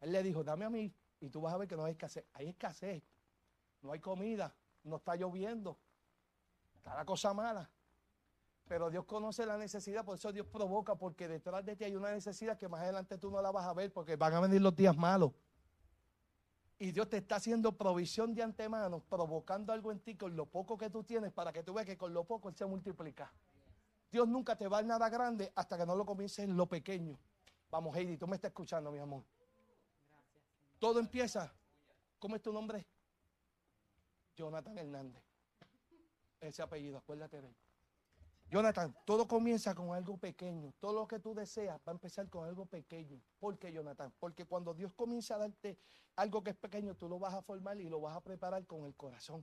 Él 0.00 0.12
le 0.12 0.22
dijo, 0.22 0.42
dame 0.42 0.64
a 0.64 0.70
mí 0.70 0.92
y 1.24 1.30
tú 1.30 1.40
vas 1.40 1.54
a 1.54 1.56
ver 1.56 1.66
que 1.66 1.76
no 1.76 1.84
hay 1.84 1.92
escasez. 1.92 2.24
Hay 2.34 2.48
escasez, 2.48 3.02
no 3.80 3.92
hay 3.92 4.00
comida, 4.00 4.54
no 4.82 4.96
está 4.96 5.16
lloviendo, 5.16 5.78
está 6.76 6.94
la 6.94 7.04
cosa 7.04 7.32
mala. 7.32 7.70
Pero 8.66 8.90
Dios 8.90 9.04
conoce 9.04 9.46
la 9.46 9.56
necesidad, 9.56 10.04
por 10.04 10.16
eso 10.16 10.32
Dios 10.32 10.46
provoca, 10.46 10.94
porque 10.96 11.28
detrás 11.28 11.64
de 11.64 11.76
ti 11.76 11.84
hay 11.84 11.96
una 11.96 12.10
necesidad 12.10 12.58
que 12.58 12.68
más 12.68 12.80
adelante 12.82 13.18
tú 13.18 13.30
no 13.30 13.40
la 13.40 13.50
vas 13.50 13.66
a 13.66 13.72
ver, 13.72 13.92
porque 13.92 14.16
van 14.16 14.34
a 14.34 14.40
venir 14.40 14.60
los 14.60 14.74
días 14.74 14.96
malos. 14.96 15.32
Y 16.78 16.92
Dios 16.92 17.08
te 17.08 17.18
está 17.18 17.36
haciendo 17.36 17.72
provisión 17.72 18.34
de 18.34 18.42
antemano, 18.42 19.00
provocando 19.00 19.72
algo 19.72 19.92
en 19.92 20.00
ti 20.00 20.16
con 20.16 20.36
lo 20.36 20.46
poco 20.46 20.76
que 20.76 20.90
tú 20.90 21.04
tienes, 21.04 21.32
para 21.32 21.52
que 21.52 21.62
tú 21.62 21.72
veas 21.72 21.86
que 21.86 21.96
con 21.96 22.12
lo 22.12 22.24
poco 22.24 22.48
Él 22.48 22.56
se 22.56 22.66
multiplica. 22.66 23.32
Dios 24.10 24.28
nunca 24.28 24.56
te 24.56 24.68
va 24.68 24.78
a 24.78 24.82
nada 24.82 25.08
grande 25.08 25.52
hasta 25.54 25.78
que 25.78 25.86
no 25.86 25.94
lo 25.94 26.04
comiences 26.04 26.40
en 26.40 26.56
lo 26.56 26.66
pequeño. 26.66 27.18
Vamos, 27.70 27.96
Heidi, 27.96 28.16
tú 28.16 28.26
me 28.26 28.36
estás 28.36 28.50
escuchando, 28.50 28.90
mi 28.92 28.98
amor. 28.98 29.24
Todo 30.84 31.00
empieza. 31.00 31.50
¿Cómo 32.18 32.36
es 32.36 32.42
tu 32.42 32.52
nombre? 32.52 32.86
Jonathan 34.36 34.76
Hernández. 34.76 35.24
Ese 36.38 36.60
apellido, 36.60 36.98
acuérdate 36.98 37.40
de 37.40 37.48
él. 37.48 37.56
Jonathan, 38.50 38.94
todo 39.06 39.26
comienza 39.26 39.74
con 39.74 39.94
algo 39.94 40.18
pequeño. 40.18 40.74
Todo 40.78 41.00
lo 41.00 41.08
que 41.08 41.20
tú 41.20 41.34
deseas 41.34 41.78
va 41.78 41.84
a 41.86 41.90
empezar 41.92 42.28
con 42.28 42.46
algo 42.46 42.66
pequeño. 42.66 43.18
¿Por 43.38 43.58
qué, 43.58 43.72
Jonathan? 43.72 44.12
Porque 44.20 44.44
cuando 44.44 44.74
Dios 44.74 44.92
comienza 44.92 45.36
a 45.36 45.38
darte 45.38 45.78
algo 46.16 46.44
que 46.44 46.50
es 46.50 46.56
pequeño, 46.56 46.94
tú 46.94 47.08
lo 47.08 47.18
vas 47.18 47.32
a 47.32 47.40
formar 47.40 47.80
y 47.80 47.88
lo 47.88 48.02
vas 48.02 48.14
a 48.14 48.20
preparar 48.20 48.66
con 48.66 48.84
el 48.84 48.94
corazón. 48.94 49.42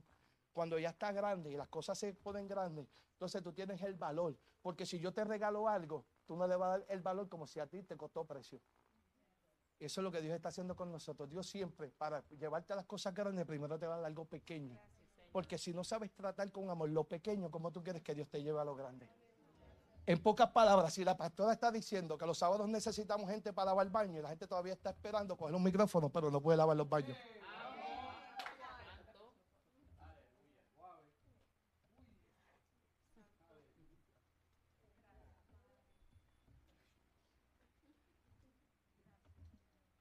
Cuando 0.52 0.78
ya 0.78 0.90
está 0.90 1.10
grande 1.10 1.50
y 1.50 1.56
las 1.56 1.68
cosas 1.68 1.98
se 1.98 2.14
ponen 2.14 2.46
grandes, 2.46 2.86
entonces 3.14 3.42
tú 3.42 3.52
tienes 3.52 3.82
el 3.82 3.94
valor. 3.94 4.38
Porque 4.60 4.86
si 4.86 5.00
yo 5.00 5.12
te 5.12 5.24
regalo 5.24 5.68
algo, 5.68 6.06
tú 6.24 6.36
no 6.36 6.46
le 6.46 6.54
vas 6.54 6.66
a 6.66 6.78
dar 6.78 6.86
el 6.88 7.02
valor 7.02 7.28
como 7.28 7.48
si 7.48 7.58
a 7.58 7.66
ti 7.66 7.82
te 7.82 7.96
costó 7.96 8.24
precio. 8.24 8.60
Eso 9.84 10.00
es 10.00 10.04
lo 10.04 10.12
que 10.12 10.20
Dios 10.20 10.34
está 10.34 10.48
haciendo 10.48 10.76
con 10.76 10.92
nosotros. 10.92 11.28
Dios 11.28 11.44
siempre, 11.44 11.90
para 11.90 12.22
llevarte 12.38 12.72
a 12.72 12.76
las 12.76 12.86
cosas 12.86 13.12
grandes, 13.12 13.44
primero 13.44 13.78
te 13.78 13.86
va 13.86 13.94
a 13.94 13.96
dar 13.96 14.06
algo 14.06 14.24
pequeño. 14.24 14.78
Porque 15.32 15.58
si 15.58 15.74
no 15.74 15.82
sabes 15.82 16.12
tratar 16.12 16.52
con 16.52 16.70
amor 16.70 16.88
lo 16.90 17.02
pequeño, 17.02 17.50
¿cómo 17.50 17.72
tú 17.72 17.82
quieres 17.82 18.02
que 18.02 18.14
Dios 18.14 18.28
te 18.28 18.40
lleve 18.42 18.60
a 18.60 18.64
lo 18.64 18.76
grande? 18.76 19.08
En 20.06 20.22
pocas 20.22 20.50
palabras, 20.50 20.94
si 20.94 21.04
la 21.04 21.16
pastora 21.16 21.52
está 21.52 21.72
diciendo 21.72 22.16
que 22.16 22.26
los 22.26 22.38
sábados 22.38 22.68
necesitamos 22.68 23.28
gente 23.28 23.52
para 23.52 23.66
lavar 23.66 23.86
el 23.86 23.92
baño 23.92 24.18
y 24.18 24.22
la 24.22 24.28
gente 24.28 24.46
todavía 24.46 24.72
está 24.72 24.90
esperando 24.90 25.36
coger 25.36 25.54
un 25.54 25.62
micrófono, 25.62 26.10
pero 26.10 26.30
no 26.30 26.40
puede 26.40 26.58
lavar 26.58 26.76
los 26.76 26.88
baños. 26.88 27.16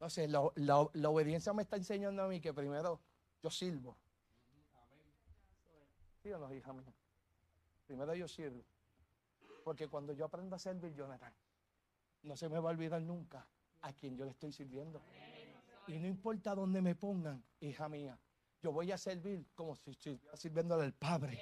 Entonces, 0.02 0.32
la, 0.32 0.90
la 0.94 1.10
obediencia 1.12 1.54
me 1.54 1.62
está 1.62 1.76
enseñando 1.76 2.24
a 2.24 2.28
mí 2.28 2.42
que 2.42 2.52
primero 2.56 3.00
yo 3.40 3.52
sirvo. 3.52 3.96
¿Sí 6.24 6.32
o 6.32 6.40
no, 6.40 6.52
hija 6.52 6.74
mía? 6.74 6.92
Primero 7.86 8.16
yo 8.16 8.28
sirvo. 8.28 8.64
Porque 9.64 9.88
cuando 9.88 10.12
yo 10.14 10.26
aprendo 10.26 10.56
a 10.56 10.60
servir, 10.60 10.96
Jonathan, 10.96 11.32
no 12.24 12.36
se 12.36 12.50
me 12.50 12.58
va 12.58 12.72
a 12.72 12.74
olvidar 12.74 13.00
nunca 13.04 13.46
a 13.82 13.94
quien 13.94 14.18
yo 14.18 14.26
le 14.26 14.32
estoy 14.32 14.52
sirviendo. 14.52 15.04
Y 15.86 16.00
no 16.00 16.08
importa 16.08 16.56
dónde 16.56 16.82
me 16.82 16.96
pongan, 16.96 17.44
hija 17.60 17.88
mía, 17.88 18.18
yo 18.64 18.72
voy 18.72 18.92
a 18.92 18.98
servir 18.98 19.46
como 19.54 19.76
si 19.76 19.92
estuviera 19.92 20.36
sirviéndole 20.36 20.84
al 20.84 20.94
Padre. 20.94 21.40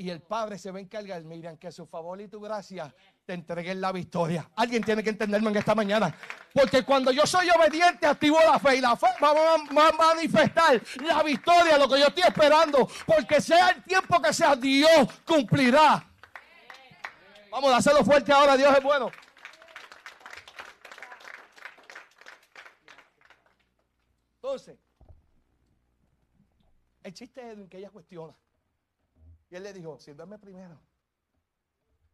Y 0.00 0.10
el 0.10 0.20
Padre 0.20 0.58
se 0.58 0.70
va 0.70 0.78
a 0.78 0.80
encargar, 0.80 1.24
miren, 1.24 1.56
que 1.56 1.72
su 1.72 1.84
favor 1.84 2.20
y 2.20 2.28
tu 2.28 2.40
gracia 2.40 2.94
te 3.26 3.32
entreguen 3.32 3.80
la 3.80 3.90
victoria. 3.90 4.48
Alguien 4.54 4.80
tiene 4.84 5.02
que 5.02 5.10
entenderme 5.10 5.50
en 5.50 5.56
esta 5.56 5.74
mañana. 5.74 6.14
Porque 6.54 6.84
cuando 6.84 7.10
yo 7.10 7.26
soy 7.26 7.50
obediente, 7.50 8.06
activo 8.06 8.38
la 8.38 8.60
fe. 8.60 8.76
Y 8.76 8.80
la 8.80 8.96
fe 8.96 9.08
va 9.20 9.88
a 9.88 9.92
manifestar 9.92 10.80
la 11.04 11.20
victoria, 11.24 11.76
lo 11.76 11.88
que 11.88 11.98
yo 11.98 12.06
estoy 12.06 12.22
esperando. 12.22 12.88
Porque 13.04 13.40
sea 13.40 13.70
el 13.70 13.82
tiempo 13.82 14.22
que 14.22 14.32
sea, 14.32 14.54
Dios 14.54 15.20
cumplirá. 15.26 16.08
Vamos 17.50 17.72
a 17.72 17.78
hacerlo 17.78 18.04
fuerte 18.04 18.32
ahora. 18.32 18.56
Dios 18.56 18.72
es 18.78 18.84
bueno. 18.84 19.10
Entonces, 24.36 24.78
el 27.02 27.12
chiste 27.12 27.50
es 27.50 27.68
que 27.68 27.78
ella 27.78 27.90
cuestiona. 27.90 28.36
Y 29.50 29.56
él 29.56 29.62
le 29.62 29.72
dijo, 29.72 29.98
sírveme 29.98 30.38
primero. 30.38 30.78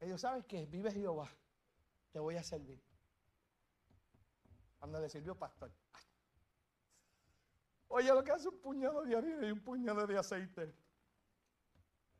Ellos, 0.01 0.21
¿sabes 0.21 0.45
qué? 0.45 0.67
Vive 0.67 0.91
Jehová, 0.93 1.31
te 2.13 2.19
voy 2.19 2.37
a 2.37 2.43
servir. 2.43 2.81
Cuando 4.79 5.01
le 5.01 5.09
sirvió 5.09 5.35
pastor. 5.35 5.73
Oye, 7.89 8.13
lo 8.13 8.23
que 8.23 8.33
hace 8.33 8.49
un 8.49 8.61
puñado 8.61 9.03
de 9.03 9.17
harina 9.17 9.47
y 9.47 9.51
un 9.51 9.61
puñado 9.61 10.07
de 10.07 10.19
aceite. 10.19 10.75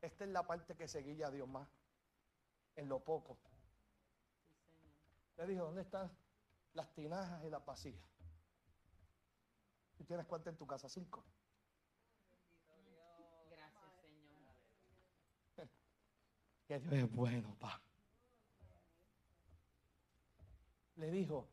Esta 0.01 0.23
es 0.23 0.29
la 0.29 0.43
parte 0.43 0.75
que 0.75 0.87
seguía 0.87 1.27
a 1.27 1.31
Dios 1.31 1.47
más. 1.47 1.67
En 2.75 2.89
lo 2.89 2.99
poco. 3.03 3.37
Le 5.37 5.47
dijo, 5.47 5.65
¿dónde 5.65 5.81
están 5.81 6.09
las 6.73 6.93
tinajas 6.93 7.43
y 7.43 7.49
las 7.49 7.63
vasijas? 7.65 8.09
¿Tú 9.97 10.03
tienes 10.05 10.25
cuánto 10.25 10.49
en 10.49 10.57
tu 10.57 10.65
casa? 10.65 10.89
Cinco. 10.89 11.23
Que 16.67 16.79
Dios 16.79 16.93
es 16.93 17.11
bueno, 17.11 17.55
pa. 17.59 17.81
Le 20.95 21.11
dijo, 21.11 21.47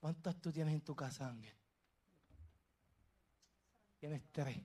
¿cuántas 0.00 0.40
tú 0.40 0.50
tienes 0.50 0.74
en 0.74 0.80
tu 0.80 0.96
casa, 0.96 1.28
Ángel? 1.28 1.56
Tienes 3.98 4.22
tres. 4.32 4.58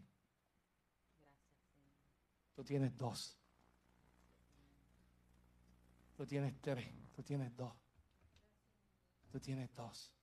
Tú 2.55 2.63
tienes 2.63 2.95
dos. 2.97 3.38
Tú 6.15 6.26
tienes 6.26 6.59
tres. 6.61 6.88
Tú 7.13 7.21
tienes 7.21 7.55
dos. 7.55 7.73
Tú 9.30 9.39
tienes 9.39 9.73
dos. 9.76 10.13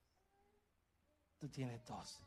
Tú 1.39 1.49
tienes 1.51 1.85
dos. 1.85 2.23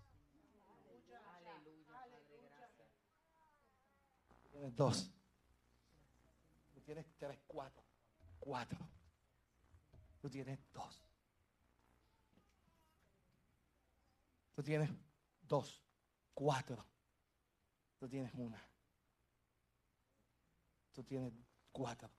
Tú 4.43 4.51
tienes 4.51 4.75
dos. 4.75 5.11
Tienes 6.85 7.05
tres, 7.17 7.39
cuatro. 7.47 7.83
Cuatro. 8.39 8.77
Tú 10.21 10.29
tienes 10.29 10.59
dos. 10.71 11.03
Tú 14.53 14.63
tienes 14.63 14.89
dos. 15.41 15.81
Cuatro. 16.33 16.85
Tú 17.97 18.07
tienes 18.07 18.31
una. 18.35 18.63
Tú 20.93 21.03
tienes 21.03 21.33
cuatro. 21.71 22.09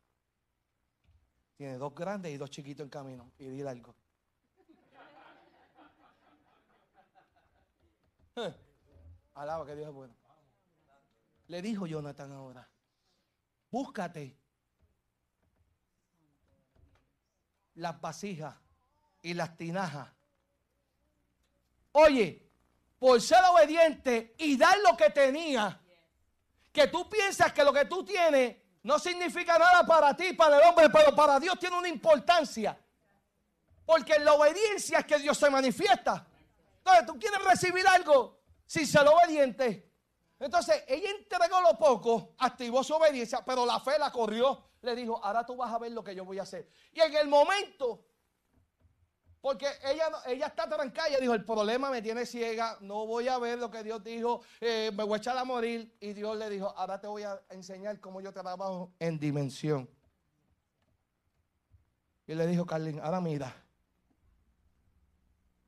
Tienes 1.57 1.79
dos 1.79 1.95
grandes 1.95 2.33
y 2.33 2.37
dos 2.37 2.51
chiquitos 2.51 2.85
en 2.85 2.91
camino. 2.91 3.33
Y 3.39 3.49
dile 3.49 3.71
algo. 3.71 3.95
Eh, 8.39 8.55
Alaba 9.33 9.65
que 9.65 9.75
Dios 9.75 9.89
es 9.89 9.95
bueno. 9.95 10.15
Le 11.47 11.63
dijo 11.63 11.87
Jonathan 11.87 12.33
ahora, 12.33 12.69
búscate 13.71 14.37
las 17.77 18.01
vasijas 18.01 18.55
y 19.23 19.35
las 19.35 19.57
tinajas. 19.57 20.09
Oye, 21.93 22.51
por 22.99 23.21
ser 23.21 23.39
obediente 23.51 24.35
y 24.39 24.57
dar 24.57 24.77
lo 24.79 24.97
que 24.97 25.11
tenía, 25.11 25.81
que 26.73 26.89
tú 26.89 27.09
piensas 27.09 27.53
que 27.53 27.65
lo 27.65 27.73
que 27.73 27.87
tú 27.87 28.05
tienes 28.05 28.57
no 28.83 28.99
significa 28.99 29.59
nada 29.59 29.85
para 29.87 30.15
ti, 30.15 30.33
para 30.33 30.59
el 30.59 30.69
hombre, 30.69 30.89
pero 30.91 31.15
para 31.15 31.41
Dios 31.41 31.59
tiene 31.59 31.79
una 31.79 31.89
importancia. 31.89 32.79
Porque 33.85 34.15
en 34.15 34.25
la 34.25 34.35
obediencia 34.35 34.99
es 34.99 35.07
que 35.07 35.19
Dios 35.19 35.39
se 35.39 35.49
manifiesta. 35.49 36.27
Entonces 36.79 37.07
tú 37.07 37.19
quieres 37.19 37.43
recibir 37.45 37.87
algo 37.89 38.41
sin 38.67 38.87
ser 38.87 39.07
obediente. 39.09 39.91
Entonces 40.39 40.85
ella 40.87 41.11
entregó 41.11 41.61
lo 41.61 41.79
poco, 41.79 42.35
activó 42.39 42.85
su 42.85 42.95
obediencia, 42.95 43.45
pero 43.45 43.65
la 43.65 43.81
fe 43.81 43.99
la 43.99 44.11
corrió. 44.11 44.63
Le 44.83 44.95
dijo, 44.95 45.23
ahora 45.25 45.45
tú 45.45 45.57
vas 45.57 45.73
a 45.73 45.79
ver 45.79 45.93
lo 45.93 46.05
que 46.05 46.15
yo 46.15 46.25
voy 46.25 46.39
a 46.39 46.43
hacer. 46.43 46.69
Y 46.93 47.01
en 47.01 47.15
el 47.17 47.29
momento, 47.29 48.05
porque 49.41 49.67
ella, 49.85 50.09
ella 50.27 50.47
está 50.47 50.69
trancada, 50.69 51.09
ella 51.09 51.19
dijo, 51.19 51.35
el 51.35 51.45
problema 51.45 51.91
me 51.91 52.03
tiene 52.03 52.27
ciega, 52.27 52.77
no 52.81 53.07
voy 53.07 53.29
a 53.29 53.39
ver 53.39 53.59
lo 53.59 53.71
que 53.71 53.83
Dios 53.83 54.03
dijo, 54.03 54.43
eh, 54.61 54.91
me 54.95 55.05
voy 55.05 55.15
a 55.15 55.19
echar 55.19 55.37
a 55.39 55.45
morir. 55.45 55.97
Y 56.01 56.13
Dios 56.13 56.37
le 56.37 56.51
dijo, 56.51 56.73
ahora 56.77 57.01
te 57.01 57.07
voy 57.07 57.23
a 57.23 57.41
enseñar 57.51 58.01
cómo 58.01 58.21
yo 58.21 58.33
trabajo 58.33 58.93
en 58.99 59.19
dimensión. 59.19 59.89
Y 62.27 62.35
le 62.35 62.47
dijo, 62.47 62.67
Carlin, 62.67 63.01
ahora 63.01 63.21
mira, 63.21 63.55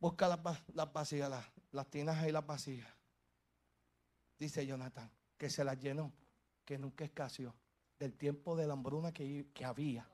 busca 0.01 0.29
las, 0.29 0.41
las 0.75 0.93
vasijas, 0.93 1.31
las, 1.31 1.45
las 1.71 1.87
tinajas 1.89 2.27
y 2.29 2.33
las 2.33 2.45
vasijas 2.45 2.99
dice 4.39 4.65
Jonathan, 4.67 5.11
que 5.37 5.51
se 5.51 5.65
las 5.65 5.79
llenó, 5.79 6.13
que 6.65 6.79
nunca 6.79 7.05
escaseó. 7.05 7.55
Del 7.99 8.15
tiempo 8.15 8.57
de 8.57 8.67
la 8.67 8.75
hambruna 8.75 9.13
que, 9.13 9.49
que 9.53 9.65
había, 9.65 10.09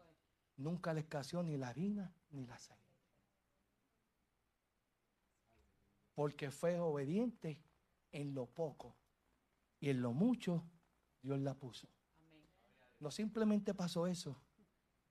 nunca 0.56 0.94
le 0.94 1.00
escaseó 1.00 1.42
ni 1.42 1.56
la 1.56 1.68
harina 1.68 2.12
ni 2.30 2.46
la 2.46 2.54
aceite. 2.54 2.82
Porque 6.14 6.50
fue 6.50 6.78
obediente 6.78 7.60
en 8.12 8.34
lo 8.34 8.46
poco 8.46 8.94
y 9.80 9.90
en 9.90 10.00
lo 10.00 10.12
mucho 10.12 10.62
Dios 11.22 11.40
la 11.40 11.54
puso. 11.54 11.88
No 13.00 13.10
simplemente 13.10 13.74
pasó 13.74 14.06
eso. 14.06 14.36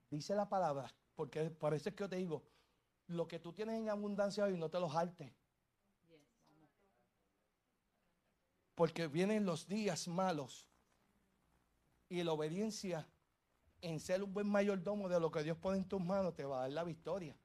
Dice 0.10 0.36
la 0.36 0.48
palabra, 0.48 0.94
porque 1.16 1.50
por 1.50 1.74
eso 1.74 1.90
es 1.90 1.96
que 1.96 2.04
yo 2.04 2.10
te 2.10 2.16
digo, 2.16 2.44
lo 3.08 3.28
que 3.28 3.40
tú 3.40 3.54
tienes 3.54 3.80
en 3.80 3.90
abundancia 3.90 4.46
hoy 4.46 4.58
no 4.58 4.70
te 4.70 4.80
lo 4.80 4.90
jaltes. 4.90 5.32
Porque 8.76 9.08
vienen 9.08 9.46
los 9.46 9.68
días 9.68 10.08
malos. 10.08 10.68
Y 12.14 12.22
la 12.22 12.34
obediencia 12.34 13.08
en 13.82 14.00
ser 14.00 14.22
un 14.22 14.32
buen 14.32 14.48
mayordomo 14.48 15.10
de 15.10 15.20
lo 15.20 15.32
que 15.32 15.42
Dios 15.42 15.58
pone 15.58 15.80
en 15.80 15.90
tus 15.90 16.00
manos 16.00 16.36
te 16.36 16.46
va 16.46 16.58
a 16.58 16.62
dar 16.62 16.72
la 16.72 16.84
victoria. 16.84 17.36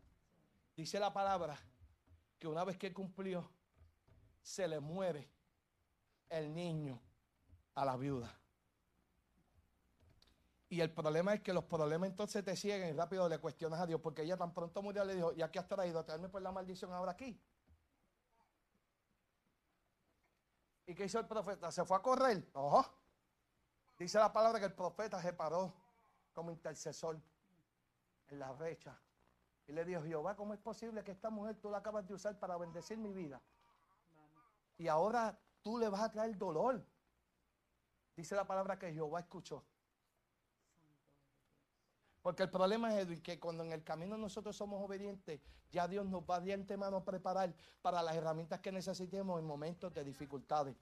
Dice 0.76 1.00
la 1.00 1.10
palabra 1.10 1.58
que 2.38 2.46
una 2.46 2.64
vez 2.64 2.76
que 2.76 2.92
cumplió, 2.92 3.50
se 4.42 4.68
le 4.68 4.78
muere 4.78 5.26
el 6.28 6.54
niño 6.54 7.00
a 7.76 7.86
la 7.86 7.96
viuda. 7.96 8.38
Y 10.68 10.82
el 10.82 10.92
problema 10.92 11.32
es 11.32 11.40
que 11.40 11.54
los 11.54 11.64
problemas 11.64 12.10
entonces 12.10 12.44
te 12.44 12.54
siguen 12.54 12.90
y 12.90 12.92
rápido 12.92 13.26
le 13.26 13.38
cuestionas 13.38 13.80
a 13.80 13.86
Dios, 13.86 14.02
porque 14.02 14.20
ella 14.20 14.36
tan 14.36 14.52
pronto 14.52 14.82
murió 14.82 15.02
le 15.06 15.14
dijo, 15.14 15.32
¿ya 15.32 15.50
qué 15.50 15.60
has 15.60 15.66
traído? 15.66 15.98
¿A 15.98 16.04
traerme 16.04 16.28
por 16.28 16.42
la 16.42 16.52
maldición 16.52 16.92
ahora 16.92 17.12
aquí? 17.12 17.40
¿Y 20.84 20.94
qué 20.94 21.06
hizo 21.06 21.18
el 21.20 21.26
profeta? 21.26 21.72
¿Se 21.72 21.86
fue 21.86 21.96
a 21.96 22.02
correr? 22.02 22.50
Ojo. 22.52 22.97
Dice 23.98 24.18
la 24.18 24.32
palabra 24.32 24.60
que 24.60 24.66
el 24.66 24.74
profeta 24.74 25.20
se 25.20 25.32
paró 25.32 25.72
como 26.32 26.50
intercesor 26.52 27.20
en 28.28 28.38
la 28.38 28.52
brecha. 28.52 28.96
Y 29.66 29.72
le 29.72 29.84
dijo, 29.84 30.02
Jehová, 30.02 30.36
¿cómo 30.36 30.54
es 30.54 30.60
posible 30.60 31.02
que 31.02 31.10
esta 31.10 31.30
mujer 31.30 31.56
tú 31.56 31.70
la 31.70 31.78
acabas 31.78 32.06
de 32.06 32.14
usar 32.14 32.38
para 32.38 32.56
bendecir 32.56 32.96
mi 32.96 33.12
vida? 33.12 33.40
Y 34.78 34.88
ahora 34.88 35.36
tú 35.62 35.78
le 35.78 35.88
vas 35.88 36.00
a 36.00 36.10
traer 36.10 36.38
dolor. 36.38 36.82
Dice 38.16 38.34
la 38.34 38.46
palabra 38.46 38.78
que 38.78 38.92
Jehová 38.92 39.20
escuchó. 39.20 39.64
Porque 42.22 42.44
el 42.44 42.50
problema 42.50 42.98
es 42.98 43.20
que 43.20 43.38
cuando 43.40 43.64
en 43.64 43.72
el 43.72 43.82
camino 43.82 44.16
nosotros 44.16 44.56
somos 44.56 44.82
obedientes, 44.82 45.40
ya 45.70 45.86
Dios 45.88 46.06
nos 46.06 46.22
va 46.22 46.40
de 46.40 46.52
antemano 46.52 46.98
a 46.98 47.04
preparar 47.04 47.54
para 47.82 48.02
las 48.02 48.16
herramientas 48.16 48.60
que 48.60 48.72
necesitemos 48.72 49.38
en 49.38 49.46
momentos 49.46 49.92
de 49.92 50.04
dificultades. 50.04 50.76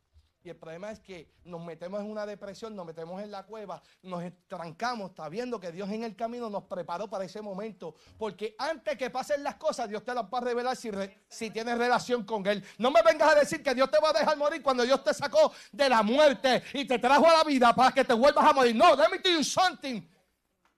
Y 0.47 0.51
el 0.51 0.57
problema 0.57 0.93
es 0.93 1.01
que 1.01 1.29
nos 1.43 1.61
metemos 1.61 2.01
en 2.01 2.09
una 2.09 2.25
depresión, 2.25 2.77
nos 2.77 2.87
metemos 2.87 3.21
en 3.21 3.33
la 3.33 3.43
cueva, 3.43 3.83
nos 4.03 4.23
trancamos, 4.47 5.11
está 5.11 5.29
viendo 5.29 5.59
que 5.59 5.73
Dios 5.73 5.91
en 5.91 6.05
el 6.05 6.15
camino 6.15 6.49
nos 6.49 6.63
preparó 6.63 7.11
para 7.11 7.25
ese 7.25 7.43
momento. 7.43 7.97
Porque 8.17 8.55
antes 8.57 8.97
que 8.97 9.11
pasen 9.11 9.43
las 9.43 9.57
cosas, 9.57 9.89
Dios 9.89 10.05
te 10.05 10.15
las 10.15 10.23
va 10.27 10.39
a 10.39 10.43
revelar 10.43 10.77
si, 10.77 10.89
si 11.29 11.51
tienes 11.51 11.77
relación 11.77 12.23
con 12.23 12.47
Él. 12.47 12.65
No 12.79 12.93
me 12.93 13.03
vengas 13.03 13.33
a 13.33 13.41
decir 13.41 13.61
que 13.61 13.75
Dios 13.75 13.91
te 13.91 13.99
va 13.99 14.11
a 14.11 14.13
dejar 14.13 14.37
morir 14.37 14.63
cuando 14.63 14.85
Dios 14.85 15.03
te 15.03 15.13
sacó 15.13 15.53
de 15.73 15.89
la 15.89 16.05
muerte 16.05 16.63
y 16.75 16.85
te 16.85 17.01
trajo 17.01 17.29
a 17.29 17.39
la 17.39 17.43
vida 17.43 17.75
para 17.75 17.91
que 17.91 18.05
te 18.05 18.15
vuelvas 18.15 18.45
a 18.45 18.53
morir. 18.53 18.77
No, 18.77 18.95
let 18.95 19.09
me 19.11 19.19
tell 19.19 19.45
something. 19.45 20.01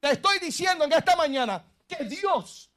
Te 0.00 0.12
estoy 0.12 0.38
diciendo 0.38 0.86
en 0.86 0.94
esta 0.94 1.14
mañana 1.14 1.62
que 1.86 2.04
Dios 2.04 2.67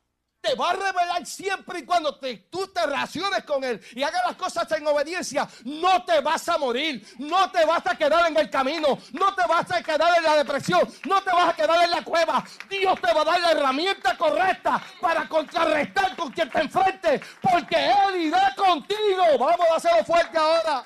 te 0.42 0.56
va 0.56 0.72
a 0.72 0.74
revelar 0.74 1.26
siempre 1.26 1.80
y 1.80 1.86
cuando 1.86 2.20
tú 2.50 2.68
te 2.68 2.86
relaciones 2.86 3.44
con 3.44 3.64
Él 3.64 3.80
y 3.94 4.04
hagas 4.04 4.22
las 4.26 4.36
cosas 4.36 4.70
en 4.72 4.86
obediencia, 4.88 5.48
no 5.64 6.04
te 6.04 6.20
vas 6.20 6.48
a 6.50 6.58
morir, 6.58 7.06
no 7.20 7.52
te 7.52 7.64
vas 7.66 7.86
a 7.86 7.96
quedar 7.96 8.28
en 8.28 8.38
el 8.38 8.50
camino, 8.50 8.98
no 9.14 9.36
te 9.36 9.46
vas 9.48 9.72
a 9.72 9.82
quedar 9.84 10.18
en 10.18 10.24
la 10.24 10.38
depresión, 10.38 10.82
no 11.06 11.22
te 11.22 11.32
vas 11.32 11.50
a 11.50 11.56
quedar 11.56 11.84
en 11.84 11.92
la 11.92 12.04
cueva. 12.04 12.44
Dios 12.70 13.00
te 13.00 13.14
va 13.14 13.22
a 13.22 13.26
dar 13.26 13.42
la 13.42 13.52
herramienta 13.52 14.18
correcta 14.18 14.82
para 15.00 15.28
contrarrestar 15.28 16.16
con 16.16 16.32
quien 16.32 16.50
te 16.50 16.62
enfrente, 16.62 17.22
porque 17.42 17.92
Él 18.08 18.22
irá 18.22 18.54
contigo. 18.56 19.38
Vamos 19.40 19.68
a 19.72 19.76
hacerlo 19.76 20.04
fuerte 20.04 20.38
ahora. 20.38 20.84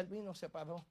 El 0.00 0.06
vino 0.06 0.34
se 0.34 0.48
paró 0.48 0.86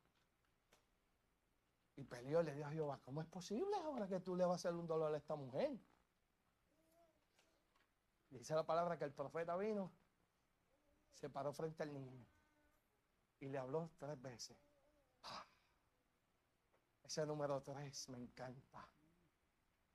y 1.95 2.03
peleó. 2.03 2.41
Le 2.43 2.53
dijo 2.53 2.67
a 2.67 2.71
Jehová: 2.71 2.99
¿Cómo 3.03 3.21
es 3.21 3.27
posible 3.27 3.75
ahora 3.77 4.07
que 4.07 4.19
tú 4.19 4.35
le 4.35 4.45
vas 4.45 4.53
a 4.53 4.55
hacer 4.55 4.73
un 4.73 4.87
dolor 4.87 5.13
a 5.13 5.17
esta 5.17 5.35
mujer? 5.35 5.77
Dice 8.29 8.55
la 8.55 8.65
palabra 8.65 8.97
que 8.97 9.03
el 9.03 9.11
profeta 9.11 9.57
vino, 9.57 9.91
se 11.13 11.29
paró 11.29 11.51
frente 11.51 11.83
al 11.83 11.93
niño 11.93 12.25
y 13.39 13.49
le 13.49 13.57
habló 13.57 13.89
tres 13.97 14.21
veces. 14.21 14.57
Ah, 15.23 15.45
ese 17.03 17.25
número 17.25 17.61
tres 17.61 18.07
me 18.09 18.17
encanta. 18.17 18.87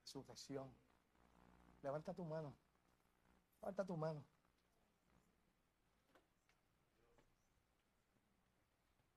Sucesión. 0.05 0.71
Levanta 1.83 2.13
tu 2.13 2.25
mano. 2.25 2.55
Levanta 3.61 3.85
tu 3.85 3.97
mano. 3.97 4.23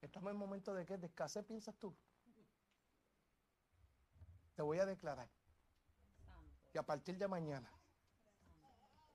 Estamos 0.01 0.31
en 0.31 0.37
momento 0.37 0.73
de 0.73 0.85
qué? 0.85 0.97
De 0.97 1.07
escasez, 1.07 1.45
piensas 1.45 1.75
tú. 1.75 1.93
Te 4.55 4.61
voy 4.61 4.79
a 4.79 4.85
declarar 4.85 5.29
que 6.71 6.79
a 6.79 6.83
partir 6.83 7.17
de 7.17 7.27
mañana 7.27 7.71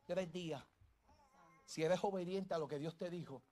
tres 0.04 0.30
días, 0.32 0.62
si 1.64 1.82
eres 1.82 1.98
obediente 2.02 2.54
a 2.54 2.58
lo 2.58 2.68
que 2.68 2.78
Dios 2.78 2.96
te 2.96 3.10
dijo, 3.10 3.42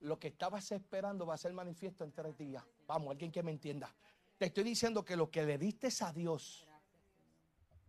lo 0.00 0.18
que 0.18 0.28
estabas 0.28 0.70
esperando 0.72 1.26
va 1.26 1.34
a 1.34 1.38
ser 1.38 1.52
manifiesto 1.52 2.04
en 2.04 2.12
tres 2.12 2.36
días. 2.36 2.64
Vamos, 2.86 3.10
alguien 3.10 3.30
que 3.30 3.42
me 3.42 3.50
entienda. 3.50 3.94
Te 4.38 4.46
estoy 4.46 4.64
diciendo 4.64 5.04
que 5.04 5.16
lo 5.16 5.30
que 5.30 5.44
le 5.44 5.58
diste 5.58 5.88
a 6.02 6.12
Dios, 6.12 6.66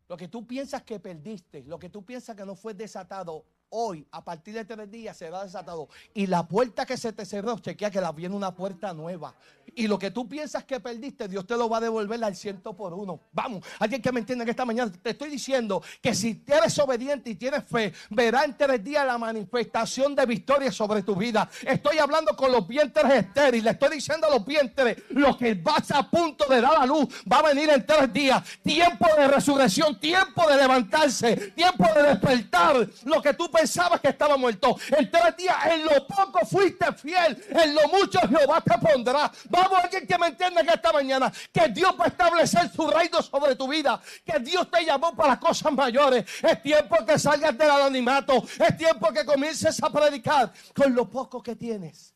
lo 0.09 0.17
que 0.17 0.27
tú 0.27 0.45
piensas 0.45 0.83
que 0.83 0.99
perdiste, 0.99 1.63
lo 1.63 1.79
que 1.79 1.89
tú 1.89 2.03
piensas 2.03 2.35
que 2.35 2.45
no 2.45 2.55
fue 2.55 2.73
desatado, 2.73 3.45
hoy, 3.72 4.05
a 4.11 4.24
partir 4.24 4.53
de 4.53 4.65
tres 4.65 4.89
días, 4.89 5.17
será 5.17 5.43
desatado. 5.43 5.89
Y 6.13 6.28
la 6.28 6.47
puerta 6.47 6.86
que 6.86 6.97
se 6.97 7.11
te 7.13 7.26
cerró, 7.26 7.57
chequea 7.59 7.89
que 7.89 7.99
la 7.99 8.11
viene 8.11 8.36
una 8.36 8.53
puerta 8.53 8.93
nueva. 8.93 9.34
Y 9.74 9.88
lo 9.88 9.97
que 9.97 10.11
tú 10.11 10.28
piensas 10.28 10.65
que 10.65 10.80
perdiste, 10.80 11.28
Dios 11.28 11.47
te 11.47 11.55
lo 11.55 11.69
va 11.69 11.78
a 11.78 11.82
devolver 11.82 12.22
al 12.24 12.36
ciento 12.36 12.76
por 12.76 12.93
uno. 12.93 13.22
Vamos, 13.32 13.63
alguien 13.80 14.01
que 14.01 14.11
me 14.11 14.19
entienda 14.19 14.43
que 14.43 14.51
esta 14.51 14.65
mañana 14.65 14.91
te 14.91 15.11
estoy 15.11 15.30
diciendo 15.30 15.82
que 16.01 16.13
si 16.13 16.43
eres 16.45 16.78
obediente 16.80 17.30
y 17.30 17.36
tienes 17.36 17.63
fe, 17.63 17.93
verá 18.09 18.43
en 18.43 18.57
tres 18.57 18.84
días 18.84 19.05
la 19.05 19.17
manifestación 19.17 20.13
de 20.13 20.26
victoria 20.26 20.72
sobre 20.72 21.03
tu 21.03 21.15
vida. 21.15 21.49
Estoy 21.65 21.99
hablando 21.99 22.36
con 22.36 22.51
los 22.51 22.67
vientres 22.67 23.05
estériles. 23.11 23.74
Estoy 23.74 23.95
diciendo 23.95 24.28
a 24.28 24.32
los 24.32 24.45
vientres, 24.45 24.97
lo 25.09 25.38
que 25.38 25.53
vas 25.53 25.89
a 25.91 26.09
punto 26.09 26.45
de 26.49 26.59
dar 26.59 26.76
a 26.76 26.86
luz 26.86 27.07
va 27.32 27.38
a 27.38 27.53
venir 27.53 27.69
en 27.69 27.86
tres 27.86 28.11
días. 28.11 28.43
Tiempo 28.61 29.07
de 29.17 29.28
resurrección, 29.28 29.97
tiempo 29.99 30.47
de 30.49 30.57
levantarse, 30.57 31.51
tiempo 31.51 31.86
de 31.95 32.03
despertar. 32.03 32.89
Lo 33.05 33.22
que 33.22 33.34
tú 33.34 33.49
pensabas 33.62 34.01
que 34.01 34.09
estaba 34.09 34.38
muerto. 34.38 34.76
En 34.97 35.09
tres 35.12 35.38
días, 35.38 35.55
en 35.68 35.86
lo 35.86 36.07
poco 36.07 36.39
fuiste 36.45 36.91
fiel, 36.93 37.45
en 37.49 37.76
lo 37.76 37.88
mucho 37.89 38.20
Jehová 38.28 38.62
te 38.62 38.78
pondrá. 38.80 39.32
Vamos, 39.49 39.80
alguien 39.84 40.07
que 40.07 40.18
me 40.18 40.28
entienda 40.28 40.64
que 40.64 40.74
esta 40.74 40.91
mañana, 40.91 41.32
que 41.53 41.68
Dios 41.70 41.95
va 41.99 42.05
a 42.05 42.07
establecer 42.07 42.72
su 42.72 42.88
reino 42.88 43.22
sobre 43.22 43.55
tu 43.55 43.68
vida, 43.68 44.01
que 44.26 44.39
Dios 44.39 44.70
te 44.72 44.84
llamó 44.84 45.16
para 45.16 45.39
cosas 45.39 45.72
mayores. 45.74 46.26
Es 46.41 46.62
tiempo 46.64 47.05
que 47.05 47.20
salgas 47.20 47.55
del 47.55 47.70
anonimato, 47.70 48.43
es 48.68 48.78
tiempo 48.78 49.12
que 49.14 49.26
comiences 49.26 49.82
a 49.84 49.89
predicar 49.91 50.51
con 50.76 50.95
lo 50.95 51.07
poco 51.07 51.43
que 51.43 51.55
tienes. 51.55 52.16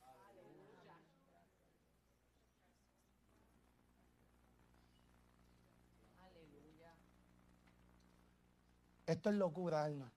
Esto 9.05 9.29
es 9.29 9.35
locura, 9.35 9.83
alma. 9.83 10.14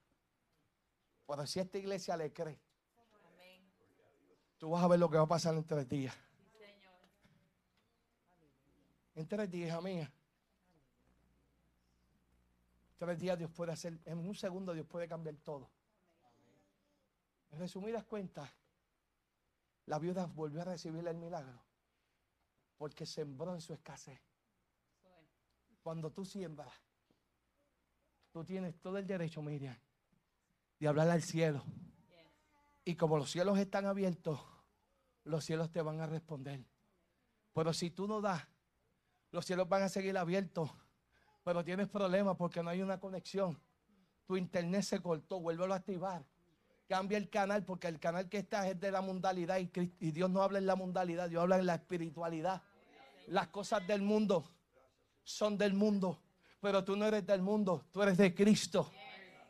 Pero 1.28 1.46
si 1.46 1.60
esta 1.60 1.76
iglesia 1.76 2.16
le 2.16 2.32
cree, 2.32 2.58
tú 4.56 4.70
vas 4.70 4.82
a 4.82 4.88
ver 4.88 4.98
lo 4.98 5.10
que 5.10 5.18
va 5.18 5.24
a 5.24 5.28
pasar 5.28 5.54
en 5.54 5.64
tres 5.64 5.86
días. 5.86 6.16
En 9.14 9.28
tres 9.28 9.50
días, 9.50 9.68
hija 9.68 9.80
mía. 9.82 10.12
Tres 12.96 13.18
días 13.18 13.38
Dios 13.38 13.50
puede 13.50 13.72
hacer, 13.72 14.00
en 14.06 14.18
un 14.18 14.34
segundo 14.34 14.72
Dios 14.72 14.86
puede 14.86 15.06
cambiar 15.06 15.36
todo. 15.36 15.68
En 17.50 17.58
resumidas 17.58 18.04
cuentas, 18.04 18.50
la 19.84 19.98
viuda 19.98 20.24
volvió 20.24 20.62
a 20.62 20.64
recibir 20.64 21.06
el 21.06 21.16
milagro 21.18 21.60
porque 22.78 23.04
sembró 23.04 23.54
en 23.54 23.60
su 23.60 23.74
escasez. 23.74 24.18
Cuando 25.82 26.10
tú 26.10 26.24
siembras, 26.24 26.72
tú 28.32 28.44
tienes 28.44 28.80
todo 28.80 28.96
el 28.96 29.06
derecho, 29.06 29.42
Miriam, 29.42 29.76
de 30.78 30.88
hablar 30.88 31.08
al 31.10 31.22
cielo. 31.22 31.64
Y 32.84 32.94
como 32.94 33.18
los 33.18 33.30
cielos 33.30 33.58
están 33.58 33.86
abiertos, 33.86 34.40
los 35.24 35.44
cielos 35.44 35.70
te 35.70 35.82
van 35.82 36.00
a 36.00 36.06
responder. 36.06 36.64
Pero 37.52 37.72
si 37.72 37.90
tú 37.90 38.06
no 38.06 38.20
das, 38.20 38.46
los 39.30 39.44
cielos 39.44 39.68
van 39.68 39.82
a 39.82 39.88
seguir 39.88 40.16
abiertos, 40.16 40.70
pero 41.44 41.64
tienes 41.64 41.88
problemas 41.88 42.36
porque 42.36 42.62
no 42.62 42.70
hay 42.70 42.82
una 42.82 42.98
conexión. 42.98 43.60
Tu 44.26 44.36
internet 44.36 44.82
se 44.82 45.00
cortó, 45.00 45.40
vuélvelo 45.40 45.74
a 45.74 45.78
activar. 45.78 46.24
Cambia 46.88 47.18
el 47.18 47.28
canal 47.28 47.64
porque 47.64 47.88
el 47.88 48.00
canal 48.00 48.28
que 48.28 48.38
está 48.38 48.66
es 48.68 48.80
de 48.80 48.90
la 48.90 49.02
mundalidad 49.02 49.58
y, 49.58 49.70
y 50.00 50.10
Dios 50.10 50.30
no 50.30 50.42
habla 50.42 50.58
en 50.58 50.66
la 50.66 50.76
mundalidad, 50.76 51.28
Dios 51.28 51.42
habla 51.42 51.58
en 51.58 51.66
la 51.66 51.74
espiritualidad. 51.74 52.62
Las 53.26 53.48
cosas 53.48 53.86
del 53.86 54.00
mundo 54.00 54.50
son 55.22 55.58
del 55.58 55.74
mundo, 55.74 56.22
pero 56.60 56.82
tú 56.84 56.96
no 56.96 57.04
eres 57.04 57.26
del 57.26 57.42
mundo, 57.42 57.84
tú 57.92 58.02
eres 58.02 58.16
de 58.16 58.34
Cristo. 58.34 58.90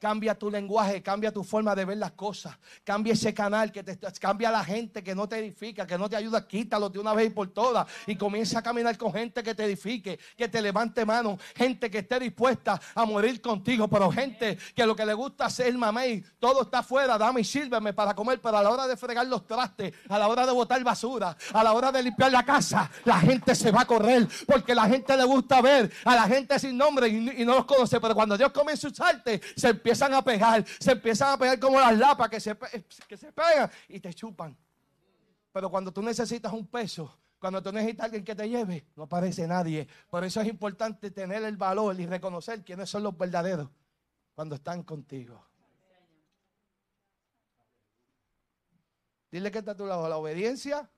Cambia 0.00 0.34
tu 0.34 0.50
lenguaje, 0.50 1.02
cambia 1.02 1.32
tu 1.32 1.42
forma 1.42 1.74
de 1.74 1.84
ver 1.84 1.98
las 1.98 2.12
cosas. 2.12 2.56
Cambia 2.84 3.14
ese 3.14 3.34
canal, 3.34 3.72
que 3.72 3.82
te, 3.82 3.98
cambia 4.20 4.50
la 4.50 4.64
gente 4.64 5.02
que 5.02 5.14
no 5.14 5.28
te 5.28 5.38
edifica, 5.38 5.86
que 5.86 5.98
no 5.98 6.08
te 6.08 6.14
ayuda. 6.14 6.46
Quítalo 6.46 6.88
de 6.88 7.00
una 7.00 7.14
vez 7.14 7.26
y 7.26 7.30
por 7.30 7.48
todas. 7.48 7.86
Y 8.06 8.14
comienza 8.14 8.60
a 8.60 8.62
caminar 8.62 8.96
con 8.96 9.12
gente 9.12 9.42
que 9.42 9.54
te 9.54 9.64
edifique, 9.64 10.18
que 10.36 10.48
te 10.48 10.62
levante 10.62 11.04
mano. 11.04 11.36
Gente 11.56 11.90
que 11.90 11.98
esté 11.98 12.20
dispuesta 12.20 12.80
a 12.94 13.04
morir 13.04 13.40
contigo. 13.40 13.88
Pero 13.88 14.10
gente 14.12 14.56
que 14.74 14.86
lo 14.86 14.94
que 14.94 15.04
le 15.04 15.14
gusta 15.14 15.46
hacer 15.46 15.76
mamey, 15.76 16.24
todo 16.38 16.62
está 16.62 16.78
afuera. 16.78 17.18
Dame 17.18 17.40
y 17.40 17.44
sírveme 17.44 17.92
para 17.92 18.14
comer. 18.14 18.40
Pero 18.40 18.58
a 18.58 18.62
la 18.62 18.70
hora 18.70 18.86
de 18.86 18.96
fregar 18.96 19.26
los 19.26 19.46
trastes, 19.46 19.92
a 20.08 20.18
la 20.18 20.28
hora 20.28 20.46
de 20.46 20.52
botar 20.52 20.82
basura, 20.84 21.36
a 21.52 21.64
la 21.64 21.72
hora 21.72 21.90
de 21.90 22.04
limpiar 22.04 22.30
la 22.30 22.44
casa, 22.44 22.88
la 23.04 23.18
gente 23.18 23.54
se 23.54 23.72
va 23.72 23.80
a 23.80 23.86
correr. 23.86 24.28
Porque 24.46 24.74
la 24.76 24.88
gente 24.88 25.16
le 25.16 25.24
gusta 25.24 25.60
ver 25.60 25.90
a 26.04 26.14
la 26.14 26.28
gente 26.28 26.56
sin 26.58 26.76
nombre 26.76 27.08
y, 27.08 27.44
no 27.44 27.56
los 27.56 27.64
conoce. 27.64 28.00
Pero 28.00 28.14
cuando 28.14 28.36
Dios 28.36 28.52
comienza 28.52 28.86
a 28.86 28.90
usarte, 28.90 29.40
se 29.56 29.68
empieza 29.68 29.87
empiezan 29.88 30.12
a 30.14 30.22
pegar, 30.22 30.64
se 30.78 30.92
empiezan 30.92 31.32
a 31.32 31.38
pegar 31.38 31.58
como 31.58 31.80
las 31.80 31.96
lapas 31.96 32.28
que 32.28 32.40
se, 32.40 32.56
que 33.08 33.16
se 33.16 33.32
pegan 33.32 33.70
y 33.88 34.00
te 34.00 34.12
chupan. 34.12 34.56
Pero 35.50 35.70
cuando 35.70 35.90
tú 35.92 36.02
necesitas 36.02 36.52
un 36.52 36.66
peso, 36.66 37.18
cuando 37.38 37.62
tú 37.62 37.72
necesitas 37.72 38.04
alguien 38.04 38.24
que 38.24 38.34
te 38.34 38.48
lleve, 38.48 38.86
no 38.96 39.04
aparece 39.04 39.46
nadie. 39.46 39.88
Por 40.10 40.24
eso 40.24 40.42
es 40.42 40.48
importante 40.48 41.10
tener 41.10 41.42
el 41.42 41.56
valor 41.56 41.98
y 41.98 42.06
reconocer 42.06 42.62
quiénes 42.64 42.90
son 42.90 43.02
los 43.02 43.16
verdaderos 43.16 43.70
cuando 44.34 44.56
están 44.56 44.82
contigo. 44.82 45.42
Dile 49.30 49.50
que 49.50 49.58
está 49.58 49.70
a 49.70 49.76
tu 49.76 49.86
lado. 49.86 50.06
La 50.06 50.18
obediencia 50.18 50.88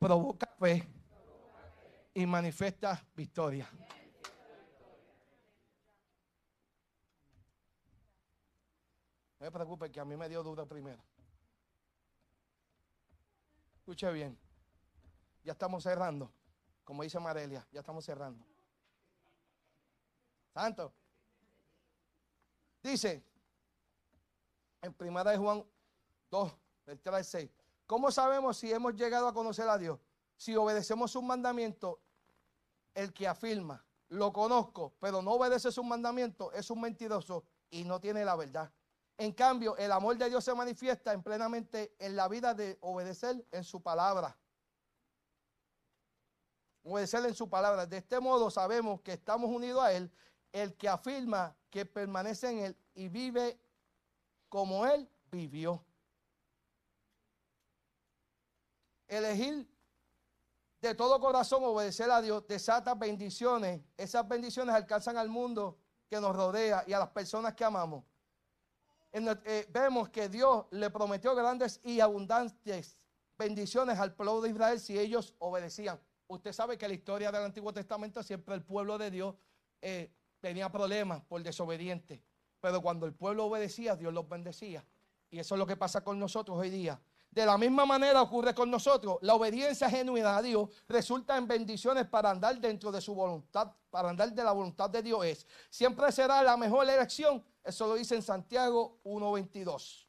provoca 0.00 0.48
fe 0.58 0.88
y 2.12 2.26
manifiesta 2.26 3.04
victoria. 3.14 3.68
No 9.42 9.46
me 9.46 9.50
preocupe 9.50 9.90
que 9.90 9.98
a 9.98 10.04
mí 10.04 10.16
me 10.16 10.28
dio 10.28 10.40
duda 10.40 10.64
primero. 10.64 11.02
Escuche 13.74 14.08
bien. 14.12 14.38
Ya 15.42 15.50
estamos 15.50 15.82
cerrando. 15.82 16.30
Como 16.84 17.02
dice 17.02 17.18
Marelia, 17.18 17.66
ya 17.72 17.80
estamos 17.80 18.04
cerrando. 18.04 18.46
Santo. 20.54 20.92
Dice 22.84 23.24
en 24.80 24.94
primera 24.94 25.32
de 25.32 25.38
Juan 25.38 25.64
2, 26.30 26.52
del 26.86 27.00
3 27.00 27.14
al 27.16 27.24
6. 27.24 27.50
¿Cómo 27.88 28.12
sabemos 28.12 28.56
si 28.58 28.72
hemos 28.72 28.94
llegado 28.94 29.26
a 29.26 29.34
conocer 29.34 29.68
a 29.68 29.76
Dios? 29.76 29.98
Si 30.36 30.54
obedecemos 30.54 31.10
sus 31.10 31.22
mandamientos, 31.24 31.96
el 32.94 33.12
que 33.12 33.26
afirma, 33.26 33.84
lo 34.08 34.32
conozco, 34.32 34.92
pero 35.00 35.20
no 35.20 35.32
obedece 35.32 35.72
sus 35.72 35.84
mandamientos, 35.84 36.54
es 36.54 36.70
un 36.70 36.80
mentiroso 36.80 37.42
y 37.70 37.82
no 37.82 38.00
tiene 38.00 38.24
la 38.24 38.36
verdad. 38.36 38.72
En 39.18 39.32
cambio, 39.32 39.76
el 39.76 39.92
amor 39.92 40.16
de 40.16 40.28
Dios 40.28 40.42
se 40.44 40.54
manifiesta 40.54 41.12
en 41.12 41.22
plenamente 41.22 41.94
en 41.98 42.16
la 42.16 42.28
vida 42.28 42.54
de 42.54 42.78
obedecer 42.80 43.44
en 43.52 43.64
su 43.64 43.82
palabra. 43.82 44.36
Obedecer 46.82 47.24
en 47.26 47.34
su 47.34 47.48
palabra. 47.48 47.86
De 47.86 47.98
este 47.98 48.18
modo 48.18 48.50
sabemos 48.50 49.00
que 49.02 49.12
estamos 49.12 49.50
unidos 49.50 49.82
a 49.82 49.92
Él, 49.92 50.10
el 50.52 50.74
que 50.76 50.88
afirma 50.88 51.56
que 51.70 51.86
permanece 51.86 52.50
en 52.50 52.58
Él 52.58 52.76
y 52.94 53.08
vive 53.08 53.60
como 54.48 54.86
Él 54.86 55.08
vivió. 55.30 55.84
Elegir 59.08 59.68
de 60.80 60.94
todo 60.96 61.20
corazón 61.20 61.62
obedecer 61.64 62.10
a 62.10 62.20
Dios 62.20 62.46
desata 62.48 62.94
bendiciones. 62.94 63.82
Esas 63.96 64.26
bendiciones 64.26 64.74
alcanzan 64.74 65.16
al 65.16 65.28
mundo 65.28 65.78
que 66.08 66.20
nos 66.20 66.34
rodea 66.34 66.82
y 66.86 66.92
a 66.92 66.98
las 66.98 67.10
personas 67.10 67.54
que 67.54 67.64
amamos. 67.64 68.04
Eh, 69.12 69.68
vemos 69.70 70.08
que 70.08 70.28
Dios 70.28 70.64
le 70.70 70.88
prometió 70.88 71.34
grandes 71.34 71.80
y 71.84 72.00
abundantes 72.00 72.96
bendiciones 73.36 73.98
al 73.98 74.14
pueblo 74.14 74.40
de 74.40 74.50
Israel 74.50 74.80
si 74.80 74.98
ellos 74.98 75.34
obedecían. 75.38 76.00
Usted 76.28 76.52
sabe 76.52 76.78
que 76.78 76.88
la 76.88 76.94
historia 76.94 77.30
del 77.30 77.42
Antiguo 77.42 77.72
Testamento 77.72 78.22
siempre 78.22 78.54
el 78.54 78.62
pueblo 78.62 78.96
de 78.96 79.10
Dios 79.10 79.34
eh, 79.82 80.10
tenía 80.40 80.70
problemas 80.70 81.20
por 81.22 81.42
desobediente. 81.42 82.22
Pero 82.60 82.80
cuando 82.80 83.04
el 83.04 83.12
pueblo 83.12 83.46
obedecía, 83.46 83.96
Dios 83.96 84.14
los 84.14 84.28
bendecía. 84.28 84.84
Y 85.30 85.38
eso 85.38 85.54
es 85.56 85.58
lo 85.58 85.66
que 85.66 85.76
pasa 85.76 86.02
con 86.02 86.18
nosotros 86.18 86.56
hoy 86.56 86.70
día. 86.70 87.00
De 87.30 87.44
la 87.44 87.58
misma 87.58 87.84
manera 87.84 88.22
ocurre 88.22 88.54
con 88.54 88.70
nosotros. 88.70 89.18
La 89.22 89.34
obediencia 89.34 89.90
genuina 89.90 90.36
a 90.36 90.42
Dios 90.42 90.68
resulta 90.86 91.36
en 91.36 91.48
bendiciones 91.48 92.06
para 92.06 92.30
andar 92.30 92.58
dentro 92.60 92.92
de 92.92 93.00
su 93.00 93.14
voluntad, 93.14 93.72
para 93.90 94.10
andar 94.10 94.32
de 94.32 94.44
la 94.44 94.52
voluntad 94.52 94.88
de 94.88 95.02
Dios 95.02 95.24
es. 95.24 95.46
Siempre 95.70 96.12
será 96.12 96.42
la 96.42 96.56
mejor 96.56 96.88
elección 96.88 97.42
eso 97.64 97.86
lo 97.86 97.94
dice 97.94 98.14
en 98.14 98.22
Santiago 98.22 99.00
1.22. 99.04 100.06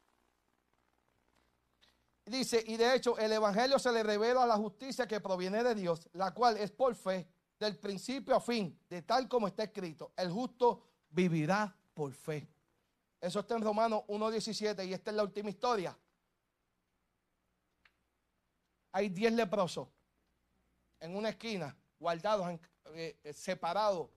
Dice, 2.26 2.64
y 2.66 2.76
de 2.76 2.94
hecho 2.94 3.18
el 3.18 3.32
Evangelio 3.32 3.78
se 3.78 3.92
le 3.92 4.02
revela 4.02 4.46
la 4.46 4.56
justicia 4.56 5.06
que 5.06 5.20
proviene 5.20 5.62
de 5.62 5.74
Dios, 5.74 6.08
la 6.14 6.32
cual 6.32 6.56
es 6.56 6.70
por 6.70 6.94
fe, 6.94 7.28
del 7.58 7.78
principio 7.78 8.34
a 8.34 8.40
fin, 8.40 8.78
de 8.88 9.02
tal 9.02 9.28
como 9.28 9.46
está 9.46 9.64
escrito, 9.64 10.12
el 10.16 10.30
justo 10.30 10.82
vivirá 11.10 11.76
por 11.92 12.12
fe. 12.12 12.48
Eso 13.20 13.40
está 13.40 13.56
en 13.56 13.62
Romanos 13.62 14.02
1.17 14.08 14.86
y 14.86 14.92
esta 14.92 15.10
es 15.10 15.16
la 15.16 15.22
última 15.22 15.50
historia. 15.50 15.96
Hay 18.92 19.08
10 19.08 19.32
leprosos 19.34 19.88
en 21.00 21.16
una 21.16 21.30
esquina, 21.30 21.76
guardados, 21.98 22.58
eh, 22.94 23.18
separados, 23.34 24.10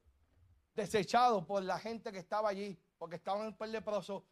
desechados 0.76 1.46
por 1.46 1.64
la 1.64 1.80
gente 1.80 2.12
que 2.12 2.20
estaba 2.20 2.50
allí, 2.50 2.80
porque 2.98 3.16
estaban 3.16 3.48
en 3.48 3.56
el 3.60 3.72
leprosos 3.72 4.24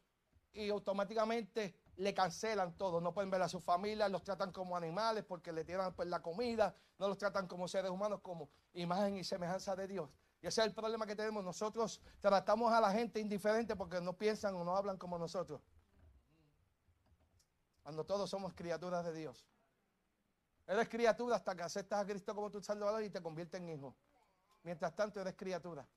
y 0.54 0.70
automáticamente 0.70 1.76
le 1.98 2.14
cancelan 2.14 2.78
todo. 2.78 3.02
No 3.02 3.14
pueden 3.14 3.30
ver 3.30 3.42
a 3.42 3.50
sus 3.50 3.64
familias, 3.64 4.10
los 4.10 4.24
tratan 4.24 4.52
como 4.52 4.76
animales 4.76 5.24
porque 5.26 5.52
le 5.52 5.64
tiran 5.64 5.94
pues, 5.94 6.08
la 6.08 6.22
comida, 6.22 6.76
no 6.98 7.08
los 7.08 7.18
tratan 7.18 7.48
como 7.48 7.68
seres 7.68 7.92
humanos, 7.92 8.22
como 8.22 8.50
imagen 8.74 9.18
y 9.18 9.24
semejanza 9.24 9.76
de 9.76 9.88
Dios. 9.88 10.10
Y 10.42 10.48
ese 10.48 10.62
es 10.62 10.68
el 10.68 10.74
problema 10.74 11.06
que 11.06 11.16
tenemos. 11.16 11.44
Nosotros 11.44 12.02
tratamos 12.20 12.72
a 12.72 12.80
la 12.80 12.92
gente 12.92 13.20
indiferente 13.20 13.76
porque 13.76 14.00
no 14.02 14.14
piensan 14.14 14.56
o 14.56 14.64
no 14.64 14.76
hablan 14.76 14.98
como 14.98 15.18
nosotros. 15.18 15.62
Cuando 17.84 18.06
todos 18.06 18.30
somos 18.30 18.54
criaturas 18.54 19.06
de 19.06 19.14
Dios. 19.14 19.46
Eres 20.68 20.90
criatura 20.90 21.36
hasta 21.36 21.56
que 21.56 21.62
aceptas 21.62 22.02
a 22.02 22.06
Cristo 22.06 22.34
como 22.34 22.50
tu 22.50 22.62
Salvador 22.62 23.04
y 23.04 23.10
te 23.10 23.22
conviertes 23.22 23.62
en 23.62 23.70
hijo. 23.70 23.96
Mientras 24.64 24.96
tanto, 24.96 25.22
eres 25.22 25.36
criatura. 25.36 25.88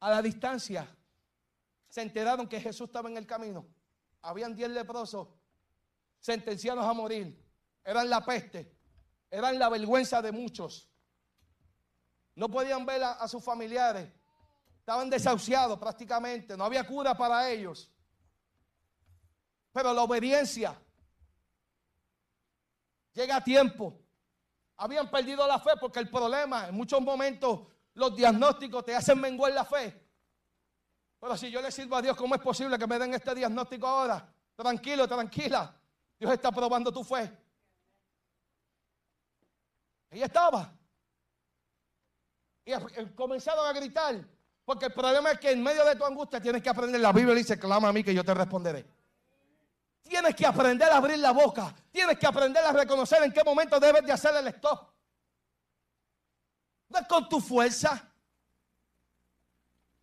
A 0.00 0.10
la 0.10 0.22
distancia, 0.22 0.86
se 1.88 2.02
enteraron 2.02 2.46
que 2.46 2.60
Jesús 2.60 2.88
estaba 2.88 3.08
en 3.08 3.16
el 3.16 3.26
camino. 3.26 3.66
Habían 4.22 4.54
diez 4.54 4.68
leprosos 4.68 5.28
sentenciados 6.20 6.84
a 6.84 6.92
morir. 6.92 7.42
Eran 7.84 8.10
la 8.10 8.24
peste, 8.24 8.76
eran 9.30 9.58
la 9.58 9.68
vergüenza 9.68 10.20
de 10.20 10.32
muchos. 10.32 10.90
No 12.34 12.50
podían 12.50 12.84
ver 12.84 13.02
a, 13.02 13.26
sus 13.28 13.42
familiares. 13.42 14.12
Estaban 14.80 15.08
desahuciados 15.08 15.78
prácticamente. 15.78 16.56
No 16.56 16.64
había 16.64 16.86
cura 16.86 17.16
para 17.16 17.48
ellos. 17.48 17.90
Pero 19.72 19.92
la 19.94 20.02
obediencia 20.02 20.78
llega 23.14 23.36
a 23.36 23.44
tiempo. 23.44 23.98
Habían 24.76 25.10
perdido 25.10 25.46
la 25.46 25.58
fe 25.58 25.70
porque 25.80 26.00
el 26.00 26.10
problema, 26.10 26.68
en 26.68 26.74
muchos 26.74 27.00
momentos, 27.00 27.60
los 27.96 28.14
diagnósticos 28.14 28.84
te 28.84 28.94
hacen 28.94 29.18
menguar 29.20 29.52
la 29.52 29.64
fe. 29.64 30.02
Pero 31.18 31.36
si 31.36 31.50
yo 31.50 31.62
le 31.62 31.72
sirvo 31.72 31.96
a 31.96 32.02
Dios, 32.02 32.14
¿cómo 32.16 32.34
es 32.34 32.40
posible 32.40 32.78
que 32.78 32.86
me 32.86 32.98
den 32.98 33.14
este 33.14 33.34
diagnóstico 33.34 33.86
ahora? 33.86 34.32
Tranquilo, 34.54 35.08
tranquila. 35.08 35.74
Dios 36.18 36.30
está 36.30 36.52
probando 36.52 36.92
tu 36.92 37.02
fe. 37.02 37.30
Ahí 40.10 40.22
estaba. 40.22 40.72
Y 42.66 42.72
comenzaron 43.14 43.66
a 43.66 43.72
gritar. 43.72 44.16
Porque 44.64 44.86
el 44.86 44.92
problema 44.92 45.30
es 45.30 45.40
que 45.40 45.52
en 45.52 45.62
medio 45.62 45.84
de 45.84 45.96
tu 45.96 46.04
angustia 46.04 46.40
tienes 46.40 46.62
que 46.62 46.68
aprender. 46.68 47.00
La 47.00 47.12
Biblia 47.12 47.34
dice, 47.34 47.58
clama 47.58 47.88
a 47.88 47.92
mí 47.94 48.04
que 48.04 48.14
yo 48.14 48.24
te 48.24 48.34
responderé. 48.34 48.86
Tienes 50.02 50.36
que 50.36 50.44
aprender 50.44 50.90
a 50.90 50.98
abrir 50.98 51.18
la 51.18 51.30
boca. 51.30 51.74
Tienes 51.90 52.18
que 52.18 52.26
aprender 52.26 52.62
a 52.62 52.72
reconocer 52.72 53.22
en 53.22 53.32
qué 53.32 53.42
momento 53.42 53.80
debes 53.80 54.04
de 54.04 54.12
hacer 54.12 54.34
el 54.36 54.48
stop. 54.48 54.95
No 56.88 56.98
es 56.98 57.06
con 57.06 57.28
tu 57.28 57.40
fuerza. 57.40 58.12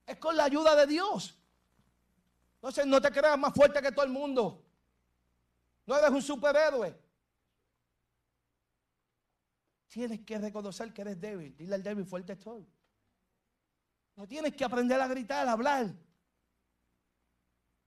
Es 0.06 0.18
con 0.18 0.36
la 0.36 0.46
ayuda 0.46 0.76
de 0.76 0.88
Dios. 0.88 1.38
Entonces 2.56 2.86
no 2.86 3.02
te 3.02 3.12
creas 3.12 3.38
más 3.38 3.54
fuerte 3.54 3.82
que 3.82 3.92
todo 3.92 4.06
el 4.06 4.12
mundo. 4.12 4.64
No 5.86 5.98
eres 5.98 6.10
un 6.10 6.22
superhéroe. 6.22 6.98
Tienes 9.88 10.22
que 10.22 10.38
reconocer 10.40 10.94
que 10.94 11.02
eres 11.02 11.20
débil. 11.20 11.56
Dile 11.56 11.76
al 11.76 11.84
débil, 11.84 12.06
fuerte 12.06 12.34
estoy. 12.34 12.68
No 14.16 14.28
tienes 14.28 14.56
que 14.56 14.64
aprender 14.64 15.00
a 15.00 15.08
gritar, 15.08 15.48
a 15.48 15.52
hablar. 15.52 15.94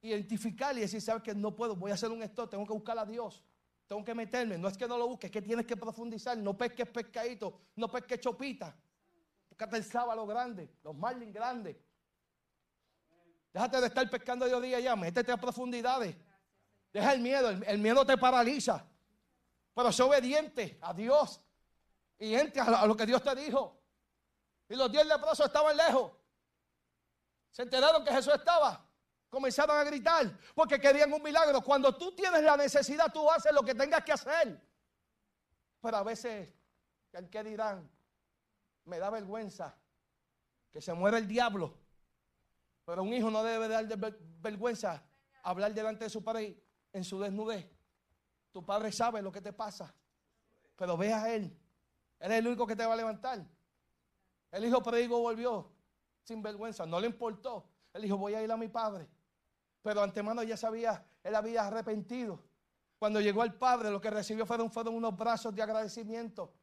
Identificar 0.02 0.76
y 0.76 0.80
decir, 0.80 1.00
sabes 1.00 1.22
que 1.22 1.34
no 1.34 1.54
puedo, 1.54 1.74
voy 1.74 1.90
a 1.90 1.94
hacer 1.94 2.10
un 2.10 2.22
esto, 2.22 2.48
tengo 2.48 2.66
que 2.66 2.72
buscar 2.72 2.98
a 2.98 3.04
Dios. 3.04 3.42
Tengo 3.86 4.04
que 4.04 4.14
meterme. 4.14 4.58
No 4.58 4.68
es 4.68 4.76
que 4.76 4.86
no 4.86 4.98
lo 4.98 5.08
busques, 5.08 5.28
es 5.28 5.32
que 5.32 5.42
tienes 5.42 5.66
que 5.66 5.76
profundizar. 5.76 6.36
No 6.36 6.56
pesques 6.56 6.88
pescadito, 6.88 7.60
no 7.76 7.88
pesques 7.88 8.20
chopita. 8.20 8.76
Búscate 9.56 9.78
el 9.78 9.84
sábado 9.84 10.26
grande, 10.26 10.70
los 10.82 10.94
marlins 10.94 11.32
grandes. 11.32 11.78
Déjate 13.54 13.80
de 13.80 13.86
estar 13.86 14.10
pescando 14.10 14.44
de 14.44 14.60
día 14.60 14.80
ya, 14.80 14.94
métete 14.94 15.32
a 15.32 15.38
profundidades. 15.38 16.14
Deja 16.92 17.14
el 17.14 17.20
miedo, 17.20 17.48
el, 17.48 17.78
miedo 17.78 18.04
te 18.04 18.18
paraliza. 18.18 18.86
Pero 19.74 19.90
sé 19.92 20.02
obediente 20.02 20.78
a 20.82 20.92
Dios 20.92 21.40
y 22.18 22.34
entre 22.34 22.60
a 22.60 22.84
lo 22.84 22.94
que 22.94 23.06
Dios 23.06 23.22
te 23.22 23.34
dijo. 23.34 23.80
Y 24.68 24.76
los 24.76 24.92
diez 24.92 25.06
leprosos 25.06 25.46
estaban 25.46 25.74
lejos. 25.74 26.12
Se 27.50 27.62
enteraron 27.62 28.04
que 28.04 28.12
Jesús 28.12 28.34
estaba. 28.34 28.86
Comenzaron 29.30 29.78
a 29.78 29.84
gritar 29.84 30.38
porque 30.54 30.78
querían 30.78 31.10
un 31.14 31.22
milagro. 31.22 31.62
Cuando 31.62 31.96
tú 31.96 32.14
tienes 32.14 32.42
la 32.42 32.58
necesidad, 32.58 33.10
tú 33.10 33.30
haces 33.30 33.54
lo 33.54 33.62
que 33.62 33.74
tengas 33.74 34.04
que 34.04 34.12
hacer. 34.12 34.60
Pero 35.80 35.96
a 35.96 36.02
veces, 36.02 36.52
¿qué 37.30 37.42
dirán? 37.42 37.95
Me 38.86 38.98
da 38.98 39.10
vergüenza 39.10 39.78
que 40.72 40.80
se 40.80 40.92
muera 40.94 41.18
el 41.18 41.28
diablo 41.28 41.86
pero 42.86 43.02
un 43.02 43.12
hijo 43.12 43.30
no 43.32 43.42
debe 43.42 43.66
dar 43.66 43.84
vergüenza 44.40 45.02
hablar 45.42 45.74
delante 45.74 46.04
de 46.04 46.10
su 46.10 46.22
padre 46.22 46.56
en 46.92 47.02
su 47.02 47.18
desnudez. 47.18 47.68
Tu 48.52 48.64
padre 48.64 48.92
sabe 48.92 49.20
lo 49.20 49.32
que 49.32 49.40
te 49.40 49.52
pasa. 49.52 49.92
Pero 50.76 50.96
ve 50.96 51.12
a 51.12 51.34
él. 51.34 51.58
Él 52.20 52.32
es 52.32 52.38
el 52.38 52.46
único 52.46 52.64
que 52.64 52.76
te 52.76 52.86
va 52.86 52.94
a 52.94 52.96
levantar. 52.96 53.44
El 54.52 54.64
hijo 54.64 54.80
predigo 54.84 55.18
volvió 55.18 55.68
sin 56.22 56.40
vergüenza. 56.42 56.86
No 56.86 57.00
le 57.00 57.08
importó. 57.08 57.68
Él 57.92 58.02
dijo, 58.02 58.16
voy 58.16 58.34
a 58.34 58.42
ir 58.42 58.52
a 58.52 58.56
mi 58.56 58.68
padre. 58.68 59.08
Pero 59.82 60.00
antemano 60.02 60.44
ya 60.44 60.56
sabía, 60.56 61.04
él 61.24 61.34
había 61.34 61.66
arrepentido. 61.66 62.40
Cuando 63.00 63.20
llegó 63.20 63.42
el 63.42 63.54
padre, 63.54 63.90
lo 63.90 64.00
que 64.00 64.10
recibió 64.10 64.46
fueron 64.46 64.70
unos 64.94 65.16
brazos 65.16 65.52
de 65.52 65.62
agradecimiento. 65.62 66.54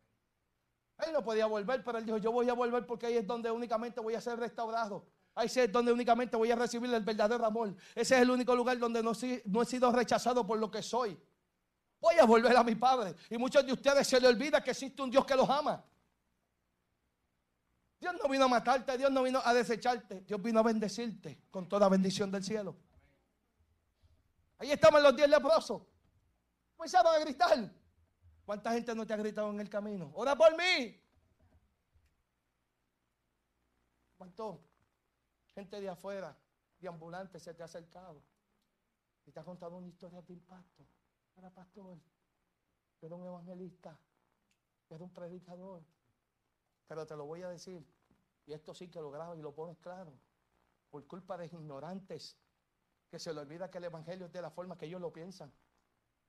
Él 0.99 1.11
no 1.11 1.23
podía 1.23 1.45
volver, 1.45 1.83
pero 1.83 1.97
él 1.97 2.05
dijo, 2.05 2.17
yo 2.17 2.31
voy 2.31 2.49
a 2.49 2.53
volver 2.53 2.85
porque 2.85 3.07
ahí 3.07 3.17
es 3.17 3.27
donde 3.27 3.49
únicamente 3.51 3.99
voy 3.99 4.15
a 4.15 4.21
ser 4.21 4.39
restaurado. 4.39 5.05
Ahí 5.35 5.47
es 5.47 5.71
donde 5.71 5.91
únicamente 5.91 6.37
voy 6.37 6.51
a 6.51 6.55
recibir 6.55 6.93
el 6.93 7.03
verdadero 7.03 7.45
amor. 7.45 7.75
Ese 7.95 8.15
es 8.15 8.21
el 8.21 8.29
único 8.29 8.55
lugar 8.55 8.77
donde 8.77 9.01
no, 9.01 9.11
he 9.11 9.65
sido 9.65 9.91
rechazado 9.91 10.45
por 10.45 10.59
lo 10.59 10.69
que 10.69 10.83
soy. 10.83 11.19
Voy 11.99 12.15
a 12.15 12.25
volver 12.25 12.55
a 12.55 12.63
mi 12.63 12.75
Padre. 12.75 13.15
Y 13.29 13.37
muchos 13.37 13.65
de 13.65 13.73
ustedes 13.73 14.07
se 14.07 14.19
les 14.19 14.29
olvida 14.29 14.63
que 14.63 14.71
existe 14.71 15.01
un 15.01 15.09
Dios 15.09 15.25
que 15.25 15.35
los 15.35 15.49
ama. 15.49 15.83
Dios 17.99 18.13
no 18.21 18.29
vino 18.29 18.45
a 18.45 18.47
matarte, 18.49 18.97
Dios 18.97 19.09
no 19.11 19.23
vino 19.23 19.41
a 19.43 19.53
desecharte, 19.53 20.21
Dios 20.21 20.41
vino 20.41 20.59
a 20.59 20.63
bendecirte 20.63 21.41
con 21.49 21.67
toda 21.67 21.87
bendición 21.87 22.29
del 22.29 22.43
cielo. 22.43 22.75
Ahí 24.59 24.71
estaban 24.71 25.01
los 25.01 25.15
diez 25.15 25.29
leprosos. 25.29 25.81
Comenzaron 26.75 27.15
a 27.15 27.19
gritar. 27.19 27.71
¿Cuánta 28.45 28.73
gente 28.73 28.93
no 28.93 29.05
te 29.05 29.13
ha 29.13 29.17
gritado 29.17 29.49
en 29.49 29.59
el 29.59 29.69
camino? 29.69 30.11
Ora 30.15 30.35
por 30.35 30.51
mí. 30.57 30.99
¿Cuánto? 34.17 34.59
Gente 35.53 35.79
de 35.79 35.89
afuera, 35.89 36.35
de 36.79 36.87
ambulantes, 36.87 37.43
se 37.43 37.53
te 37.53 37.61
ha 37.61 37.65
acercado 37.65 38.21
y 39.25 39.31
te 39.31 39.39
ha 39.39 39.43
contado 39.43 39.77
una 39.77 39.87
historia 39.87 40.21
de 40.21 40.33
impacto. 40.33 40.85
Era 41.35 41.49
pastor, 41.49 41.97
era 43.01 43.15
un 43.15 43.25
evangelista, 43.25 43.97
era 44.89 45.03
un 45.03 45.13
predicador. 45.13 45.83
Pero 46.87 47.07
te 47.07 47.15
lo 47.15 47.25
voy 47.25 47.43
a 47.43 47.49
decir, 47.49 47.85
y 48.45 48.53
esto 48.53 48.73
sí 48.73 48.89
que 48.89 48.99
lo 48.99 49.11
grabo 49.11 49.35
y 49.35 49.41
lo 49.41 49.53
pones 49.53 49.77
claro, 49.77 50.13
por 50.89 51.05
culpa 51.07 51.37
de 51.37 51.45
ignorantes 51.45 52.37
que 53.09 53.19
se 53.19 53.33
le 53.33 53.39
olvida 53.41 53.69
que 53.69 53.77
el 53.77 53.85
evangelio 53.85 54.25
es 54.25 54.33
de 54.33 54.41
la 54.41 54.51
forma 54.51 54.77
que 54.77 54.85
ellos 54.85 54.99
lo 54.99 55.13
piensan. 55.13 55.51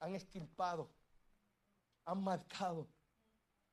Han 0.01 0.15
esquilpado, 0.15 0.91
han 2.05 2.23
marcado, 2.23 2.89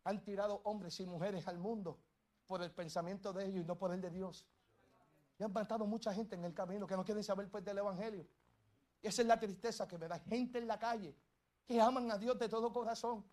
han 0.04 0.24
tirado 0.24 0.62
hombres 0.64 1.00
y 1.00 1.06
mujeres 1.06 1.48
al 1.48 1.58
mundo 1.58 2.00
por 2.48 2.62
el 2.62 2.72
pensamiento 2.72 3.34
de 3.34 3.46
ellos 3.46 3.64
y 3.64 3.68
no 3.68 3.78
por 3.78 3.94
el 3.94 4.02
de 4.02 4.10
Dios. 4.10 4.46
Y 5.38 5.44
han 5.44 5.54
matado 5.54 5.86
mucha 5.86 6.14
gente 6.14 6.36
en 6.36 6.46
el 6.46 6.54
camino 6.54 6.86
que 6.86 6.96
no 6.96 7.04
quieren 7.04 7.24
saber 7.24 7.50
pues 7.50 7.64
del 7.64 7.78
Evangelio. 7.78 8.26
Y 9.02 9.08
esa 9.08 9.22
es 9.22 9.28
la 9.28 9.40
tristeza 9.40 9.88
que 9.88 9.98
me 9.98 10.08
da 10.08 10.20
gente 10.20 10.60
en 10.60 10.68
la 10.68 10.78
calle 10.78 11.16
que 11.66 11.80
aman 11.80 12.12
a 12.12 12.18
Dios 12.18 12.38
de 12.38 12.50
todo 12.50 12.72
corazón, 12.74 13.24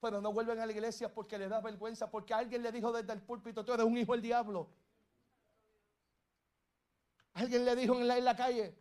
pero 0.00 0.20
no 0.20 0.32
vuelven 0.32 0.60
a 0.60 0.66
la 0.66 0.72
iglesia 0.72 1.12
porque 1.12 1.38
les 1.38 1.50
da 1.50 1.60
vergüenza, 1.60 2.10
porque 2.10 2.32
alguien 2.32 2.62
le 2.62 2.72
dijo 2.72 2.92
desde 2.92 3.12
el 3.12 3.20
púlpito, 3.20 3.64
tú 3.64 3.72
eres 3.72 3.84
un 3.84 3.98
hijo 3.98 4.12
del 4.12 4.22
diablo. 4.22 4.68
Alguien 7.34 7.64
le 7.64 7.76
dijo 7.76 7.94
en 7.94 8.06
la, 8.06 8.18
en 8.18 8.24
la 8.24 8.36
calle, 8.36 8.76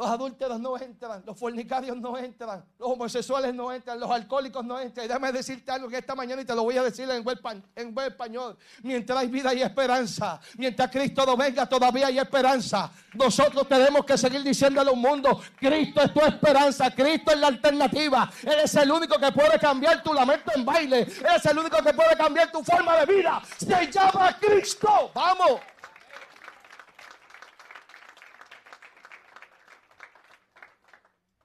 los 0.00 0.08
adúlteros 0.08 0.58
no 0.58 0.78
entran, 0.78 1.22
los 1.26 1.38
fornicarios 1.38 1.94
no 1.94 2.16
entran, 2.16 2.64
los 2.78 2.88
homosexuales 2.88 3.52
no 3.54 3.70
entran, 3.70 4.00
los 4.00 4.10
alcohólicos 4.10 4.64
no 4.64 4.80
entran. 4.80 5.04
Y 5.04 5.08
déjame 5.08 5.30
decirte 5.30 5.70
algo 5.70 5.90
que 5.90 5.98
esta 5.98 6.14
mañana 6.14 6.40
y 6.40 6.46
te 6.46 6.54
lo 6.54 6.62
voy 6.62 6.78
a 6.78 6.82
decir 6.82 7.08
en 7.10 7.22
buen, 7.22 7.38
en 7.76 7.94
buen 7.94 8.06
español. 8.06 8.56
Mientras 8.82 9.18
hay 9.18 9.28
vida 9.28 9.52
y 9.52 9.60
esperanza, 9.60 10.40
mientras 10.56 10.90
Cristo 10.90 11.26
no 11.26 11.36
venga, 11.36 11.66
todavía 11.66 12.06
hay 12.06 12.18
esperanza. 12.18 12.90
Nosotros 13.12 13.68
tenemos 13.68 14.06
que 14.06 14.16
seguir 14.16 14.42
diciéndole 14.42 14.88
al 14.88 14.96
mundo, 14.96 15.38
Cristo 15.58 16.00
es 16.00 16.14
tu 16.14 16.20
esperanza, 16.20 16.94
Cristo 16.94 17.32
es 17.32 17.38
la 17.38 17.48
alternativa. 17.48 18.32
Él 18.42 18.60
es 18.64 18.74
el 18.76 18.90
único 18.90 19.18
que 19.18 19.30
puede 19.32 19.58
cambiar 19.58 20.02
tu 20.02 20.14
lamento 20.14 20.50
en 20.54 20.64
baile. 20.64 21.00
Él 21.00 21.26
es 21.36 21.44
el 21.44 21.58
único 21.58 21.76
que 21.82 21.92
puede 21.92 22.16
cambiar 22.16 22.50
tu 22.50 22.64
forma 22.64 22.96
de 22.96 23.04
vida. 23.04 23.42
Se 23.58 23.92
llama 23.92 24.34
Cristo. 24.40 25.10
Vamos. 25.12 25.60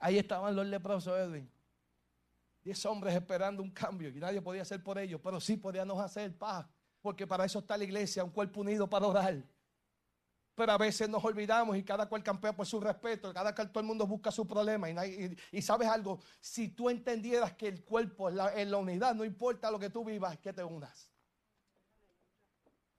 Ahí 0.05 0.19
estaban 0.19 0.55
los 0.55 0.67
leprosos, 0.67 1.17
Edwin. 1.17 1.51
Diez 2.63 2.85
hombres 2.85 3.15
esperando 3.15 3.63
un 3.63 3.71
cambio 3.71 4.09
y 4.09 4.19
nadie 4.19 4.39
podía 4.39 4.61
hacer 4.61 4.83
por 4.83 4.99
ellos, 4.99 5.19
pero 5.23 5.41
sí 5.41 5.57
podíamos 5.57 5.99
hacer 5.99 6.37
paz, 6.37 6.67
porque 7.01 7.25
para 7.25 7.43
eso 7.43 7.57
está 7.57 7.75
la 7.75 7.85
iglesia, 7.85 8.23
un 8.23 8.29
cuerpo 8.29 8.61
unido 8.61 8.87
para 8.87 9.07
orar. 9.07 9.43
Pero 10.53 10.71
a 10.71 10.77
veces 10.77 11.09
nos 11.09 11.25
olvidamos 11.25 11.75
y 11.75 11.81
cada 11.81 12.07
cual 12.07 12.21
campea 12.21 12.55
por 12.55 12.67
su 12.67 12.79
respeto, 12.79 13.33
cada 13.33 13.55
cual 13.55 13.71
todo 13.71 13.79
el 13.81 13.87
mundo 13.87 14.05
busca 14.05 14.31
su 14.31 14.45
problema. 14.47 14.87
Y, 14.91 15.61
sabes 15.63 15.87
algo, 15.87 16.19
si 16.39 16.67
tú 16.67 16.87
entendieras 16.91 17.53
que 17.53 17.67
el 17.67 17.83
cuerpo 17.83 18.29
en 18.29 18.69
la, 18.69 18.77
unidad, 18.77 19.15
no 19.15 19.25
importa 19.25 19.71
lo 19.71 19.79
que 19.79 19.89
tú 19.89 20.05
vivas, 20.05 20.37
que 20.37 20.53
te 20.53 20.63
unas. 20.63 21.09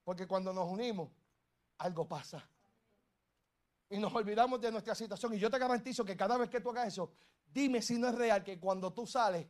Porque 0.03 0.27
cuando 0.27 0.53
nos 0.53 0.69
unimos, 0.69 1.09
algo 1.79 2.09
pasa. 2.09 2.45
Y 3.89 3.99
nos 3.99 4.12
olvidamos 4.14 4.61
de 4.61 4.72
nuestra 4.72 4.95
situación. 4.95 5.34
Y 5.34 5.39
yo 5.39 5.51
te 5.51 5.59
garantizo 5.59 6.05
que 6.05 6.16
cada 6.16 6.37
vez 6.37 6.51
que 6.51 6.61
tú 6.61 6.70
hagas 6.70 6.89
eso, 6.89 7.12
dime 7.47 7.80
si 7.80 7.99
no 7.99 8.09
es 8.09 8.14
real 8.14 8.43
que 8.43 8.59
cuando 8.59 8.93
tú 8.93 9.07
sales, 9.07 9.47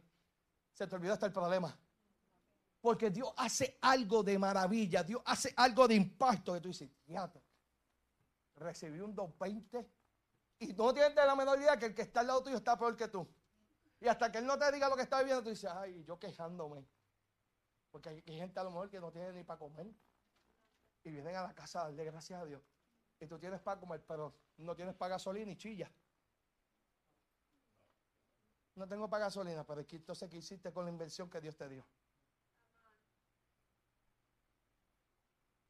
se 0.72 0.86
te 0.86 0.94
olvida 0.94 1.14
hasta 1.14 1.26
el 1.26 1.32
problema. 1.32 1.78
Porque 2.80 3.10
Dios 3.10 3.32
hace 3.36 3.78
algo 3.80 4.22
de 4.22 4.38
maravilla, 4.38 5.02
Dios 5.02 5.22
hace 5.24 5.52
algo 5.56 5.88
de 5.88 5.94
impacto 5.94 6.52
que 6.52 6.60
tú 6.60 6.68
dices, 6.68 6.90
fíjate 7.04 7.46
recibí 8.56 9.00
un 9.00 9.14
220 9.14 9.90
y 10.58 10.72
no 10.72 10.92
tienes 10.92 11.14
la 11.14 11.36
menor 11.36 11.58
idea 11.58 11.76
que 11.76 11.86
el 11.86 11.94
que 11.94 12.02
está 12.02 12.20
al 12.20 12.28
lado 12.28 12.42
tuyo 12.42 12.56
está 12.56 12.78
peor 12.78 12.96
que 12.96 13.08
tú. 13.08 13.28
Y 14.00 14.08
hasta 14.08 14.30
que 14.32 14.38
él 14.38 14.46
no 14.46 14.58
te 14.58 14.70
diga 14.72 14.88
lo 14.88 14.96
que 14.96 15.02
está 15.02 15.18
viviendo, 15.18 15.42
tú 15.42 15.50
dices, 15.50 15.70
ay, 15.70 16.02
yo 16.04 16.18
quejándome. 16.18 16.86
Porque 17.90 18.08
hay, 18.10 18.22
gente 18.22 18.58
a 18.60 18.64
lo 18.64 18.70
mejor 18.70 18.90
que 18.90 19.00
no 19.00 19.10
tiene 19.10 19.32
ni 19.32 19.44
para 19.44 19.58
comer. 19.58 19.86
Y 21.04 21.10
vienen 21.10 21.36
a 21.36 21.42
la 21.42 21.54
casa 21.54 21.80
a 21.80 21.84
darle 21.84 22.04
gracias 22.04 22.40
a 22.40 22.44
Dios. 22.44 22.62
Y 23.20 23.26
tú 23.26 23.38
tienes 23.38 23.60
para 23.60 23.80
comer, 23.80 24.02
pero 24.06 24.34
no 24.58 24.74
tienes 24.74 24.94
para 24.94 25.10
gasolina 25.10 25.50
y 25.52 25.56
chilla. 25.56 25.90
No 28.74 28.86
tengo 28.86 29.08
para 29.08 29.24
gasolina, 29.24 29.64
pero 29.64 29.80
entonces, 29.88 30.28
¿qué 30.28 30.36
hiciste 30.36 30.72
con 30.72 30.84
la 30.84 30.90
inversión 30.90 31.30
que 31.30 31.40
Dios 31.40 31.56
te 31.56 31.68
dio? 31.68 31.84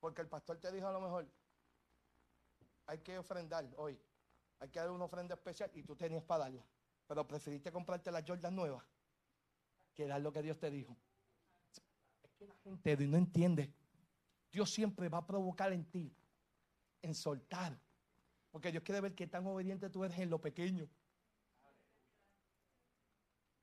Porque 0.01 0.23
el 0.23 0.29
pastor 0.29 0.59
te 0.59 0.73
dijo 0.73 0.89
a 0.89 0.93
lo 0.93 1.01
mejor, 1.01 1.27
hay 2.87 2.99
que 2.99 3.19
ofrendar 3.19 3.67
hoy. 3.77 3.99
Hay 4.59 4.69
que 4.71 4.79
dar 4.79 4.91
una 4.91 5.05
ofrenda 5.05 5.35
especial 5.35 5.71
y 5.75 5.83
tú 5.83 5.95
tenías 5.97 6.25
para 6.25 6.45
darla. 6.45 6.65
Pero 7.07 7.27
preferiste 7.27 7.71
comprarte 7.71 8.11
las 8.11 8.25
Jordan 8.27 8.55
nuevas 8.55 8.85
que 9.95 10.07
dar 10.07 10.21
lo 10.21 10.33
que 10.33 10.43
Dios 10.43 10.59
te 10.59 10.71
dijo. 10.71 10.97
Es 12.23 12.31
que 12.33 12.47
la 12.47 12.55
gente 12.57 12.97
no 13.07 13.17
entiende. 13.17 13.73
Dios 14.53 14.71
siempre 14.71 15.09
va 15.09 15.19
a 15.19 15.27
provocar 15.27 15.73
en 15.73 15.85
ti, 15.85 16.15
en 17.07 17.15
soltar. 17.15 17.79
Porque 18.51 18.71
Dios 18.71 18.83
quiere 18.83 19.01
ver 19.01 19.15
qué 19.15 19.27
tan 19.27 19.47
obediente 19.47 19.89
tú 19.91 20.05
eres 20.05 20.19
en 20.19 20.31
lo 20.31 20.41
pequeño. 20.41 20.89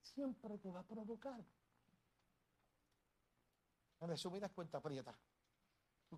Siempre 0.01 0.57
te 0.57 0.69
va 0.69 0.81
a 0.81 0.83
provocar. 0.83 1.43
En 3.99 4.07
resumidas 4.07 4.51
cuentas, 4.51 4.81
prieta. 4.81 5.17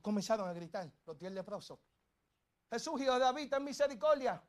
Comenzaron 0.01 0.47
a 0.49 0.53
gritar 0.53 0.91
los 1.05 1.17
diez 1.17 1.31
leprosos. 1.31 1.79
Jesús, 2.69 2.99
hijo 2.99 3.13
de 3.13 3.19
David, 3.19 3.49
ten 3.49 3.63
misericordia. 3.63 4.41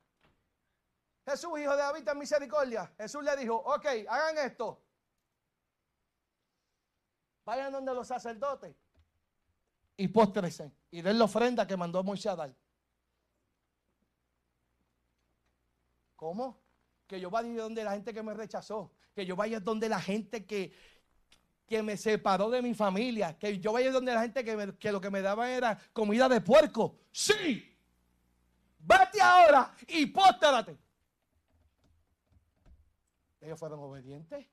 Jesús, 1.25 1.59
hijo 1.59 1.71
de 1.71 1.77
David, 1.77 2.03
ten 2.03 2.17
misericordia. 2.17 2.93
Jesús 2.97 3.23
le 3.23 3.35
dijo, 3.37 3.55
ok, 3.55 3.85
hagan 4.09 4.37
esto. 4.39 4.83
Vayan 7.45 7.71
donde 7.71 7.93
los 7.93 8.07
sacerdotes 8.07 8.75
y 9.97 10.07
póstresen 10.09 10.73
y 10.91 11.01
den 11.01 11.17
la 11.17 11.25
ofrenda 11.25 11.65
que 11.65 11.75
mandó 11.75 12.03
Moisés 12.03 12.27
a 12.27 12.35
dar. 12.35 12.55
¿Cómo? 16.17 16.59
Que 17.05 17.21
yo 17.21 17.29
vaya 17.29 17.49
donde 17.61 17.83
la 17.83 17.93
gente 17.93 18.13
que 18.13 18.23
me 18.23 18.33
rechazó, 18.33 18.91
que 19.13 19.25
yo 19.25 19.37
vaya 19.37 19.61
donde 19.61 19.87
la 19.87 20.01
gente 20.01 20.45
que, 20.45 20.73
que 21.65 21.81
me 21.81 21.95
separó 21.95 22.49
de 22.49 22.61
mi 22.61 22.73
familia, 22.73 23.37
que 23.37 23.59
yo 23.59 23.71
vaya 23.71 23.91
donde 23.91 24.13
la 24.13 24.23
gente 24.23 24.43
que, 24.43 24.75
que 24.77 24.91
lo 24.91 24.99
que 24.99 25.11
me 25.11 25.21
daba 25.21 25.49
era 25.49 25.79
comida 25.93 26.27
de 26.27 26.41
puerco. 26.41 26.97
Sí, 27.11 27.63
vete 28.79 29.21
ahora 29.21 29.73
y 29.87 30.07
póstrate. 30.07 30.77
Ellos 33.39 33.59
fueron 33.59 33.79
obedientes. 33.79 34.45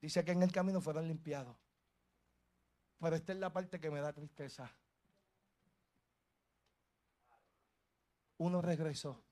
Dice 0.00 0.24
que 0.24 0.32
en 0.32 0.42
el 0.42 0.50
camino 0.50 0.80
fueron 0.80 1.06
limpiados. 1.06 1.56
Pero 3.00 3.14
esta 3.14 3.32
es 3.32 3.38
la 3.38 3.52
parte 3.52 3.78
que 3.78 3.90
me 3.90 4.00
da 4.00 4.12
tristeza. 4.12 4.70
Uno 8.38 8.60
regresó 8.60 9.22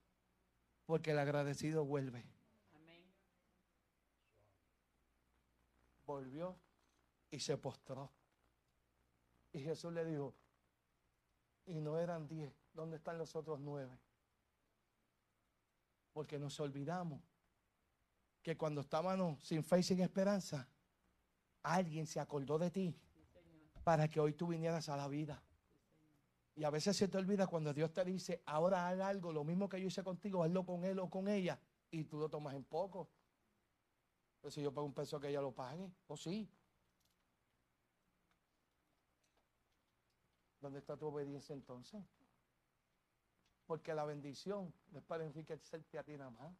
porque 0.90 1.12
el 1.12 1.20
agradecido 1.20 1.84
vuelve. 1.84 2.24
Volvió 6.04 6.56
y 7.30 7.38
se 7.38 7.56
postró. 7.56 8.10
Y 9.52 9.60
Jesús 9.60 9.92
le 9.92 10.04
dijo, 10.04 10.34
y 11.66 11.80
no 11.80 11.96
eran 11.96 12.26
diez, 12.26 12.52
¿dónde 12.72 12.96
están 12.96 13.18
los 13.18 13.36
otros 13.36 13.60
nueve? 13.60 14.00
Porque 16.12 16.40
nos 16.40 16.58
olvidamos 16.58 17.22
que 18.42 18.56
cuando 18.56 18.80
estábamos 18.80 19.40
sin 19.44 19.62
fe 19.62 19.78
y 19.78 19.82
sin 19.84 20.00
esperanza, 20.00 20.68
alguien 21.62 22.08
se 22.08 22.18
acordó 22.18 22.58
de 22.58 22.72
ti 22.72 23.00
para 23.84 24.08
que 24.08 24.18
hoy 24.18 24.32
tú 24.32 24.48
vinieras 24.48 24.88
a 24.88 24.96
la 24.96 25.06
vida. 25.06 25.40
Y 26.54 26.64
a 26.64 26.70
veces 26.70 26.96
se 26.96 27.08
te 27.08 27.16
olvida 27.18 27.46
cuando 27.46 27.72
Dios 27.72 27.92
te 27.92 28.04
dice, 28.04 28.42
ahora 28.46 28.88
haga 28.88 29.08
algo, 29.08 29.32
lo 29.32 29.44
mismo 29.44 29.68
que 29.68 29.80
yo 29.80 29.86
hice 29.86 30.02
contigo, 30.02 30.42
hazlo 30.42 30.64
con 30.64 30.84
él 30.84 30.98
o 30.98 31.08
con 31.08 31.28
ella, 31.28 31.58
y 31.90 32.04
tú 32.04 32.18
lo 32.18 32.28
tomas 32.28 32.54
en 32.54 32.64
poco. 32.64 33.08
Pues 34.40 34.54
si 34.54 34.62
yo 34.62 34.72
pago 34.72 34.86
un 34.86 34.94
peso 34.94 35.20
que 35.20 35.28
ella 35.28 35.40
lo 35.40 35.52
pague, 35.52 35.90
o 36.06 36.16
sí. 36.16 36.50
¿Dónde 40.60 40.78
está 40.78 40.96
tu 40.96 41.06
obediencia 41.06 41.54
entonces? 41.54 42.02
Porque 43.66 43.94
la 43.94 44.04
bendición 44.04 44.74
no 44.90 44.98
es 44.98 45.04
para 45.04 45.24
enriquecerte 45.24 45.98
a 45.98 46.02
ti 46.02 46.16
nada 46.16 46.30
más. 46.30 46.54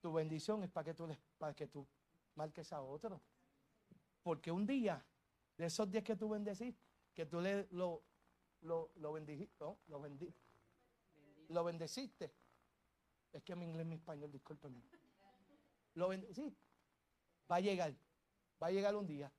Tu 0.00 0.12
bendición 0.12 0.62
es 0.62 0.70
para 0.70 0.84
que 0.84 0.94
tú, 0.94 1.08
para 1.36 1.54
que 1.54 1.66
tú 1.66 1.86
marques 2.34 2.72
a 2.72 2.80
otro. 2.80 3.20
Porque 4.22 4.50
un 4.50 4.66
día, 4.66 5.04
de 5.56 5.66
esos 5.66 5.90
días 5.90 6.04
que 6.04 6.16
tú 6.16 6.28
bendeciste, 6.28 6.80
que 7.12 7.26
tú 7.26 7.40
le, 7.40 7.66
lo, 7.72 8.04
lo, 8.62 8.90
lo 8.96 9.12
bendijiste, 9.12 9.56
lo, 9.58 9.78
lo 11.48 11.64
bendeciste. 11.64 12.32
Es 13.32 13.42
que 13.42 13.54
mi 13.54 13.66
inglés, 13.66 13.86
mi 13.86 13.96
español, 13.96 14.30
discúlpeme. 14.30 14.82
Lo 15.94 16.08
bendeciste. 16.08 16.60
Va 17.50 17.56
a 17.56 17.60
llegar, 17.60 17.94
va 18.62 18.66
a 18.68 18.70
llegar 18.70 18.94
un 18.94 19.06
día 19.06 19.32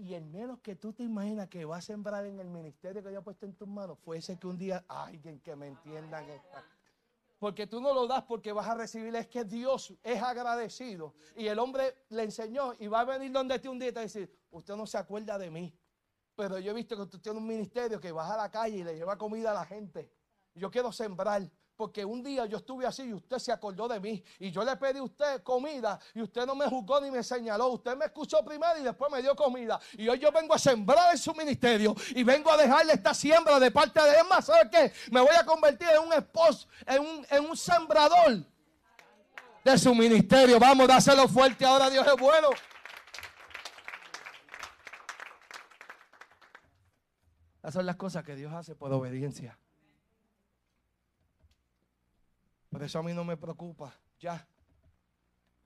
y 0.00 0.14
el 0.14 0.24
menos 0.24 0.60
que 0.60 0.76
tú 0.76 0.94
te 0.94 1.02
imaginas 1.02 1.48
que 1.48 1.64
va 1.66 1.76
a 1.76 1.82
sembrar 1.82 2.24
en 2.24 2.40
el 2.40 2.48
ministerio 2.48 3.02
que 3.02 3.10
haya 3.10 3.20
puesto 3.20 3.44
en 3.44 3.54
tus 3.54 3.68
manos 3.68 3.98
fue 3.98 4.16
ese 4.16 4.38
que 4.38 4.46
un 4.46 4.56
día, 4.56 4.82
alguien 4.88 5.40
que 5.40 5.54
me 5.54 5.66
entiendan 5.66 6.28
esta. 6.30 6.64
Porque 7.38 7.66
tú 7.66 7.80
no 7.82 7.92
lo 7.92 8.06
das 8.06 8.24
porque 8.24 8.52
vas 8.52 8.66
a 8.66 8.74
recibir, 8.74 9.14
es 9.14 9.28
que 9.28 9.44
Dios 9.44 9.94
es 10.02 10.22
agradecido. 10.22 11.14
Y 11.36 11.48
el 11.48 11.58
hombre 11.58 11.94
le 12.08 12.22
enseñó 12.22 12.72
y 12.78 12.86
va 12.86 13.00
a 13.00 13.04
venir 13.04 13.30
donde 13.30 13.58
ti 13.58 13.68
un 13.68 13.78
día 13.78 13.88
y 13.88 13.92
te 13.92 13.96
va 13.96 14.00
a 14.00 14.04
decir, 14.04 14.34
usted 14.50 14.74
no 14.74 14.86
se 14.86 14.96
acuerda 14.96 15.38
de 15.38 15.50
mí. 15.50 15.74
Pero 16.40 16.58
yo 16.58 16.70
he 16.70 16.74
visto 16.74 16.96
que 16.96 17.02
usted 17.02 17.20
tiene 17.20 17.38
un 17.38 17.46
ministerio 17.46 18.00
que 18.00 18.10
baja 18.12 18.32
a 18.32 18.38
la 18.38 18.50
calle 18.50 18.78
y 18.78 18.82
le 18.82 18.96
lleva 18.96 19.18
comida 19.18 19.50
a 19.50 19.54
la 19.54 19.66
gente. 19.66 20.10
Yo 20.54 20.70
quiero 20.70 20.90
sembrar 20.90 21.46
porque 21.76 22.02
un 22.02 22.22
día 22.22 22.46
yo 22.46 22.56
estuve 22.56 22.86
así 22.86 23.02
y 23.02 23.12
usted 23.12 23.36
se 23.36 23.52
acordó 23.52 23.86
de 23.86 24.00
mí. 24.00 24.24
Y 24.38 24.50
yo 24.50 24.64
le 24.64 24.74
pedí 24.76 25.00
a 25.00 25.02
usted 25.02 25.42
comida 25.42 26.00
y 26.14 26.22
usted 26.22 26.46
no 26.46 26.54
me 26.54 26.66
juzgó 26.66 26.98
ni 26.98 27.10
me 27.10 27.22
señaló. 27.22 27.68
Usted 27.68 27.94
me 27.94 28.06
escuchó 28.06 28.42
primero 28.42 28.78
y 28.78 28.82
después 28.82 29.12
me 29.12 29.20
dio 29.20 29.36
comida. 29.36 29.78
Y 29.98 30.08
hoy 30.08 30.18
yo 30.18 30.32
vengo 30.32 30.54
a 30.54 30.58
sembrar 30.58 31.12
en 31.12 31.18
su 31.18 31.34
ministerio 31.34 31.94
y 32.14 32.24
vengo 32.24 32.50
a 32.50 32.56
dejarle 32.56 32.94
esta 32.94 33.12
siembra 33.12 33.60
de 33.60 33.70
parte 33.70 34.00
de 34.00 34.08
él. 34.08 34.26
Más, 34.26 34.46
¿sabe 34.46 34.70
qué? 34.70 34.92
Me 35.10 35.20
voy 35.20 35.36
a 35.38 35.44
convertir 35.44 35.88
en 35.90 36.06
un 36.06 36.12
esposo, 36.14 36.66
en 36.86 37.02
un, 37.02 37.26
en 37.28 37.50
un 37.50 37.54
sembrador 37.54 38.46
de 39.62 39.78
su 39.78 39.94
ministerio. 39.94 40.58
Vamos, 40.58 40.88
dáselo 40.88 41.28
fuerte. 41.28 41.66
Ahora 41.66 41.90
Dios 41.90 42.06
es 42.06 42.16
bueno. 42.18 42.48
Esas 47.60 47.74
son 47.74 47.86
las 47.86 47.96
cosas 47.96 48.24
que 48.24 48.34
Dios 48.34 48.52
hace 48.52 48.74
por 48.74 48.92
obediencia. 48.92 49.58
Por 52.70 52.82
eso 52.82 52.98
a 52.98 53.02
mí 53.02 53.12
no 53.12 53.24
me 53.24 53.36
preocupa. 53.36 53.94
Ya. 54.18 54.46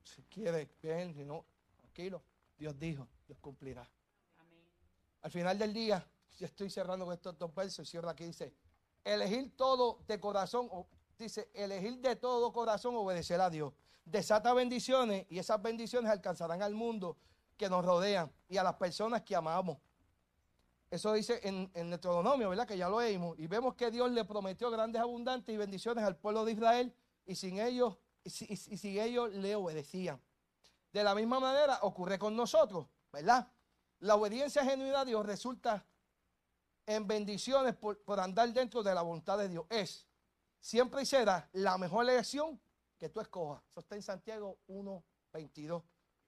Si 0.03 0.21
quiere, 0.23 0.69
bien, 0.81 1.13
si 1.13 1.23
no, 1.23 1.45
tranquilo. 1.77 2.21
Dios 2.57 2.77
dijo, 2.77 3.07
Dios 3.27 3.39
cumplirá. 3.39 3.87
Al 5.21 5.31
final 5.31 5.57
del 5.57 5.73
día, 5.73 6.05
si 6.29 6.43
estoy 6.43 6.69
cerrando 6.69 7.05
con 7.05 7.13
estos 7.13 7.37
dos 7.37 7.53
versos, 7.55 7.89
cierro 7.89 8.09
aquí, 8.09 8.25
dice, 8.25 8.53
elegir 9.03 9.55
todo 9.55 9.99
de 10.07 10.19
corazón, 10.19 10.69
dice, 11.17 11.49
elegir 11.53 11.99
de 11.99 12.15
todo 12.15 12.51
corazón 12.51 12.95
obedecer 12.95 13.39
a 13.39 13.49
Dios. 13.49 13.73
Desata 14.03 14.53
bendiciones 14.53 15.25
y 15.29 15.39
esas 15.39 15.61
bendiciones 15.61 16.11
alcanzarán 16.11 16.61
al 16.61 16.75
mundo 16.75 17.17
que 17.57 17.69
nos 17.69 17.83
rodean 17.85 18.31
y 18.49 18.57
a 18.57 18.63
las 18.63 18.75
personas 18.75 19.21
que 19.21 19.35
amamos. 19.35 19.77
Eso 20.95 21.13
dice 21.13 21.39
en, 21.43 21.69
en 21.73 21.89
Deuteronomio, 21.89 22.49
¿verdad? 22.49 22.67
Que 22.67 22.77
ya 22.77 22.89
lo 22.89 22.99
leímos. 22.99 23.37
Y 23.37 23.47
vemos 23.47 23.75
que 23.75 23.91
Dios 23.91 24.11
le 24.11 24.25
prometió 24.25 24.71
grandes 24.71 25.01
abundantes 25.01 25.53
y 25.53 25.57
bendiciones 25.57 26.03
al 26.03 26.15
pueblo 26.15 26.45
de 26.45 26.53
Israel. 26.53 26.95
Y 27.25 27.35
sin 27.35 27.59
ellos 27.59 27.97
y 28.25 28.29
si 28.55 28.99
ellos 28.99 29.31
le 29.33 29.55
obedecían. 29.55 30.19
De 30.91 31.03
la 31.03 31.13
misma 31.13 31.39
manera 31.39 31.79
ocurre 31.83 32.17
con 32.17 32.35
nosotros, 32.35 32.87
¿verdad? 33.11 33.47
La 33.99 34.15
obediencia 34.15 34.63
genuina 34.63 35.01
a 35.01 35.05
Dios 35.05 35.25
resulta 35.25 35.85
en 36.85 37.07
bendiciones 37.07 37.75
por, 37.75 38.01
por 38.03 38.19
andar 38.19 38.51
dentro 38.51 38.81
de 38.81 38.93
la 38.95 39.01
voluntad 39.01 39.37
de 39.37 39.49
Dios. 39.49 39.65
Es 39.69 40.07
siempre 40.59 41.03
y 41.03 41.05
será 41.05 41.49
la 41.53 41.77
mejor 41.77 42.09
elección 42.09 42.59
que 42.97 43.09
tú 43.09 43.19
escojas. 43.19 43.61
Eso 43.71 43.81
está 43.81 43.95
en 43.95 44.01
Santiago 44.01 44.57
1, 44.67 45.03
22. 45.33 45.83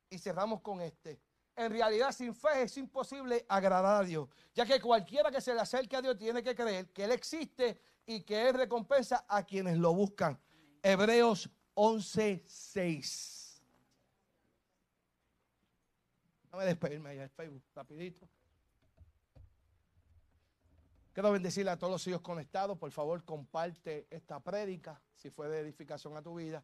Y 0.09 0.20
cerramos 0.20 0.61
con 0.61 0.82
este. 0.82 1.20
En 1.58 1.72
realidad, 1.72 2.12
sin 2.12 2.36
fe 2.36 2.62
es 2.62 2.78
imposible 2.78 3.43
agradar 3.49 4.03
a 4.03 4.05
Dios, 4.05 4.30
ya 4.53 4.64
que 4.64 4.80
cualquiera 4.80 5.32
que 5.32 5.41
se 5.41 5.55
le 5.55 5.60
acerque 5.60 5.95
a 5.95 6.01
Dios 6.03 6.16
tiene 6.16 6.43
que 6.43 6.53
creer 6.53 6.93
que 6.93 7.03
Él 7.03 7.12
existe 7.12 7.82
y 8.05 8.22
que 8.22 8.49
Él 8.49 8.53
recompensa 8.53 9.26
a 9.28 9.43
quienes 9.43 9.76
lo 9.76 9.91
buscan. 9.91 10.39
Hebreos 10.84 11.49
11, 11.74 12.43
6. 12.45 13.64
Déjame 16.43 16.66
despedirme 16.66 17.10
allá 17.10 17.24
en 17.24 17.30
Facebook, 17.32 17.64
rapidito. 17.74 18.30
Quiero 21.12 21.32
bendecirle 21.32 21.72
a 21.72 21.78
todos 21.80 21.91
los 21.91 22.05
hijos 22.05 22.22
conectados. 22.22 22.78
Por 22.78 22.91
favor, 22.91 23.26
comparte 23.26 24.05
esta 24.12 24.39
prédica 24.39 25.01
si 25.16 25.32
fue 25.32 25.49
de 25.49 25.62
edificación 25.62 26.16
a 26.16 26.22
tu 26.22 26.36
vida. 26.36 26.64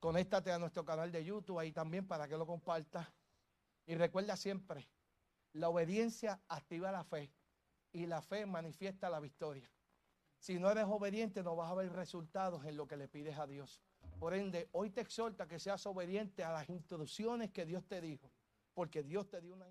Conéctate 0.00 0.50
a 0.50 0.58
nuestro 0.58 0.84
canal 0.84 1.12
de 1.12 1.24
YouTube 1.24 1.60
ahí 1.60 1.70
también 1.70 2.08
para 2.08 2.26
que 2.26 2.36
lo 2.36 2.44
compartas. 2.44 3.06
Y 3.90 3.96
recuerda 3.96 4.36
siempre, 4.36 4.88
la 5.52 5.68
obediencia 5.68 6.40
activa 6.46 6.92
la 6.92 7.02
fe 7.02 7.34
y 7.90 8.06
la 8.06 8.22
fe 8.22 8.46
manifiesta 8.46 9.10
la 9.10 9.18
victoria. 9.18 9.68
Si 10.38 10.60
no 10.60 10.70
eres 10.70 10.84
obediente 10.84 11.42
no 11.42 11.56
vas 11.56 11.72
a 11.72 11.74
ver 11.74 11.90
resultados 11.90 12.64
en 12.66 12.76
lo 12.76 12.86
que 12.86 12.96
le 12.96 13.08
pides 13.08 13.36
a 13.36 13.48
Dios. 13.48 13.82
Por 14.20 14.32
ende, 14.32 14.68
hoy 14.70 14.90
te 14.90 15.00
exhorta 15.00 15.48
que 15.48 15.58
seas 15.58 15.84
obediente 15.86 16.44
a 16.44 16.52
las 16.52 16.68
instrucciones 16.68 17.50
que 17.50 17.66
Dios 17.66 17.84
te 17.84 18.00
dijo, 18.00 18.30
porque 18.74 19.02
Dios 19.02 19.28
te 19.28 19.40
dio 19.40 19.54
una 19.54 19.66